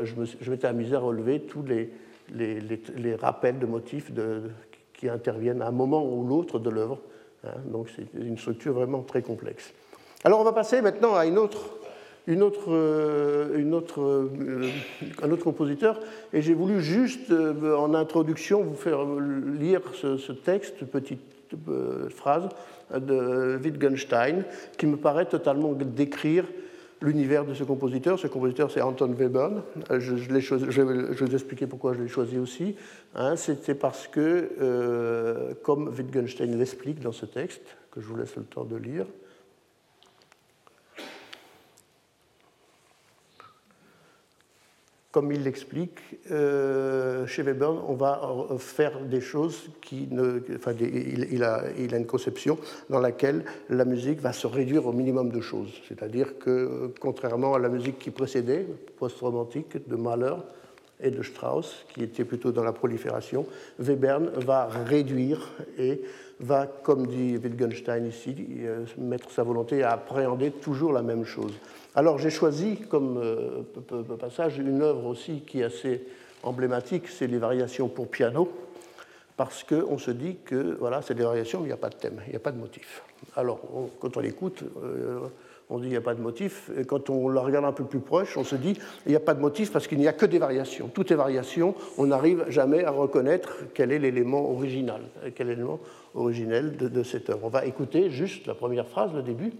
m'étais 0.48 0.68
amusé 0.68 0.96
à 0.96 1.00
relever 1.00 1.40
tous 1.40 1.64
les, 1.66 3.14
rappels 3.16 3.58
de 3.58 3.66
motifs 3.66 4.10
qui 4.94 5.10
interviennent 5.10 5.60
à 5.60 5.66
un 5.66 5.72
moment 5.72 6.02
ou 6.10 6.26
l'autre 6.26 6.58
de 6.58 6.70
l'œuvre. 6.70 6.98
Hein. 7.44 7.50
donc 7.70 7.90
c'est 7.94 8.06
une 8.18 8.38
structure 8.38 8.72
vraiment 8.72 9.02
très 9.02 9.20
complexe. 9.20 9.74
Alors 10.26 10.40
on 10.40 10.42
va 10.42 10.52
passer 10.52 10.82
maintenant 10.82 11.14
à 11.14 11.24
une 11.24 11.38
autre, 11.38 11.68
une 12.26 12.42
autre, 12.42 12.72
euh, 12.72 13.56
une 13.56 13.72
autre, 13.74 14.02
euh, 14.02 14.68
un 15.22 15.30
autre 15.30 15.44
compositeur, 15.44 16.00
et 16.32 16.42
j'ai 16.42 16.52
voulu 16.52 16.80
juste 16.80 17.30
en 17.30 17.94
introduction 17.94 18.64
vous 18.64 18.74
faire 18.74 19.06
lire 19.56 19.82
ce, 19.94 20.32
texte, 20.32 20.84
petite 20.84 21.20
phrase 22.08 22.48
de 22.92 23.56
Wittgenstein 23.62 24.42
qui 24.76 24.88
me 24.88 24.96
paraît 24.96 25.26
totalement 25.26 25.74
décrire 25.74 26.44
l'univers 27.00 27.44
de 27.44 27.54
ce 27.54 27.62
compositeur. 27.62 28.18
Ce 28.18 28.26
compositeur, 28.26 28.72
c'est 28.72 28.82
Anton 28.82 29.14
Webern. 29.16 29.62
Je, 29.96 30.12
vais 30.82 31.24
vous 31.24 31.34
expliquer 31.34 31.68
pourquoi 31.68 31.94
je 31.94 32.02
l'ai 32.02 32.08
choisi 32.08 32.36
aussi. 32.36 32.74
Hein, 33.14 33.36
C'était 33.36 33.76
parce 33.76 34.08
que, 34.08 34.50
euh, 34.60 35.52
comme 35.62 35.94
Wittgenstein 35.96 36.58
l'explique 36.58 36.98
dans 36.98 37.12
ce 37.12 37.26
texte, 37.26 37.62
que 37.92 38.00
je 38.00 38.06
vous 38.08 38.16
laisse 38.16 38.34
le 38.34 38.42
temps 38.42 38.64
de 38.64 38.74
lire, 38.74 39.06
comme 45.16 45.32
il 45.32 45.44
l'explique, 45.44 45.98
euh, 46.30 47.26
chez 47.26 47.42
Webern, 47.42 47.78
on 47.88 47.94
va 47.94 48.20
faire 48.58 49.00
des 49.00 49.22
choses 49.22 49.70
qui 49.80 50.08
ne. 50.10 50.42
Enfin, 50.56 50.74
il, 50.78 51.42
a, 51.42 51.62
une 51.78 52.04
conception 52.04 52.58
dans 52.90 53.00
laquelle 53.00 53.46
la 53.70 53.86
musique 53.86 54.20
va 54.20 54.34
se 54.34 54.46
réduire 54.46 54.86
au 54.86 54.92
minimum 54.92 55.30
de 55.30 55.40
choses. 55.40 55.70
C'est-à-dire 55.88 56.38
que, 56.38 56.92
contrairement 57.00 57.54
à 57.54 57.58
la 57.58 57.70
musique 57.70 57.98
qui 57.98 58.10
précédait, 58.10 58.66
post-romantique, 58.98 59.88
de 59.88 59.96
Mahler 59.96 60.34
et 61.00 61.10
de 61.10 61.22
Strauss, 61.22 61.86
qui 61.94 62.02
était 62.02 62.26
plutôt 62.26 62.52
dans 62.52 62.62
la 62.62 62.72
prolifération, 62.74 63.46
Webern 63.78 64.28
va 64.44 64.66
réduire 64.66 65.50
et 65.78 66.02
va, 66.40 66.66
comme 66.66 67.06
dit 67.06 67.38
Wittgenstein 67.42 68.04
ici, 68.04 68.36
euh, 68.58 68.84
mettre 68.98 69.30
sa 69.30 69.44
volonté 69.44 69.82
à 69.82 69.92
appréhender 69.92 70.50
toujours 70.50 70.92
la 70.92 71.00
même 71.00 71.24
chose. 71.24 71.54
Alors 71.98 72.18
j'ai 72.18 72.28
choisi 72.28 72.76
comme 72.90 73.16
euh, 73.16 73.62
passage 74.18 74.58
une 74.58 74.82
œuvre 74.82 75.06
aussi 75.06 75.40
qui 75.40 75.62
est 75.62 75.64
assez 75.64 76.02
emblématique, 76.42 77.08
c'est 77.08 77.26
les 77.26 77.38
variations 77.38 77.88
pour 77.88 78.08
piano, 78.08 78.52
parce 79.38 79.64
qu'on 79.64 79.96
se 79.96 80.10
dit 80.10 80.36
que 80.44 80.76
voilà, 80.78 81.00
c'est 81.00 81.14
des 81.14 81.22
variations, 81.22 81.60
mais 81.60 81.64
il 81.64 81.68
n'y 81.68 81.72
a 81.72 81.78
pas 81.78 81.88
de 81.88 81.94
thème, 81.94 82.20
il 82.26 82.30
n'y 82.30 82.36
a 82.36 82.40
pas 82.40 82.52
de 82.52 82.58
motif. 82.58 83.02
Alors 83.34 83.60
quand 83.98 84.14
on 84.18 84.20
l'écoute, 84.20 84.62
euh, 84.84 85.20
on 85.70 85.78
dit 85.78 85.86
il 85.86 85.90
n'y 85.90 85.96
a 85.96 86.02
pas 86.02 86.14
de 86.14 86.20
motif, 86.20 86.70
et 86.78 86.84
quand 86.84 87.08
on 87.08 87.30
la 87.30 87.40
regarde 87.40 87.64
un 87.64 87.72
peu 87.72 87.84
plus 87.84 88.00
proche, 88.00 88.36
on 88.36 88.44
se 88.44 88.56
dit 88.56 88.78
il 89.06 89.08
n'y 89.08 89.16
a 89.16 89.20
pas 89.20 89.32
de 89.32 89.40
motif 89.40 89.72
parce 89.72 89.86
qu'il 89.86 89.98
n'y 89.98 90.06
a 90.06 90.12
que 90.12 90.26
des 90.26 90.38
variations. 90.38 90.88
Toutes 90.88 91.08
les 91.08 91.16
variations, 91.16 91.74
on 91.96 92.08
n'arrive 92.08 92.44
jamais 92.50 92.84
à 92.84 92.90
reconnaître 92.90 93.56
quel 93.72 93.90
est 93.90 93.98
l'élément 93.98 94.50
original, 94.50 95.00
quel 95.34 95.46
est 95.46 95.54
l'élément 95.54 95.80
originel 96.14 96.76
de 96.76 97.02
cette 97.02 97.30
œuvre. 97.30 97.40
On 97.44 97.48
va 97.48 97.64
écouter 97.64 98.10
juste 98.10 98.46
la 98.46 98.54
première 98.54 98.86
phrase, 98.86 99.14
le 99.14 99.22
début. 99.22 99.52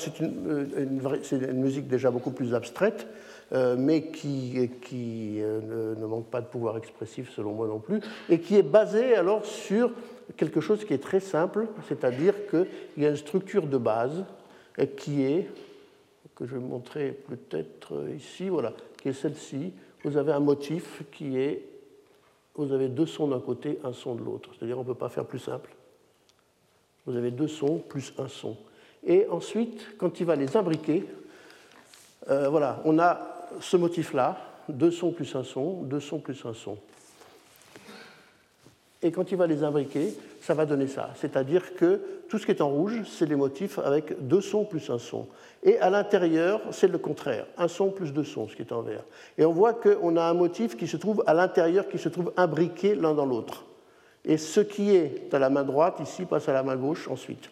C'est 0.00 0.20
une, 0.20 1.60
musique 1.60 1.86
déjà 1.86 2.10
beaucoup 2.10 2.30
plus 2.30 2.54
abstraite, 2.54 3.06
euh, 3.52 3.76
mais 3.78 4.10
qui, 4.10 4.56
euh, 5.42 5.94
ne, 5.94 6.06
manque 6.06 6.30
pas 6.30 6.40
de 6.40 6.46
pouvoir 6.46 6.76
expressif 6.76 7.30
selon 7.30 7.52
moi 7.52 7.66
non 7.66 7.78
plus, 7.78 8.00
et 8.28 8.40
qui 8.40 8.56
est 8.56 8.62
basée 8.62 9.14
alors 9.14 9.44
sur 9.44 9.92
quelque 10.36 10.60
chose 10.60 10.84
qui 10.84 10.94
est 10.94 11.02
très 11.02 11.20
simple, 11.20 11.66
c'est-à-dire 11.88 12.34
qu'il 12.48 12.66
y 13.02 13.06
a 13.06 13.10
une 13.10 13.16
structure 13.16 13.66
de 13.66 13.78
base 13.78 14.24
qui 14.96 15.22
est, 15.22 15.48
que 16.34 16.46
je 16.46 16.54
vais 16.54 16.60
montrer 16.60 17.12
peut-être 17.28 18.06
ici, 18.16 18.48
voilà, 18.48 18.72
qui 19.02 19.08
est 19.08 19.12
celle-ci. 19.12 19.72
Vous 20.04 20.16
avez 20.16 20.32
un 20.32 20.40
motif 20.40 21.02
qui 21.12 21.36
est, 21.36 21.66
vous 22.54 22.72
avez 22.72 22.88
deux 22.88 23.06
sons 23.06 23.28
d'un 23.28 23.40
côté, 23.40 23.78
un 23.84 23.92
son 23.92 24.14
de 24.14 24.22
l'autre, 24.22 24.50
c'est-à-dire 24.54 24.78
on 24.78 24.82
ne 24.82 24.86
peut 24.86 24.94
pas 24.94 25.08
faire 25.08 25.26
plus 25.26 25.38
simple. 25.38 25.74
Vous 27.06 27.16
avez 27.16 27.30
deux 27.30 27.48
sons 27.48 27.78
plus 27.78 28.12
un 28.18 28.28
son. 28.28 28.56
Et 29.06 29.26
ensuite, 29.28 29.96
quand 29.98 30.20
il 30.20 30.26
va 30.26 30.36
les 30.36 30.56
imbriquer, 30.56 31.06
euh, 32.28 32.48
voilà, 32.48 32.80
on 32.84 32.98
a 32.98 33.46
ce 33.60 33.76
motif-là, 33.76 34.36
deux 34.68 34.90
sons 34.90 35.12
plus 35.12 35.34
un 35.34 35.42
son, 35.42 35.82
deux 35.82 36.00
sons 36.00 36.18
plus 36.18 36.44
un 36.44 36.54
son. 36.54 36.76
Et 39.02 39.10
quand 39.10 39.32
il 39.32 39.38
va 39.38 39.46
les 39.46 39.64
imbriquer, 39.64 40.14
ça 40.42 40.52
va 40.52 40.66
donner 40.66 40.86
ça. 40.86 41.10
C'est-à-dire 41.16 41.74
que 41.74 42.00
tout 42.28 42.38
ce 42.38 42.44
qui 42.44 42.52
est 42.52 42.60
en 42.60 42.68
rouge, 42.68 43.02
c'est 43.06 43.26
les 43.26 43.34
motifs 43.34 43.78
avec 43.78 44.26
deux 44.26 44.42
sons 44.42 44.64
plus 44.64 44.90
un 44.90 44.98
son. 44.98 45.26
Et 45.62 45.78
à 45.78 45.88
l'intérieur, 45.88 46.60
c'est 46.70 46.88
le 46.88 46.98
contraire, 46.98 47.46
un 47.56 47.68
son 47.68 47.90
plus 47.90 48.12
deux 48.12 48.24
sons, 48.24 48.48
ce 48.48 48.56
qui 48.56 48.62
est 48.62 48.72
en 48.72 48.82
vert. 48.82 49.04
Et 49.38 49.44
on 49.44 49.52
voit 49.52 49.72
qu'on 49.72 50.16
a 50.16 50.22
un 50.22 50.34
motif 50.34 50.76
qui 50.76 50.86
se 50.86 50.98
trouve 50.98 51.24
à 51.26 51.32
l'intérieur, 51.32 51.88
qui 51.88 51.98
se 51.98 52.10
trouve 52.10 52.32
imbriqué 52.36 52.94
l'un 52.94 53.14
dans 53.14 53.26
l'autre. 53.26 53.64
Et 54.24 54.36
ce 54.36 54.60
qui 54.60 54.94
est 54.94 55.32
à 55.32 55.38
la 55.38 55.48
main 55.48 55.64
droite, 55.64 55.98
ici, 56.02 56.26
passe 56.26 56.48
à 56.48 56.52
la 56.52 56.62
main 56.62 56.76
gauche 56.76 57.08
ensuite. 57.08 57.50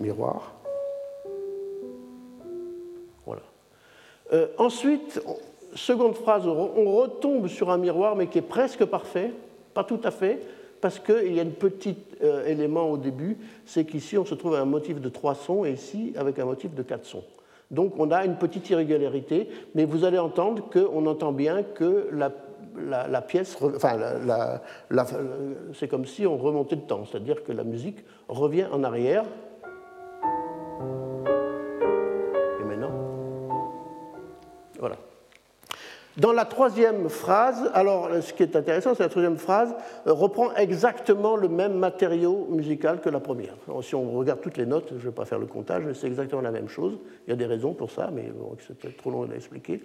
Miroir. 0.00 0.54
Voilà. 3.26 3.42
Euh, 4.32 4.48
ensuite, 4.58 5.20
seconde 5.74 6.14
phrase, 6.14 6.46
on 6.46 6.96
retombe 6.96 7.48
sur 7.48 7.70
un 7.70 7.78
miroir, 7.78 8.16
mais 8.16 8.26
qui 8.26 8.38
est 8.38 8.42
presque 8.42 8.84
parfait, 8.84 9.32
pas 9.74 9.84
tout 9.84 10.00
à 10.04 10.10
fait, 10.10 10.40
parce 10.80 10.98
qu'il 10.98 11.34
y 11.34 11.40
a 11.40 11.42
un 11.42 11.46
petit 11.46 11.96
euh, 12.22 12.46
élément 12.46 12.90
au 12.90 12.96
début, 12.96 13.36
c'est 13.64 13.84
qu'ici 13.84 14.16
on 14.16 14.24
se 14.24 14.34
trouve 14.34 14.54
avec 14.54 14.66
un 14.66 14.70
motif 14.70 15.00
de 15.00 15.08
trois 15.08 15.34
sons 15.34 15.64
et 15.64 15.72
ici 15.72 16.12
avec 16.16 16.38
un 16.38 16.44
motif 16.44 16.74
de 16.74 16.82
quatre 16.82 17.04
sons. 17.04 17.24
Donc 17.70 17.94
on 17.98 18.10
a 18.10 18.24
une 18.24 18.36
petite 18.36 18.70
irrégularité, 18.70 19.48
mais 19.74 19.84
vous 19.84 20.04
allez 20.04 20.18
entendre 20.18 20.64
qu'on 20.70 21.06
entend 21.06 21.32
bien 21.32 21.62
que 21.62 22.08
la, 22.12 22.32
la, 23.08 23.20
pièce, 23.20 23.58
enfin, 23.62 23.98
c'est 25.74 25.88
comme 25.88 26.06
si 26.06 26.26
on 26.26 26.36
remontait 26.36 26.76
le 26.76 26.82
temps, 26.82 27.04
c'est-à-dire 27.04 27.42
que 27.42 27.52
la 27.52 27.64
musique 27.64 27.98
revient 28.28 28.66
en 28.72 28.84
arrière 28.84 29.24
Amen. 32.60 32.86
Voilà. 34.78 35.07
Dans 36.18 36.32
la 36.32 36.44
troisième 36.44 37.08
phrase, 37.08 37.70
alors 37.74 38.10
ce 38.20 38.32
qui 38.32 38.42
est 38.42 38.56
intéressant, 38.56 38.92
c'est 38.92 39.04
la 39.04 39.08
troisième 39.08 39.36
phrase 39.36 39.72
euh, 40.08 40.12
reprend 40.12 40.52
exactement 40.56 41.36
le 41.36 41.48
même 41.48 41.74
matériau 41.74 42.48
musical 42.50 43.00
que 43.00 43.08
la 43.08 43.20
première. 43.20 43.54
si 43.82 43.94
on 43.94 44.10
regarde 44.10 44.40
toutes 44.40 44.56
les 44.56 44.66
notes, 44.66 44.88
je 44.90 44.94
ne 44.94 45.00
vais 45.00 45.12
pas 45.12 45.24
faire 45.26 45.38
le 45.38 45.46
comptage, 45.46 45.84
mais 45.86 45.94
c'est 45.94 46.08
exactement 46.08 46.42
la 46.42 46.50
même 46.50 46.68
chose. 46.68 46.98
Il 47.26 47.30
y 47.30 47.32
a 47.32 47.36
des 47.36 47.46
raisons 47.46 47.72
pour 47.72 47.92
ça, 47.92 48.10
mais 48.12 48.32
c'est 48.66 48.76
peut-être 48.76 48.96
trop 48.96 49.12
long 49.12 49.30
à 49.30 49.34
expliquer. 49.36 49.80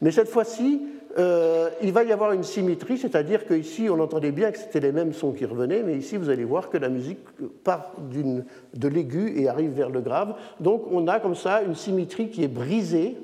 Mais 0.00 0.12
cette 0.12 0.28
fois-ci, 0.28 0.82
euh, 1.18 1.68
il 1.82 1.92
va 1.92 2.04
y 2.04 2.12
avoir 2.12 2.30
une 2.30 2.44
symétrie, 2.44 2.96
c'est-à-dire 2.96 3.44
qu'ici, 3.44 3.88
on 3.90 3.98
entendait 3.98 4.30
bien 4.30 4.52
que 4.52 4.58
c'était 4.58 4.78
les 4.78 4.92
mêmes 4.92 5.12
sons 5.12 5.32
qui 5.32 5.46
revenaient, 5.46 5.82
mais 5.82 5.96
ici, 5.96 6.16
vous 6.16 6.30
allez 6.30 6.44
voir 6.44 6.70
que 6.70 6.78
la 6.78 6.90
musique 6.90 7.18
part 7.64 7.90
de 8.04 8.88
l'aigu 8.88 9.34
et 9.36 9.48
arrive 9.48 9.72
vers 9.72 9.90
le 9.90 10.00
grave. 10.00 10.36
Donc, 10.60 10.84
on 10.92 11.08
a 11.08 11.18
comme 11.18 11.34
ça 11.34 11.60
une 11.62 11.74
symétrie 11.74 12.28
qui 12.28 12.44
est 12.44 12.48
brisée 12.48 13.16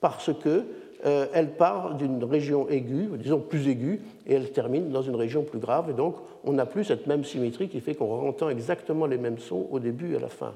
parce 0.00 0.32
que 0.32 0.64
euh, 1.04 1.26
elle 1.32 1.52
part 1.56 1.94
d'une 1.94 2.22
région 2.22 2.68
aiguë, 2.68 3.08
disons 3.18 3.40
plus 3.40 3.68
aiguë, 3.68 4.00
et 4.26 4.34
elle 4.34 4.52
termine 4.52 4.90
dans 4.90 5.02
une 5.02 5.16
région 5.16 5.42
plus 5.42 5.58
grave. 5.58 5.90
Et 5.90 5.94
donc, 5.94 6.16
on 6.44 6.52
n'a 6.52 6.66
plus 6.66 6.84
cette 6.84 7.06
même 7.06 7.24
symétrie 7.24 7.68
qui 7.68 7.80
fait 7.80 7.94
qu'on 7.94 8.28
entend 8.28 8.48
exactement 8.48 9.06
les 9.06 9.18
mêmes 9.18 9.38
sons 9.38 9.66
au 9.70 9.80
début 9.80 10.12
et 10.12 10.16
à 10.16 10.20
la 10.20 10.28
fin. 10.28 10.52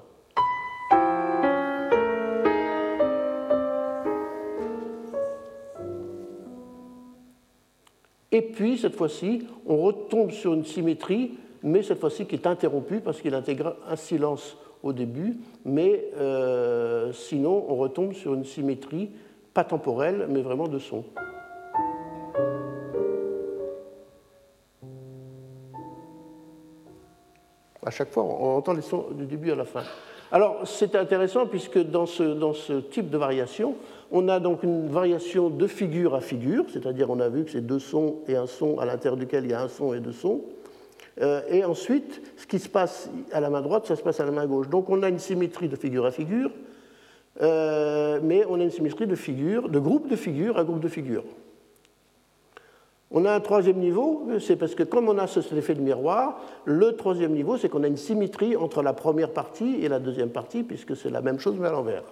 Et 8.30 8.42
puis, 8.42 8.76
cette 8.76 8.94
fois-ci, 8.94 9.46
on 9.66 9.78
retombe 9.78 10.30
sur 10.30 10.52
une 10.52 10.64
symétrie, 10.64 11.38
mais 11.62 11.82
cette 11.82 11.98
fois-ci 11.98 12.26
qui 12.26 12.34
est 12.34 12.46
interrompue 12.46 13.00
parce 13.00 13.20
qu'il 13.20 13.34
intègre 13.34 13.76
un 13.88 13.96
silence 13.96 14.58
au 14.82 14.92
début, 14.92 15.38
mais 15.64 16.04
euh, 16.18 17.12
sinon, 17.12 17.64
on 17.68 17.76
retombe 17.76 18.12
sur 18.12 18.34
une 18.34 18.44
symétrie 18.44 19.10
pas 19.56 19.64
temporel, 19.64 20.26
mais 20.28 20.42
vraiment 20.42 20.68
de 20.68 20.78
son. 20.78 21.02
À 27.82 27.90
chaque 27.90 28.10
fois, 28.10 28.24
on 28.24 28.58
entend 28.58 28.74
les 28.74 28.82
sons 28.82 29.06
du 29.12 29.24
début 29.24 29.50
à 29.52 29.54
la 29.54 29.64
fin. 29.64 29.82
Alors, 30.30 30.60
c'est 30.66 30.94
intéressant 30.94 31.46
puisque 31.46 31.78
dans 31.78 32.04
ce, 32.04 32.22
dans 32.22 32.52
ce, 32.52 32.74
type 32.74 33.08
de 33.08 33.16
variation, 33.16 33.76
on 34.12 34.28
a 34.28 34.40
donc 34.40 34.62
une 34.62 34.88
variation 34.88 35.48
de 35.48 35.66
figure 35.66 36.14
à 36.14 36.20
figure, 36.20 36.66
c'est-à-dire 36.70 37.08
on 37.08 37.20
a 37.20 37.30
vu 37.30 37.46
que 37.46 37.52
c'est 37.52 37.64
deux 37.64 37.78
sons 37.78 38.16
et 38.28 38.36
un 38.36 38.46
son 38.46 38.78
à 38.78 38.84
l'intérieur 38.84 39.16
duquel 39.16 39.44
il 39.44 39.52
y 39.52 39.54
a 39.54 39.62
un 39.62 39.68
son 39.68 39.94
et 39.94 40.00
deux 40.00 40.12
sons. 40.12 40.42
Euh, 41.22 41.40
et 41.48 41.64
ensuite, 41.64 42.20
ce 42.36 42.46
qui 42.46 42.58
se 42.58 42.68
passe 42.68 43.08
à 43.32 43.40
la 43.40 43.48
main 43.48 43.62
droite, 43.62 43.86
ça 43.86 43.96
se 43.96 44.02
passe 44.02 44.20
à 44.20 44.26
la 44.26 44.32
main 44.32 44.46
gauche. 44.46 44.68
Donc 44.68 44.90
on 44.90 45.02
a 45.02 45.08
une 45.08 45.18
symétrie 45.18 45.68
de 45.68 45.76
figure 45.76 46.04
à 46.04 46.10
figure, 46.10 46.50
euh, 47.42 48.20
mais 48.22 48.44
on 48.48 48.60
a 48.60 48.62
une 48.62 48.70
symétrie 48.70 49.06
de 49.06 49.14
figures, 49.14 49.68
de 49.68 49.78
groupe 49.78 50.08
de 50.08 50.16
figures 50.16 50.58
à 50.58 50.64
groupe 50.64 50.80
de 50.80 50.88
figures. 50.88 51.24
On 53.10 53.24
a 53.24 53.32
un 53.32 53.40
troisième 53.40 53.78
niveau, 53.78 54.26
c'est 54.40 54.56
parce 54.56 54.74
que 54.74 54.82
comme 54.82 55.08
on 55.08 55.16
a 55.18 55.26
cet 55.26 55.52
effet 55.52 55.74
de 55.74 55.80
miroir, 55.80 56.40
le 56.64 56.96
troisième 56.96 57.32
niveau, 57.32 57.56
c'est 57.56 57.68
qu'on 57.68 57.84
a 57.84 57.86
une 57.86 57.96
symétrie 57.96 58.56
entre 58.56 58.82
la 58.82 58.92
première 58.92 59.30
partie 59.30 59.76
et 59.82 59.88
la 59.88 60.00
deuxième 60.00 60.30
partie, 60.30 60.64
puisque 60.64 60.96
c'est 60.96 61.10
la 61.10 61.22
même 61.22 61.38
chose 61.38 61.56
mais 61.58 61.68
à 61.68 61.72
l'envers. 61.72 62.02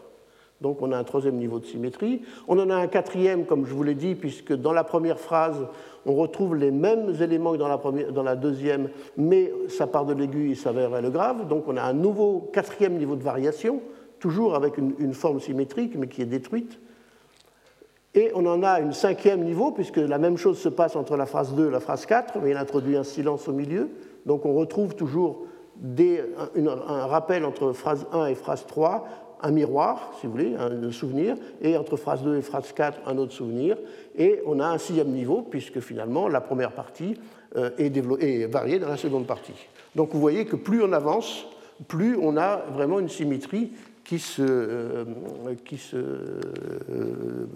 Donc 0.61 0.83
on 0.83 0.93
a 0.93 0.97
un 0.97 1.05
troisième 1.05 1.35
niveau 1.37 1.59
de 1.59 1.67
symétrie. 1.67 2.23
On 2.47 2.59
en 2.61 2.71
a 2.71 2.77
un 2.77 2.87
quatrième, 2.87 3.45
comme 3.45 3.67
je 3.67 3.75
vous 3.75 3.83
l'ai 3.83 3.95
dit, 3.97 4.15
puisque 4.15 4.53
dans 4.53 4.73
la 4.73 4.85
première 4.85 5.19
phrase, 5.19 5.67
on 6.07 6.15
retrouve 6.15 6.55
les 6.55 6.71
mêmes 6.71 7.13
éléments 7.21 7.53
que 7.53 7.59
dans 7.59 7.69
la, 7.69 7.79
première, 7.79 8.13
dans 8.13 8.23
la 8.23 8.37
deuxième, 8.37 8.89
mais 9.17 9.53
ça 9.69 9.89
part 9.89 10.05
de 10.05 10.15
l'aigu 10.15 10.53
et 10.53 10.55
ça 10.55 10.71
va 10.71 10.89
vers 10.89 11.03
le 11.03 11.11
grave. 11.11 11.49
Donc 11.49 11.65
on 11.67 11.77
a 11.77 11.83
un 11.83 11.93
nouveau 11.93 12.49
quatrième 12.53 12.95
niveau 12.95 13.17
de 13.17 13.23
variation 13.23 13.81
toujours 14.25 14.55
avec 14.55 14.79
une, 14.79 15.13
forme 15.13 15.39
symétrique, 15.39 15.97
mais 15.99 16.07
qui 16.07 16.23
est 16.23 16.25
détruite. 16.25 16.81
Et 18.15 18.31
on 18.35 18.47
en 18.47 18.63
a 18.63 18.81
une 18.81 18.95
cinquième 18.95 19.45
niveau, 19.45 19.71
puisque 19.71 19.99
la 19.99 20.17
même 20.17 20.39
chose 20.39 20.59
se 20.59 20.71
passe 20.71 20.97
entre 20.97 21.19
la 21.19 21.27
phrase 21.27 21.53
2 21.53 21.69
et 21.69 21.71
la 21.71 21.79
phrase 21.79 22.07
4, 22.07 22.39
mais 22.43 22.53
il 22.53 22.57
introduit 22.57 22.97
un 22.97 23.03
silence 23.03 23.49
au 23.49 23.53
milieu. 23.53 23.91
Donc 24.25 24.47
on 24.47 24.55
retrouve 24.55 24.95
toujours 24.97 25.43
un, 26.57 27.07
rappel 27.07 27.45
entre 27.45 27.73
phrase 27.73 28.07
1 28.13 28.25
et 28.29 28.35
phrase 28.35 28.65
3, 28.67 29.07
un 29.43 29.51
miroir, 29.51 30.15
si 30.19 30.27
vous 30.27 30.33
voulez, 30.33 30.55
un 30.59 30.91
souvenir, 30.91 31.37
et 31.61 31.77
entre 31.77 31.99
phrase 31.99 32.23
2 32.23 32.39
et 32.39 32.41
phrase 32.41 32.73
4, 32.73 33.01
un 33.07 33.19
autre 33.19 33.35
souvenir. 33.35 33.77
Et 34.17 34.41
on 34.47 34.59
a 34.59 34.69
un 34.69 34.79
sixième 34.79 35.11
niveau, 35.11 35.43
puisque 35.43 35.81
finalement 35.81 36.29
la 36.29 36.41
première 36.41 36.73
partie 36.73 37.21
euh, 37.57 37.69
est 37.77 38.47
variée 38.51 38.79
dans 38.79 38.89
la 38.89 38.97
seconde 38.97 39.27
partie. 39.27 39.69
Donc 39.95 40.15
vous 40.15 40.21
voyez 40.21 40.47
que 40.47 40.57
plus 40.57 40.83
on 40.83 40.95
avance, 40.95 41.47
plus 41.89 42.17
on 42.17 42.39
a 42.39 42.65
vraiment 42.73 43.01
une 43.01 43.11
symétrie 43.11 43.73
qui 44.05 44.19
se, 44.19 44.43
euh, 44.43 45.05
euh, 45.95 47.47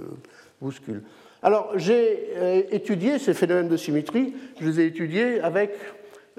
bousculent. 0.61 1.03
Alors, 1.43 1.73
j'ai 1.77 2.31
euh, 2.37 2.63
étudié 2.71 3.19
ces 3.19 3.35
phénomènes 3.35 3.69
de 3.69 3.77
symétrie, 3.77 4.35
je 4.61 4.67
les 4.67 4.81
ai 4.81 4.87
étudiés 4.87 5.41
avec, 5.41 5.73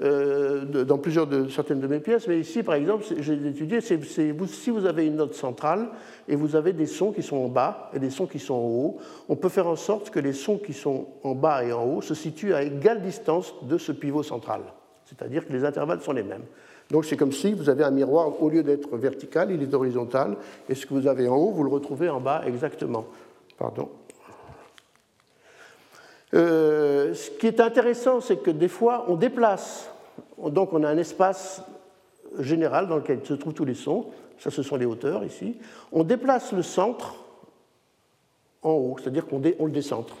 dans 0.02 0.96
plusieurs 0.96 1.26
de, 1.26 1.48
certaines 1.48 1.80
de 1.80 1.86
mes 1.86 2.00
pièces, 2.00 2.26
mais 2.26 2.40
ici, 2.40 2.62
par 2.62 2.74
exemple, 2.74 3.04
j'ai 3.18 3.34
étudié, 3.34 3.82
si 3.82 4.70
vous 4.70 4.86
avez 4.86 5.04
une 5.04 5.16
note 5.16 5.34
centrale 5.34 5.90
et 6.26 6.36
vous 6.36 6.56
avez 6.56 6.72
des 6.72 6.86
sons 6.86 7.12
qui 7.12 7.22
sont 7.22 7.36
en 7.36 7.48
bas 7.48 7.90
et 7.92 7.98
des 7.98 8.08
sons 8.08 8.26
qui 8.26 8.38
sont 8.38 8.54
en 8.54 8.66
haut, 8.66 8.96
on 9.28 9.36
peut 9.36 9.50
faire 9.50 9.66
en 9.66 9.76
sorte 9.76 10.08
que 10.08 10.18
les 10.18 10.32
sons 10.32 10.56
qui 10.56 10.72
sont 10.72 11.08
en 11.22 11.34
bas 11.34 11.64
et 11.64 11.72
en 11.74 11.84
haut 11.84 12.00
se 12.00 12.14
situent 12.14 12.54
à 12.54 12.62
égale 12.62 13.02
distance 13.02 13.54
de 13.68 13.76
ce 13.76 13.92
pivot 13.92 14.22
central, 14.22 14.62
c'est-à-dire 15.04 15.46
que 15.46 15.52
les 15.52 15.66
intervalles 15.66 16.00
sont 16.00 16.12
les 16.12 16.22
mêmes. 16.22 16.46
Donc 16.90 17.04
c'est 17.04 17.16
comme 17.16 17.32
si 17.32 17.52
vous 17.52 17.68
avez 17.68 17.84
un 17.84 17.90
miroir, 17.90 18.42
au 18.42 18.48
lieu 18.48 18.62
d'être 18.62 18.96
vertical, 18.96 19.50
il 19.50 19.62
est 19.62 19.74
horizontal, 19.74 20.36
et 20.68 20.74
ce 20.74 20.86
que 20.86 20.94
vous 20.94 21.06
avez 21.06 21.28
en 21.28 21.36
haut, 21.36 21.50
vous 21.50 21.62
le 21.62 21.70
retrouvez 21.70 22.08
en 22.08 22.20
bas 22.20 22.42
exactement. 22.46 23.06
Pardon. 23.56 23.88
Euh, 26.34 27.14
ce 27.14 27.30
qui 27.30 27.46
est 27.46 27.60
intéressant, 27.60 28.20
c'est 28.20 28.42
que 28.42 28.50
des 28.50 28.68
fois, 28.68 29.06
on 29.08 29.16
déplace. 29.16 29.90
Donc 30.38 30.72
on 30.72 30.82
a 30.82 30.88
un 30.88 30.98
espace 30.98 31.62
général 32.38 32.88
dans 32.88 32.96
lequel 32.96 33.20
se 33.24 33.34
trouvent 33.34 33.54
tous 33.54 33.64
les 33.64 33.74
sons. 33.74 34.06
Ça, 34.38 34.50
ce 34.50 34.62
sont 34.62 34.76
les 34.76 34.86
hauteurs 34.86 35.24
ici. 35.24 35.56
On 35.92 36.02
déplace 36.02 36.52
le 36.52 36.62
centre 36.62 37.16
en 38.62 38.72
haut, 38.72 38.96
c'est-à-dire 38.98 39.26
qu'on 39.26 39.38
le 39.38 39.70
décentre. 39.70 40.16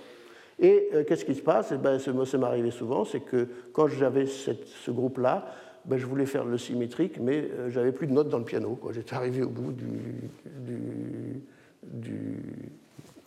Et 0.58 0.88
euh, 0.92 1.04
qu'est-ce 1.04 1.24
qui 1.24 1.34
se 1.34 1.42
passe? 1.42 1.72
Eh 1.72 1.78
ben, 1.78 1.98
Ça 1.98 2.12
m'est 2.12 2.46
arrivé 2.46 2.70
souvent, 2.70 3.04
c'est 3.04 3.20
que 3.20 3.48
quand 3.72 3.88
j'avais 3.88 4.26
ce 4.26 4.90
groupe-là, 4.90 5.46
ben, 5.84 5.96
je 5.98 6.06
voulais 6.06 6.26
faire 6.26 6.44
le 6.44 6.58
symétrique, 6.58 7.18
mais 7.20 7.48
euh, 7.58 7.70
j'avais 7.70 7.92
plus 7.92 8.06
de 8.06 8.12
notes 8.12 8.28
dans 8.28 8.38
le 8.38 8.44
piano. 8.44 8.78
J'étais 8.92 9.14
arrivé 9.14 9.42
au 9.42 9.48
bout 9.48 9.74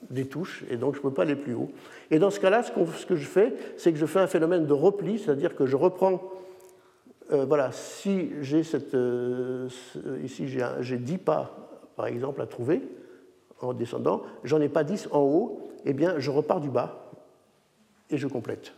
des 0.10 0.26
touches, 0.26 0.64
et 0.70 0.78
donc 0.78 0.93
je 0.93 0.99
ne 0.99 1.04
peux 1.04 1.12
pas 1.14 1.24
aller 1.24 1.36
plus 1.36 1.54
haut. 1.54 1.72
Et 2.12 2.20
dans 2.20 2.30
ce 2.30 2.39
cas-là, 2.39 2.64
ce, 2.64 3.06
que 3.06 3.16
je 3.16 3.26
fais, 3.26 3.54
c'est 3.78 3.91
que 3.91 3.97
je 3.97 4.06
fais 4.06 4.20
un 4.20 4.28
phénomène 4.28 4.66
de 4.66 4.74
repli, 4.74 5.18
c'est-à-dire 5.18 5.56
que 5.56 5.66
je 5.66 5.76
reprends, 5.76 6.22
euh, 7.32 7.45
voilà, 7.45 7.72
si 7.72 8.30
j'ai 8.41 8.64
cette, 8.64 8.93
euh, 8.93 9.68
ici 10.24 10.47
j'ai 10.47 10.97
10 10.97 11.18
pas, 11.18 11.82
par 11.95 12.06
exemple, 12.06 12.41
à 12.41 12.45
trouver 12.45 12.82
en 13.62 13.74
descendant, 13.74 14.24
j'en 14.43 14.62
ai 14.62 14.70
pas 14.70 14.84
10 14.84 15.08
en 15.12 15.22
haut, 15.22 15.72
eh 15.86 15.93
bien 15.93 16.20
je 16.20 16.30
repars 16.30 16.60
du 16.60 16.70
bas 16.70 17.12
et 18.10 18.18
je 18.18 18.28
complète. 18.28 18.74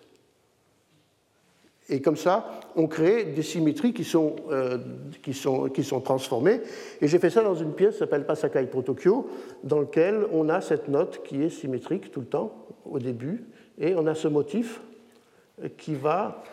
Et 1.88 2.01
comme 2.01 2.15
ça, 2.15 2.59
on 2.75 2.88
crée 2.88 3.25
des 3.25 3.43
symétries 3.43 3.93
qui 3.93 4.03
sont, 4.03 4.36
euh, 4.49 4.79
qui 5.21 5.33
sont, 5.33 5.69
qui 5.69 5.83
sont 5.83 6.01
transformées. 6.01 6.61
Et 6.99 7.07
j'ai 7.07 7.19
fait 7.19 7.29
ça 7.29 7.43
dans 7.43 7.53
une 7.53 7.73
pièce 7.73 7.93
qui 7.93 7.99
s'appelle 7.99 8.25
Pasakai 8.25 8.65
Pro 8.65 8.81
Tokyo, 8.81 9.29
dans 9.63 9.81
laquelle 9.81 10.25
on 10.31 10.49
a 10.49 10.61
cette 10.61 10.88
note 10.88 11.21
qui 11.23 11.43
est 11.43 11.49
symétrique 11.49 12.11
tout 12.11 12.21
le 12.21 12.25
temps, 12.25 12.53
au 12.86 12.97
début, 12.97 13.45
et 13.77 13.93
on 13.95 14.07
a 14.07 14.15
ce 14.15 14.27
motif 14.27 14.81
qui 15.77 15.93
va 15.93 16.43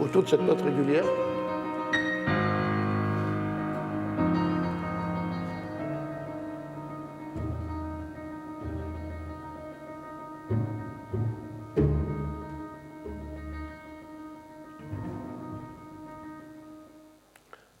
autour 0.00 0.22
de 0.22 0.28
cette 0.28 0.42
note 0.42 0.60
régulière. 0.62 1.04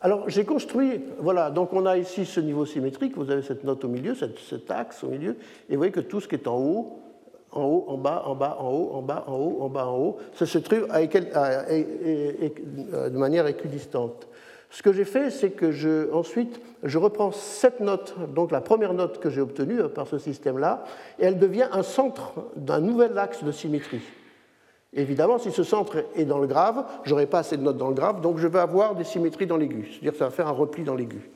Alors 0.04 0.28
j'ai 0.28 0.44
construit, 0.44 1.00
voilà, 1.20 1.50
donc 1.50 1.72
on 1.72 1.86
a 1.86 1.96
ici 1.96 2.26
ce 2.26 2.40
niveau 2.40 2.66
symétrique, 2.66 3.16
vous 3.16 3.30
avez 3.30 3.42
cette 3.42 3.62
note 3.62 3.84
au 3.84 3.88
milieu, 3.88 4.16
cet 4.16 4.68
axe 4.68 5.04
au 5.04 5.08
milieu, 5.08 5.36
et 5.68 5.74
vous 5.74 5.76
voyez 5.76 5.92
que 5.92 6.00
tout 6.00 6.20
ce 6.20 6.26
qui 6.26 6.34
est 6.34 6.48
en 6.48 6.58
haut, 6.58 6.98
en 7.52 7.62
haut, 7.62 7.84
en 7.86 7.98
bas, 7.98 8.24
en 8.26 8.34
bas, 8.34 8.56
en 8.58 8.72
haut, 8.72 8.90
en 8.94 9.02
bas, 9.02 9.22
en 9.28 9.36
haut, 9.36 9.58
en 9.60 9.68
bas, 9.68 9.86
en 9.86 9.98
haut, 9.98 10.16
ça 10.34 10.44
se 10.44 10.58
trouve 10.58 10.88
de 10.88 13.16
manière 13.16 13.46
équidistante. 13.46 14.26
Ce 14.70 14.82
que 14.82 14.92
j'ai 14.92 15.04
fait, 15.04 15.30
c'est 15.30 15.50
que 15.50 15.70
je, 15.70 16.12
ensuite, 16.12 16.60
je 16.82 16.98
reprends 16.98 17.30
cette 17.30 17.78
note, 17.78 18.16
donc 18.34 18.50
la 18.50 18.60
première 18.60 18.94
note 18.94 19.20
que 19.20 19.30
j'ai 19.30 19.40
obtenue 19.40 19.84
par 19.94 20.08
ce 20.08 20.18
système-là, 20.18 20.82
et 21.20 21.26
elle 21.26 21.38
devient 21.38 21.68
un 21.70 21.84
centre 21.84 22.32
d'un 22.56 22.80
nouvel 22.80 23.16
axe 23.18 23.44
de 23.44 23.52
symétrie. 23.52 24.02
Évidemment, 24.94 25.38
si 25.38 25.50
ce 25.50 25.62
centre 25.62 26.04
est 26.16 26.24
dans 26.24 26.38
le 26.38 26.46
grave, 26.46 26.84
je 27.04 27.10
n'aurai 27.10 27.26
pas 27.26 27.38
assez 27.38 27.56
de 27.56 27.62
notes 27.62 27.78
dans 27.78 27.88
le 27.88 27.94
grave, 27.94 28.20
donc 28.20 28.36
je 28.36 28.46
vais 28.46 28.58
avoir 28.58 28.94
des 28.94 29.04
symétries 29.04 29.46
dans 29.46 29.56
l'aigu, 29.56 29.88
c'est-à-dire 29.90 30.12
que 30.12 30.18
ça 30.18 30.26
va 30.26 30.30
faire 30.30 30.48
un 30.48 30.52
repli 30.52 30.84
dans 30.84 30.94
l'aigu. 30.94 31.30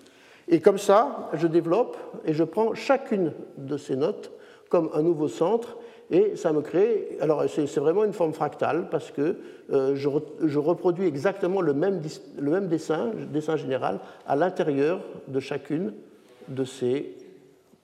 Et 0.48 0.60
comme 0.60 0.78
ça, 0.78 1.30
je 1.32 1.46
développe 1.46 1.96
et 2.24 2.34
je 2.34 2.44
prends 2.44 2.74
chacune 2.74 3.32
de 3.56 3.76
ces 3.76 3.96
notes 3.96 4.30
comme 4.68 4.90
un 4.94 5.02
nouveau 5.02 5.28
centre 5.28 5.78
et 6.10 6.36
ça 6.36 6.52
me 6.52 6.60
crée. 6.60 7.16
Alors, 7.20 7.44
c'est 7.48 7.78
vraiment 7.78 8.04
une 8.04 8.12
forme 8.12 8.32
fractale 8.32 8.88
parce 8.90 9.10
que 9.10 9.38
euh, 9.72 9.96
je, 9.96 10.58
reproduis 10.58 11.06
exactement 11.06 11.60
le 11.60 11.72
même, 11.72 12.00
le 12.38 12.60
dessin, 12.60 13.10
dessin 13.32 13.56
général, 13.56 13.98
à 14.26 14.36
l'intérieur 14.36 15.00
de 15.26 15.40
chacune 15.40 15.94
de 16.46 16.64
ces 16.64 17.16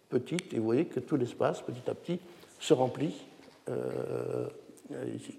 petites. 0.09 0.53
Et 0.53 0.59
vous 0.59 0.65
voyez 0.65 0.85
que 0.85 1.01
tout 1.01 1.17
l'espace, 1.17 1.63
petit 1.63 1.91
à 1.91 1.95
petit, 1.95 2.21
se 2.61 2.75
remplit 2.75 3.25
euh, 3.69 4.47
ici. 5.17 5.37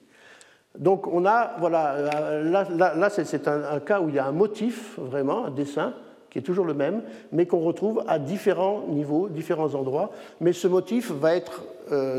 Donc, 0.77 1.07
on 1.07 1.25
a, 1.25 1.55
voilà, 1.59 2.41
là, 2.43 3.09
c'est 3.09 3.47
un, 3.47 3.79
cas 3.79 4.01
où 4.01 4.09
il 4.09 4.15
y 4.15 4.19
a 4.19 4.25
un 4.25 4.31
motif, 4.31 4.97
vraiment, 4.97 5.45
un 5.45 5.51
dessin, 5.51 5.93
qui 6.29 6.39
est 6.39 6.43
toujours 6.43 6.65
le 6.65 6.73
même, 6.73 7.03
mais 7.31 7.45
qu'on 7.45 7.59
retrouve 7.59 8.03
à 8.07 8.17
différents 8.17 8.83
niveaux, 8.87 9.29
différents 9.29 9.75
endroits. 9.75 10.09
Mais 10.41 10.51
ce 10.51 10.67
motif 10.67 11.11
va 11.11 11.35
être 11.35 11.63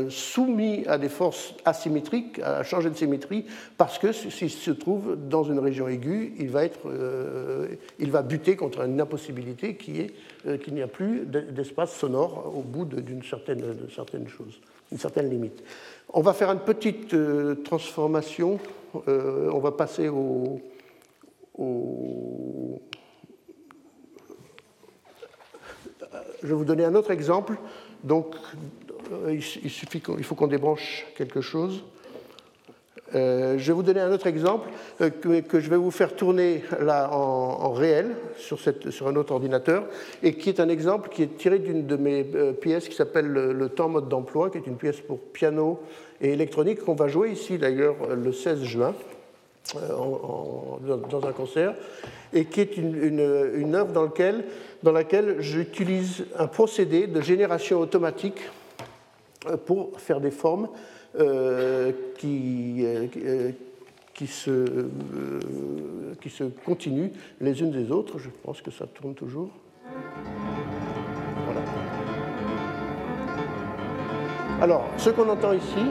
soumis 0.09 0.85
à 0.87 0.97
des 0.97 1.09
forces 1.09 1.53
asymétriques, 1.65 2.39
à 2.39 2.63
changer 2.63 2.89
de 2.89 2.95
symétrie, 2.95 3.45
parce 3.77 3.97
que 3.97 4.11
s'il 4.11 4.49
se 4.49 4.71
trouve 4.71 5.17
dans 5.29 5.43
une 5.43 5.59
région 5.59 5.87
aiguë, 5.87 6.33
il 6.39 6.49
va, 6.49 6.61
euh, 6.85 7.67
buter 8.23 8.55
contre 8.55 8.81
une 8.81 8.99
impossibilité 8.99 9.75
qui 9.75 10.01
est 10.01 10.13
euh, 10.47 10.57
qu'il 10.57 10.73
n'y 10.73 10.81
a 10.81 10.87
plus 10.87 11.25
d'espace 11.25 11.95
sonore 11.95 12.53
au 12.55 12.61
bout 12.61 12.85
d'une 12.85 13.23
certaine, 13.23 13.61
chose, 14.27 14.59
une 14.91 14.99
certaine 14.99 15.29
limite. 15.29 15.63
On 16.13 16.21
va 16.21 16.33
faire 16.33 16.51
une 16.51 16.59
petite 16.59 17.15
transformation. 17.63 18.59
on 19.07 19.59
va 19.59 19.71
passer 19.71 20.07
au, 20.07 20.61
au 21.57 22.81
je 26.45 26.47
vais 26.47 26.53
vous 26.55 26.65
donner 26.65 26.85
un 26.85 26.95
autre 26.95 27.11
exemple. 27.11 27.57
Donc, 28.03 28.35
euh, 28.35 28.84
il, 29.29 29.41
suffit 29.41 30.01
il 30.17 30.23
faut 30.23 30.35
qu'on 30.35 30.47
débranche 30.47 31.05
quelque 31.15 31.41
chose. 31.41 31.83
Euh, 33.13 33.57
je 33.57 33.67
vais 33.67 33.73
vous 33.73 33.83
donner 33.83 33.99
un 33.99 34.11
autre 34.11 34.25
exemple 34.25 34.67
euh, 34.99 35.09
que, 35.09 35.59
je 35.59 35.69
vais 35.69 35.77
vous 35.77 35.91
faire 35.91 36.15
tourner 36.15 36.63
là 36.81 37.11
en, 37.13 37.71
réel 37.71 38.15
sur, 38.37 38.57
un 39.07 39.15
autre 39.15 39.31
ordinateur 39.31 39.85
et 40.23 40.33
qui 40.33 40.49
est 40.49 40.59
un 40.59 40.69
exemple 40.69 41.09
qui 41.09 41.21
est 41.21 41.37
tiré 41.37 41.59
d'une 41.59 41.85
de 41.85 41.95
mes 41.97 42.23
pièces 42.59 42.89
qui 42.89 42.95
s'appelle 42.95 43.27
le, 43.27 43.69
temps 43.69 43.89
mode 43.89 44.09
d'emploi, 44.09 44.49
qui 44.49 44.57
est 44.57 44.67
une 44.67 44.77
pièce 44.77 44.99
pour 45.01 45.19
piano 45.19 45.79
et 46.19 46.33
électronique 46.33 46.83
qu'on 46.83 46.95
va 46.95 47.07
jouer 47.07 47.29
ici 47.31 47.57
d'ailleurs 47.59 47.95
le 48.15 48.31
16 48.31 48.63
juin 48.63 48.93
dans 49.73 51.25
un 51.25 51.31
concert 51.31 51.75
et 52.33 52.45
qui 52.45 52.61
est 52.61 52.75
une, 52.75 53.75
œuvre 53.75 53.91
dans 53.91 54.03
lequel 54.03 54.45
dans 54.83 54.91
laquelle 54.91 55.37
j'utilise 55.39 56.25
un 56.37 56.47
procédé 56.47 57.07
de 57.07 57.21
génération 57.21 57.79
automatique 57.79 58.41
euh, 58.41 58.64
pour 59.65 59.99
faire 59.99 60.19
des 60.19 60.31
formes 60.31 60.69
euh, 61.19 61.91
qui, 62.17 62.83
euh, 62.83 63.51
qui, 64.13 64.27
se, 64.27 64.87
qui 66.21 66.29
se 66.29 66.43
continuent 66.65 67.11
les 67.39 67.61
unes 67.61 67.71
des 67.71 67.91
autres. 67.91 68.19
Je 68.19 68.29
pense 68.43 68.61
que 68.61 68.71
ça 68.71 68.85
tourne 68.85 69.13
toujours. 69.13 69.49
Voilà. 71.45 71.61
Alors, 74.61 74.89
ce 74.97 75.09
qu'on 75.09 75.29
entend 75.29 75.53
ici, 75.53 75.85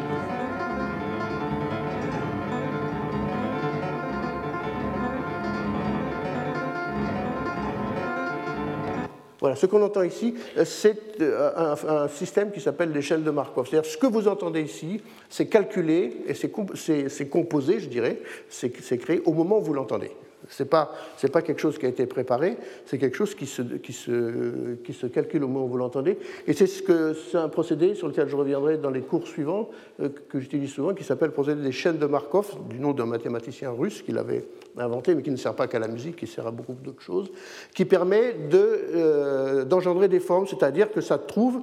Voilà, 9.45 9.57
ce 9.57 9.67
qu'on 9.67 9.83
entend 9.83 10.03
ici, 10.03 10.33
c'est 10.65 11.21
euh, 11.21 11.77
un, 11.87 12.09
système 12.09 12.51
qui 12.51 12.63
s'appelle 12.63 12.93
l'échelle 12.93 13.23
de 13.23 13.31
Markov. 13.31 13.69
C'est-à-dire 13.69 13.91
ce 13.91 13.99
que 13.99 14.07
vous 14.07 14.27
entendez 14.27 14.63
ici, 14.63 15.03
c'est 15.29 15.49
calculé 15.49 16.17
et 16.27 16.33
c'est 16.33 17.29
composé, 17.29 17.79
je 17.79 17.91
dirais, 17.91 18.21
c'est 18.49 18.97
créé 18.97 19.21
au 19.27 19.35
moment 19.35 19.59
où 19.59 19.63
vous 19.63 19.75
l'entendez. 19.75 20.13
Ce 20.49 20.63
n'est 20.63 20.69
pas, 20.69 20.93
pas, 21.33 21.43
quelque 21.43 21.61
chose 21.61 21.79
qui 21.79 21.87
a 21.87 21.89
été 21.89 22.07
préparé, 22.07 22.57
c'est 22.87 22.99
quelque 22.99 23.17
chose 23.17 23.35
qui 23.35 23.47
se, 23.47 23.63
qui, 23.63 23.93
se, 23.93 24.75
qui 24.85 24.93
se, 24.93 25.07
calcule 25.07 25.45
au 25.45 25.49
moment 25.49 25.65
où 25.65 25.69
vous 25.69 25.79
l'entendez. 25.79 26.19
Et 26.47 26.53
c'est 26.53 26.67
ce 26.67 27.37
un 27.37 27.49
procédé 27.49 27.95
sur 27.95 28.09
lequel 28.09 28.29
je 28.29 28.37
reviendrai 28.37 28.77
dans 28.77 28.91
les 28.91 29.01
cours 29.01 29.27
suivants, 29.27 29.71
euh, 30.01 30.09
que 30.29 30.39
j'utilise 30.39 30.71
souvent, 30.71 30.95
qui 30.95 31.05
s'appelle 31.05 31.29
le 31.29 31.35
procédé 31.35 31.63
des 31.63 31.73
chaînes 31.73 31.99
de 31.99 32.07
Markov, 32.07 32.57
du 32.69 32.79
nom 32.79 32.93
d'un 32.93 33.07
mathématicien 33.07 33.71
russe 33.71 34.03
qui 34.03 34.13
l'avait 34.13 34.47
inventé, 34.77 35.15
mais 35.15 35.23
qui 35.23 35.31
ne 35.31 35.37
sert 35.37 35.55
pas 35.55 35.67
qu'à 35.67 35.79
la 35.79 35.89
musique, 35.89 36.17
qui 36.17 36.27
sert 36.27 36.47
à 36.47 36.51
beaucoup 36.51 36.75
d'autres 36.75 37.03
choses, 37.03 37.31
qui 37.75 37.85
permet 37.85 38.37
euh, 38.53 39.65
d'engendrer 39.65 40.09
des 40.09 40.21
formes, 40.21 40.47
c'est-à-dire 40.47 40.93
que 40.93 41.01
ça 41.01 41.19
trouve 41.19 41.63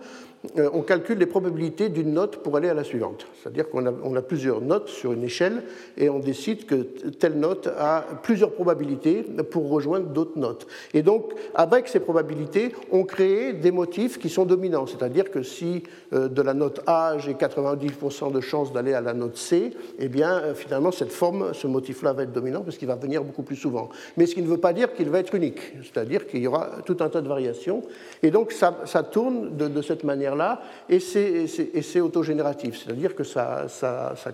on 0.56 0.82
calcule 0.82 1.20
les 1.20 1.28
probabilités 1.28 1.90
d'une 1.90 2.14
note 2.14 2.38
pour 2.38 2.58
aller 2.58 2.70
à 2.70 2.74
la 2.74 2.84
suivante. 2.84 3.28
C'est-à-dire 3.42 3.70
qu'on 3.70 3.86
a, 3.86 4.22
plusieurs 4.22 4.62
notes 4.62 4.88
sur 4.88 5.14
une 5.14 5.24
échelle 5.24 5.64
et 5.98 6.10
on 6.10 6.20
décide 6.20 6.66
que 6.66 6.76
telle 6.76 7.38
note 7.38 7.68
a 7.78 8.06
plusieurs 8.24 8.52
probabilités 8.52 9.24
pour 9.52 9.70
rejoindre 9.70 10.08
d'autres 10.08 10.40
notes. 10.40 10.68
Et 10.94 11.04
donc, 11.04 11.34
avec 11.54 11.88
ces 11.88 12.00
probabilités, 12.00 12.74
on 12.92 13.04
crée 13.04 13.54
des 13.54 13.72
motifs 13.72 14.18
qui 14.18 14.30
sont 14.30 14.46
dominants. 14.46 14.88
C'est-à-dire 14.88 15.30
que 15.30 15.44
si 15.44 15.84
euh, 16.14 16.28
de 16.28 16.42
la 16.42 16.54
note 16.54 16.82
A, 16.88 17.18
j'ai 17.18 17.34
90% 17.34 18.32
de 18.32 18.42
chance 18.42 18.74
d'aller 18.74 18.94
à 18.94 19.02
la 19.02 19.14
note 19.14 19.38
C, 19.38 19.72
eh 20.00 20.08
bien, 20.08 20.40
euh, 20.40 20.54
finalement, 20.56 20.92
cette 20.92 21.12
forme, 21.12 21.54
ce 21.54 21.68
motif-là 21.68 22.14
va 22.14 22.24
être 22.24 22.34
dominant 22.34 22.62
parce 22.62 22.78
qu'il 22.78 22.88
va 22.88 22.96
venir 22.96 23.24
beaucoup 23.24 23.44
plus 23.44 23.56
souvent. 23.56 23.90
Mais 24.18 24.26
ce 24.26 24.34
qui 24.34 24.42
ne 24.42 24.48
veut 24.48 24.58
pas 24.58 24.74
dire 24.74 24.94
qu'il 24.94 25.10
va 25.10 25.20
être 25.20 25.36
unique. 25.36 25.74
C'est-à-dire 25.84 26.26
qu'il 26.28 26.42
y 26.42 26.48
aura 26.48 26.70
tout 26.86 26.98
un 27.00 27.10
tas 27.10 27.22
de 27.22 27.28
variations. 27.28 27.84
Et 28.24 28.32
donc, 28.32 28.52
ça, 28.52 28.72
tourne 29.04 29.56
de 29.58 29.82
cette 29.82 30.04
manière 30.04 30.31
là 30.36 30.62
et 30.90 31.00
c'est 31.00 32.02
autogénératif, 32.02 32.84
c'est-à-dire 32.84 33.16
que 33.16 33.24
ça, 33.24 33.68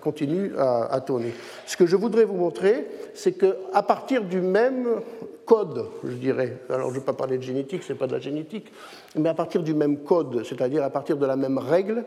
continue 0.01 0.51
à, 0.57 1.01
tourner. 1.01 1.33
Ce 1.65 1.77
que 1.77 1.85
je 1.85 1.95
voudrais 1.95 2.25
vous 2.25 2.37
montrer, 2.37 2.87
c'est 3.13 3.33
qu'à 3.33 3.83
partir 3.83 4.23
du 4.23 4.41
même 4.41 4.87
code, 5.47 5.85
je 6.03 6.13
dirais, 6.13 6.59
alors 6.69 6.89
je 6.89 6.95
ne 6.95 6.99
vais 6.99 7.05
pas 7.05 7.13
parler 7.13 7.37
de 7.37 7.43
génétique, 7.43 7.81
ce 7.81 7.93
n'est 7.93 7.97
pas 7.97 8.05
de 8.05 8.11
la 8.11 8.19
génétique, 8.19 8.71
mais 9.15 9.29
à 9.29 9.33
partir 9.33 9.63
du 9.63 9.73
même 9.73 9.99
code, 9.99 10.43
c'est-à-dire 10.43 10.83
à 10.83 10.89
partir 10.89 11.15
de 11.15 11.25
la 11.25 11.37
même 11.37 11.57
règle, 11.57 12.03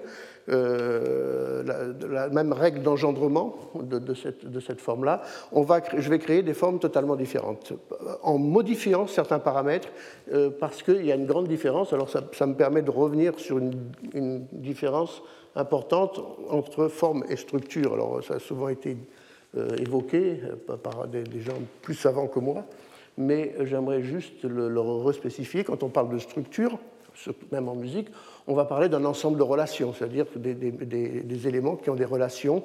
euh, 0.50 1.62
la, 2.08 2.28
même 2.28 2.52
règle 2.52 2.82
d'engendrement 2.82 3.56
de, 3.82 4.14
cette, 4.14 4.46
de 4.46 4.60
cette 4.60 4.80
forme-là, 4.80 5.22
je 5.52 6.10
vais 6.10 6.18
créer 6.18 6.42
des 6.42 6.52
formes 6.52 6.78
totalement 6.78 7.16
différentes, 7.16 7.72
en 8.22 8.36
modifiant 8.36 9.06
certains 9.06 9.38
paramètres, 9.38 9.88
euh, 10.32 10.50
parce 10.50 10.82
qu'il 10.82 11.06
y 11.06 11.10
a 11.10 11.14
une 11.14 11.26
grande 11.26 11.48
différence. 11.48 11.94
Alors 11.94 12.10
ça, 12.10 12.46
me 12.46 12.54
permet 12.54 12.82
de 12.82 12.90
revenir 12.90 13.38
sur 13.38 13.58
une, 13.58 13.72
différence 14.52 15.22
importante 15.56 16.20
entre 16.50 16.88
forme 16.88 17.24
et 17.30 17.36
structure. 17.36 17.94
Alors 17.94 18.22
ça 18.22 18.34
a 18.34 18.38
souvent 18.38 18.68
été 18.68 18.98
euh, 19.56 19.68
évoqué 19.78 20.40
par 20.82 21.08
des, 21.08 21.24
gens 21.40 21.58
plus 21.80 21.94
savants 21.94 22.26
que 22.26 22.38
moi, 22.38 22.64
mais 23.20 23.54
j'aimerais 23.64 24.02
juste 24.02 24.42
le, 24.44 24.68
le 24.68 24.80
respécifier. 24.80 25.62
Quand 25.62 25.82
on 25.82 25.88
parle 25.88 26.08
de 26.08 26.18
structure, 26.18 26.78
même 27.52 27.68
en 27.68 27.74
musique, 27.74 28.08
on 28.46 28.54
va 28.54 28.64
parler 28.64 28.88
d'un 28.88 29.04
ensemble 29.04 29.38
de 29.38 29.42
relations, 29.42 29.92
c'est-à-dire 29.92 30.26
des, 30.36 31.48
éléments 31.48 31.76
qui 31.76 31.90
ont 31.90 31.94
des 31.94 32.04
relations 32.04 32.62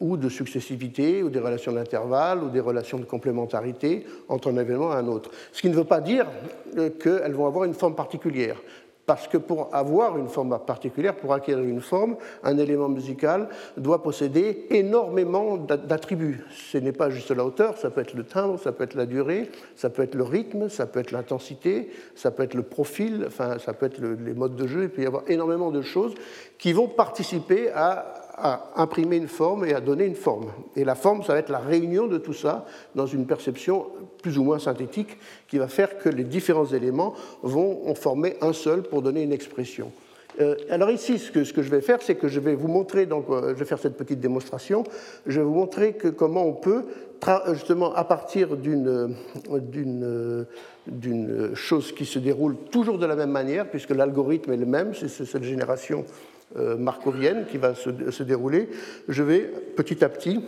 ou 0.00 0.16
de 0.16 0.28
successivité, 0.28 1.22
ou 1.22 1.30
des 1.30 1.38
relations 1.38 1.72
d'intervalle, 1.72 2.42
ou 2.42 2.48
des 2.48 2.60
relations 2.60 2.98
de 2.98 3.04
complémentarité 3.04 4.04
entre 4.28 4.50
un 4.50 4.56
événement 4.56 4.92
et 4.92 4.96
un 4.96 5.06
autre. 5.06 5.30
Ce 5.52 5.60
qui 5.60 5.68
ne 5.68 5.74
veut 5.74 5.84
pas 5.84 6.00
dire 6.00 6.26
euh, 6.76 6.90
qu'elles 6.90 7.34
vont 7.34 7.46
avoir 7.46 7.64
une 7.64 7.74
forme 7.74 7.94
particulière. 7.94 8.60
Parce 9.04 9.26
que 9.26 9.36
pour 9.36 9.68
avoir 9.72 10.16
une 10.16 10.28
forme 10.28 10.56
particulière, 10.64 11.16
pour 11.16 11.32
acquérir 11.32 11.64
une 11.64 11.80
forme, 11.80 12.16
un 12.44 12.56
élément 12.56 12.88
musical 12.88 13.48
doit 13.76 14.02
posséder 14.02 14.66
énormément 14.70 15.56
d'attributs. 15.56 16.44
Ce 16.50 16.78
n'est 16.78 16.92
pas 16.92 17.10
juste 17.10 17.32
la 17.32 17.44
hauteur, 17.44 17.76
ça 17.78 17.90
peut 17.90 18.00
être 18.00 18.14
le 18.14 18.24
timbre, 18.24 18.60
ça 18.60 18.70
peut 18.70 18.84
être 18.84 18.94
la 18.94 19.06
durée, 19.06 19.50
ça 19.74 19.90
peut 19.90 20.02
être 20.02 20.14
le 20.14 20.22
rythme, 20.22 20.68
ça 20.68 20.86
peut 20.86 21.00
être 21.00 21.10
l'intensité, 21.10 21.90
ça 22.14 22.30
peut 22.30 22.44
être 22.44 22.54
le 22.54 22.62
profil, 22.62 23.24
enfin, 23.26 23.58
ça 23.58 23.72
peut 23.72 23.86
être 23.86 24.00
les 24.00 24.34
modes 24.34 24.54
de 24.54 24.66
jeu, 24.68 24.84
il 24.84 24.90
peut 24.90 25.02
y 25.02 25.06
avoir 25.06 25.24
énormément 25.28 25.72
de 25.72 25.82
choses 25.82 26.14
qui 26.58 26.72
vont 26.72 26.86
participer 26.86 27.70
à 27.72 28.22
à 28.36 28.72
imprimer 28.76 29.16
une 29.16 29.28
forme 29.28 29.64
et 29.64 29.74
à 29.74 29.80
donner 29.80 30.04
une 30.04 30.14
forme. 30.14 30.46
Et 30.74 30.84
la 30.84 30.94
forme, 30.94 31.22
ça 31.22 31.34
va 31.34 31.38
être 31.38 31.50
la 31.50 31.58
réunion 31.58 32.06
de 32.06 32.18
tout 32.18 32.32
ça 32.32 32.64
dans 32.94 33.06
une 33.06 33.26
perception 33.26 33.86
plus 34.22 34.38
ou 34.38 34.44
moins 34.44 34.58
synthétique 34.58 35.18
qui 35.48 35.58
va 35.58 35.68
faire 35.68 35.98
que 35.98 36.08
les 36.08 36.24
différents 36.24 36.66
éléments 36.66 37.14
vont 37.42 37.88
en 37.88 37.94
former 37.94 38.36
un 38.40 38.52
seul 38.52 38.82
pour 38.82 39.02
donner 39.02 39.22
une 39.22 39.32
expression. 39.32 39.92
Euh, 40.40 40.56
alors 40.70 40.90
ici, 40.90 41.18
ce 41.18 41.30
que, 41.30 41.62
je 41.62 41.70
vais 41.70 41.82
faire, 41.82 42.00
c'est 42.00 42.14
que 42.14 42.28
je 42.28 42.40
vais 42.40 42.54
vous 42.54 42.68
montrer, 42.68 43.04
donc 43.04 43.26
euh, 43.28 43.50
je 43.50 43.58
vais 43.58 43.66
faire 43.66 43.78
cette 43.78 43.98
petite 43.98 44.20
démonstration, 44.20 44.84
je 45.26 45.40
vais 45.40 45.44
vous 45.44 45.54
montrer 45.54 45.92
que 45.92 46.08
comment 46.08 46.46
on 46.46 46.54
peut, 46.54 46.84
justement, 47.52 47.94
à 47.94 48.04
partir 48.04 48.56
d'une 48.56 49.14
d'une 50.86 51.54
chose 51.54 51.92
qui 51.92 52.04
se 52.04 52.18
déroule 52.18 52.56
toujours 52.70 52.98
de 52.98 53.06
la 53.06 53.14
même 53.14 53.30
manière, 53.30 53.68
puisque 53.68 53.90
l'algorithme 53.90 54.52
est 54.52 54.56
le 54.56 54.66
même, 54.66 54.94
c'est 54.94 55.08
cette 55.08 55.44
génération 55.44 56.04
euh, 56.56 56.76
markovienne 56.76 57.46
qui 57.50 57.56
va 57.56 57.74
se, 57.74 58.22
dérouler, 58.22 58.68
je 59.08 59.22
vais 59.22 59.40
petit 59.74 60.04
à 60.04 60.08
petit 60.10 60.44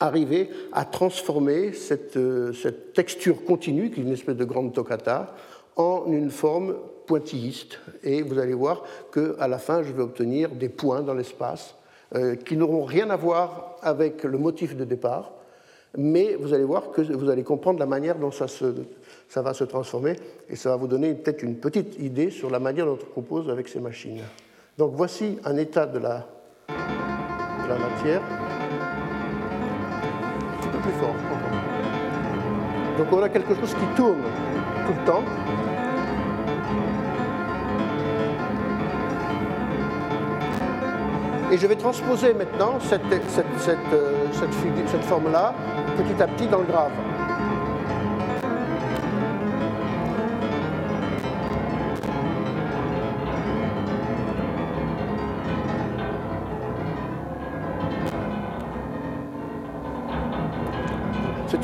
arriver 0.00 0.50
à 0.72 0.84
transformer 0.84 1.72
cette, 1.72 2.16
euh, 2.16 2.52
cette, 2.52 2.92
texture 2.92 3.44
continue, 3.44 3.90
qui 3.90 4.00
est 4.00 4.04
une 4.04 4.12
espèce 4.12 4.36
de 4.36 4.44
grande 4.44 4.72
toccata, 4.72 5.34
en 5.76 6.04
une 6.08 6.30
forme 6.30 6.76
pointilliste. 7.06 7.78
Et 8.02 8.22
vous 8.22 8.38
allez 8.38 8.54
voir 8.54 8.82
qu'à 9.12 9.48
la 9.48 9.58
fin, 9.58 9.82
je 9.82 9.92
vais 9.92 10.02
obtenir 10.02 10.50
des 10.50 10.68
points 10.68 11.02
dans 11.02 11.14
l'espace 11.14 11.74
euh, 12.14 12.36
qui 12.36 12.56
n'auront 12.56 12.84
rien 12.84 13.10
à 13.10 13.16
voir 13.16 13.76
avec 13.82 14.24
le 14.24 14.38
motif 14.38 14.76
de 14.76 14.84
départ, 14.84 15.32
mais 15.96 16.34
vous 16.34 16.52
allez 16.52 16.64
voir 16.64 16.90
que 16.90 17.00
vous 17.00 17.30
allez 17.30 17.42
comprendre 17.42 17.78
la 17.78 17.86
manière 17.86 18.18
dont 18.18 18.30
ça, 18.30 18.46
va 19.42 19.54
se 19.54 19.64
transformer, 19.64 20.16
et 20.48 20.56
ça 20.56 20.70
va 20.70 20.76
vous 20.76 20.88
donner 20.88 21.14
peut-être 21.14 21.42
une 21.42 21.56
petite 21.56 21.98
idée 21.98 22.30
sur 22.30 22.50
la 22.50 22.58
manière 22.58 22.86
dont 22.86 22.98
on 23.00 23.14
compose 23.14 23.48
avec 23.50 23.68
ces 23.68 23.80
machines. 23.80 24.20
Donc 24.78 24.92
voici 24.94 25.38
un 25.44 25.56
état 25.56 25.86
de 25.86 25.98
la 25.98 26.26
matière 27.68 28.22
Donc 32.98 33.06
on 33.12 33.22
a 33.22 33.28
quelque 33.28 33.54
chose 33.54 33.74
qui 33.74 33.86
tourne 33.96 34.22
tout 34.86 34.92
le 34.98 35.04
temps. 35.04 35.22
Et 41.52 41.58
je 41.58 41.66
vais 41.66 41.76
transposer 41.76 42.34
maintenant 42.34 42.78
cette, 42.80 43.02
cette, 43.28 43.46
cette, 43.58 43.78
euh, 43.92 44.26
cette 44.32 45.04
forme-là 45.04 45.54
petit 45.96 46.22
à 46.22 46.26
petit 46.26 46.46
dans 46.48 46.58
le 46.58 46.64
grave. 46.64 46.90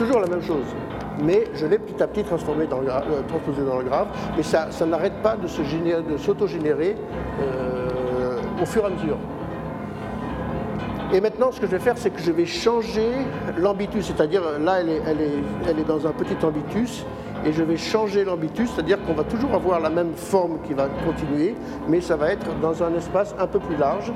Toujours 0.02 0.20
la 0.20 0.26
même 0.26 0.42
chose. 0.42 0.66
Mais 1.22 1.44
je 1.54 1.66
l'ai 1.66 1.78
petit 1.78 2.02
à 2.02 2.06
petit 2.06 2.24
transformé 2.24 2.66
dans 2.66 2.80
le, 2.80 2.88
euh, 2.88 3.22
transposé 3.28 3.62
dans 3.64 3.78
le 3.78 3.84
grave. 3.84 4.08
Mais 4.36 4.42
ça, 4.42 4.70
ça 4.70 4.84
n'arrête 4.86 5.22
pas 5.22 5.36
de, 5.36 5.46
s'auto-générer 6.16 6.96
euh, 7.40 8.40
au 8.60 8.66
fur 8.66 8.82
et 8.82 8.86
à 8.86 8.90
mesure. 8.90 9.18
Et 11.12 11.20
maintenant, 11.20 11.52
ce 11.52 11.60
que 11.60 11.66
je 11.66 11.72
vais 11.72 11.78
faire, 11.78 11.98
c'est 11.98 12.10
que 12.10 12.20
je 12.20 12.32
vais 12.32 12.46
changer 12.46 13.10
l'ambitus. 13.58 14.06
C'est-à-dire, 14.06 14.42
là, 14.58 14.80
elle 14.80 15.78
est 15.78 15.86
dans 15.86 16.06
un 16.06 16.12
petit 16.12 16.44
ambitus. 16.44 17.04
Et 17.44 17.52
je 17.52 17.62
vais 17.62 17.76
changer 17.76 18.24
l'ambitus, 18.24 18.70
c'est-à-dire 18.70 18.98
qu'on 19.04 19.14
va 19.14 19.24
toujours 19.24 19.52
avoir 19.52 19.80
la 19.80 19.90
même 19.90 20.14
forme 20.14 20.60
qui 20.64 20.74
va 20.74 20.86
continuer, 21.04 21.56
mais 21.88 22.00
ça 22.00 22.14
va 22.14 22.30
être 22.30 22.46
dans 22.60 22.84
un 22.84 22.94
espace 22.94 23.34
un 23.36 23.48
peu 23.48 23.58
plus 23.58 23.76
large. 23.76 24.12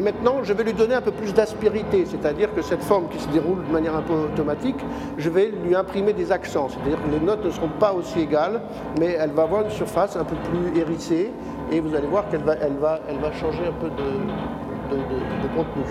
Et 0.00 0.02
maintenant, 0.02 0.42
je 0.42 0.54
vais 0.54 0.64
lui 0.64 0.72
donner 0.72 0.94
un 0.94 1.02
peu 1.02 1.10
plus 1.10 1.34
d'aspérité, 1.34 2.06
c'est-à-dire 2.06 2.54
que 2.54 2.62
cette 2.62 2.82
forme 2.82 3.08
qui 3.10 3.18
se 3.18 3.28
déroule 3.28 3.62
de 3.66 3.70
manière 3.70 3.94
un 3.94 4.00
peu 4.00 4.14
automatique, 4.14 4.78
je 5.18 5.28
vais 5.28 5.52
lui 5.62 5.74
imprimer 5.74 6.14
des 6.14 6.32
accents, 6.32 6.70
c'est-à-dire 6.70 6.96
que 7.04 7.10
les 7.10 7.20
notes 7.20 7.44
ne 7.44 7.50
seront 7.50 7.68
pas 7.68 7.92
aussi 7.92 8.20
égales, 8.20 8.62
mais 8.98 9.18
elle 9.20 9.32
va 9.32 9.42
avoir 9.42 9.64
une 9.64 9.70
surface 9.70 10.16
un 10.16 10.24
peu 10.24 10.36
plus 10.36 10.80
hérissée, 10.80 11.30
et 11.70 11.80
vous 11.80 11.94
allez 11.94 12.06
voir 12.06 12.30
qu'elle 12.30 12.44
va, 12.44 12.54
elle 12.62 12.78
va, 12.78 13.32
changer 13.32 13.66
un 13.66 13.78
peu 13.78 13.90
de 13.90 15.48
contenu. 15.54 15.82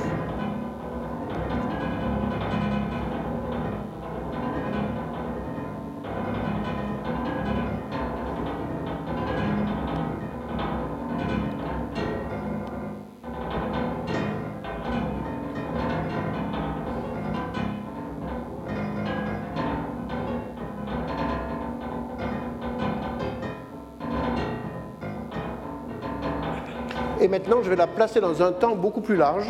Maintenant, 27.49 27.63
je 27.63 27.69
vais 27.71 27.75
la 27.75 27.87
placer 27.87 28.21
dans 28.21 28.43
un 28.43 28.51
temps 28.51 28.75
beaucoup 28.75 29.01
plus 29.01 29.15
large. 29.15 29.47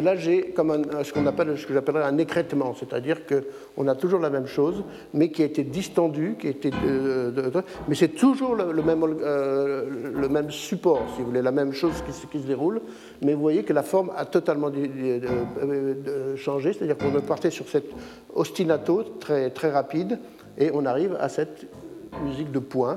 Et 0.00 0.02
là, 0.02 0.16
j'ai 0.16 0.54
comme 0.56 0.70
appelle, 1.26 1.58
ce 1.58 1.66
que 1.66 1.74
j'appellerais 1.74 2.04
un 2.04 2.16
écrètement, 2.16 2.74
c'est-à-dire 2.74 3.18
qu'on 3.26 3.86
a 3.86 3.94
toujours 3.94 4.18
la 4.18 4.30
même 4.30 4.46
chose, 4.46 4.82
mais 5.12 5.30
qui 5.30 5.42
a 5.42 5.44
été 5.44 5.62
distendue, 5.62 6.36
qui 6.40 6.46
a 6.46 6.50
été, 6.50 6.70
mais 7.86 7.94
c'est 7.94 8.08
toujours 8.08 8.54
le, 8.54 8.82
même, 8.82 9.02
euh, 9.04 9.84
le, 10.14 10.28
même 10.30 10.50
support, 10.50 11.02
si 11.14 11.20
vous 11.20 11.26
voulez, 11.26 11.42
la 11.42 11.52
même 11.52 11.74
chose 11.74 12.02
qui, 12.06 12.38
se 12.38 12.46
déroule. 12.46 12.80
Mais 13.20 13.34
vous 13.34 13.42
voyez 13.42 13.62
que 13.62 13.74
la 13.74 13.82
forme 13.82 14.10
a 14.16 14.24
totalement 14.24 14.72
changé, 16.36 16.72
c'est-à-dire 16.72 16.96
qu'on 16.96 17.20
parti 17.20 17.50
sur 17.50 17.68
cette 17.68 17.90
ostinato 18.34 19.02
très, 19.20 19.50
très 19.50 19.70
rapide, 19.70 20.18
et 20.56 20.70
on 20.72 20.86
arrive 20.86 21.14
à 21.20 21.28
cette 21.28 21.66
musique 22.24 22.50
de 22.50 22.58
points 22.58 22.96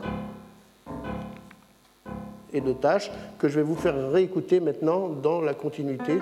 et 2.54 2.62
de 2.62 2.72
tâches 2.72 3.12
que 3.39 3.49
je 3.49 3.56
vais 3.56 3.66
vous 3.66 3.76
faire 3.76 4.10
réécouter 4.10 4.62
maintenant 4.62 5.10
dans 5.10 5.41
la 5.41 5.54
continuité. 5.54 6.20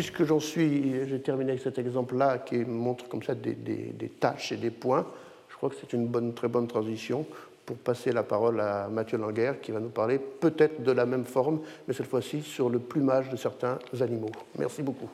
Puisque 0.00 0.24
j'en 0.24 0.40
suis, 0.40 1.06
j'ai 1.06 1.20
terminé 1.20 1.50
avec 1.50 1.62
cet 1.62 1.78
exemple-là 1.78 2.38
qui 2.38 2.56
montre 2.56 3.06
comme 3.06 3.22
ça 3.22 3.34
des, 3.34 3.52
des, 3.52 4.08
tâches 4.08 4.50
et 4.50 4.56
des 4.56 4.70
points, 4.70 5.04
je 5.50 5.56
crois 5.56 5.68
que 5.68 5.74
c'est 5.78 5.92
une 5.92 6.06
bonne, 6.06 6.32
très 6.32 6.48
bonne 6.48 6.66
transition 6.66 7.26
pour 7.66 7.76
passer 7.76 8.10
la 8.10 8.22
parole 8.22 8.60
à 8.60 8.88
Mathieu 8.88 9.18
Languerre 9.18 9.60
qui 9.60 9.72
va 9.72 9.80
nous 9.80 9.90
parler 9.90 10.18
peut-être 10.18 10.82
de 10.82 10.92
la 10.92 11.04
même 11.04 11.26
forme, 11.26 11.60
mais 11.86 11.92
cette 11.92 12.06
fois-ci 12.06 12.40
sur 12.40 12.70
le 12.70 12.78
plumage 12.78 13.28
de 13.28 13.36
certains 13.36 13.78
animaux. 14.00 14.32
Merci 14.58 14.80
beaucoup. 14.80 15.10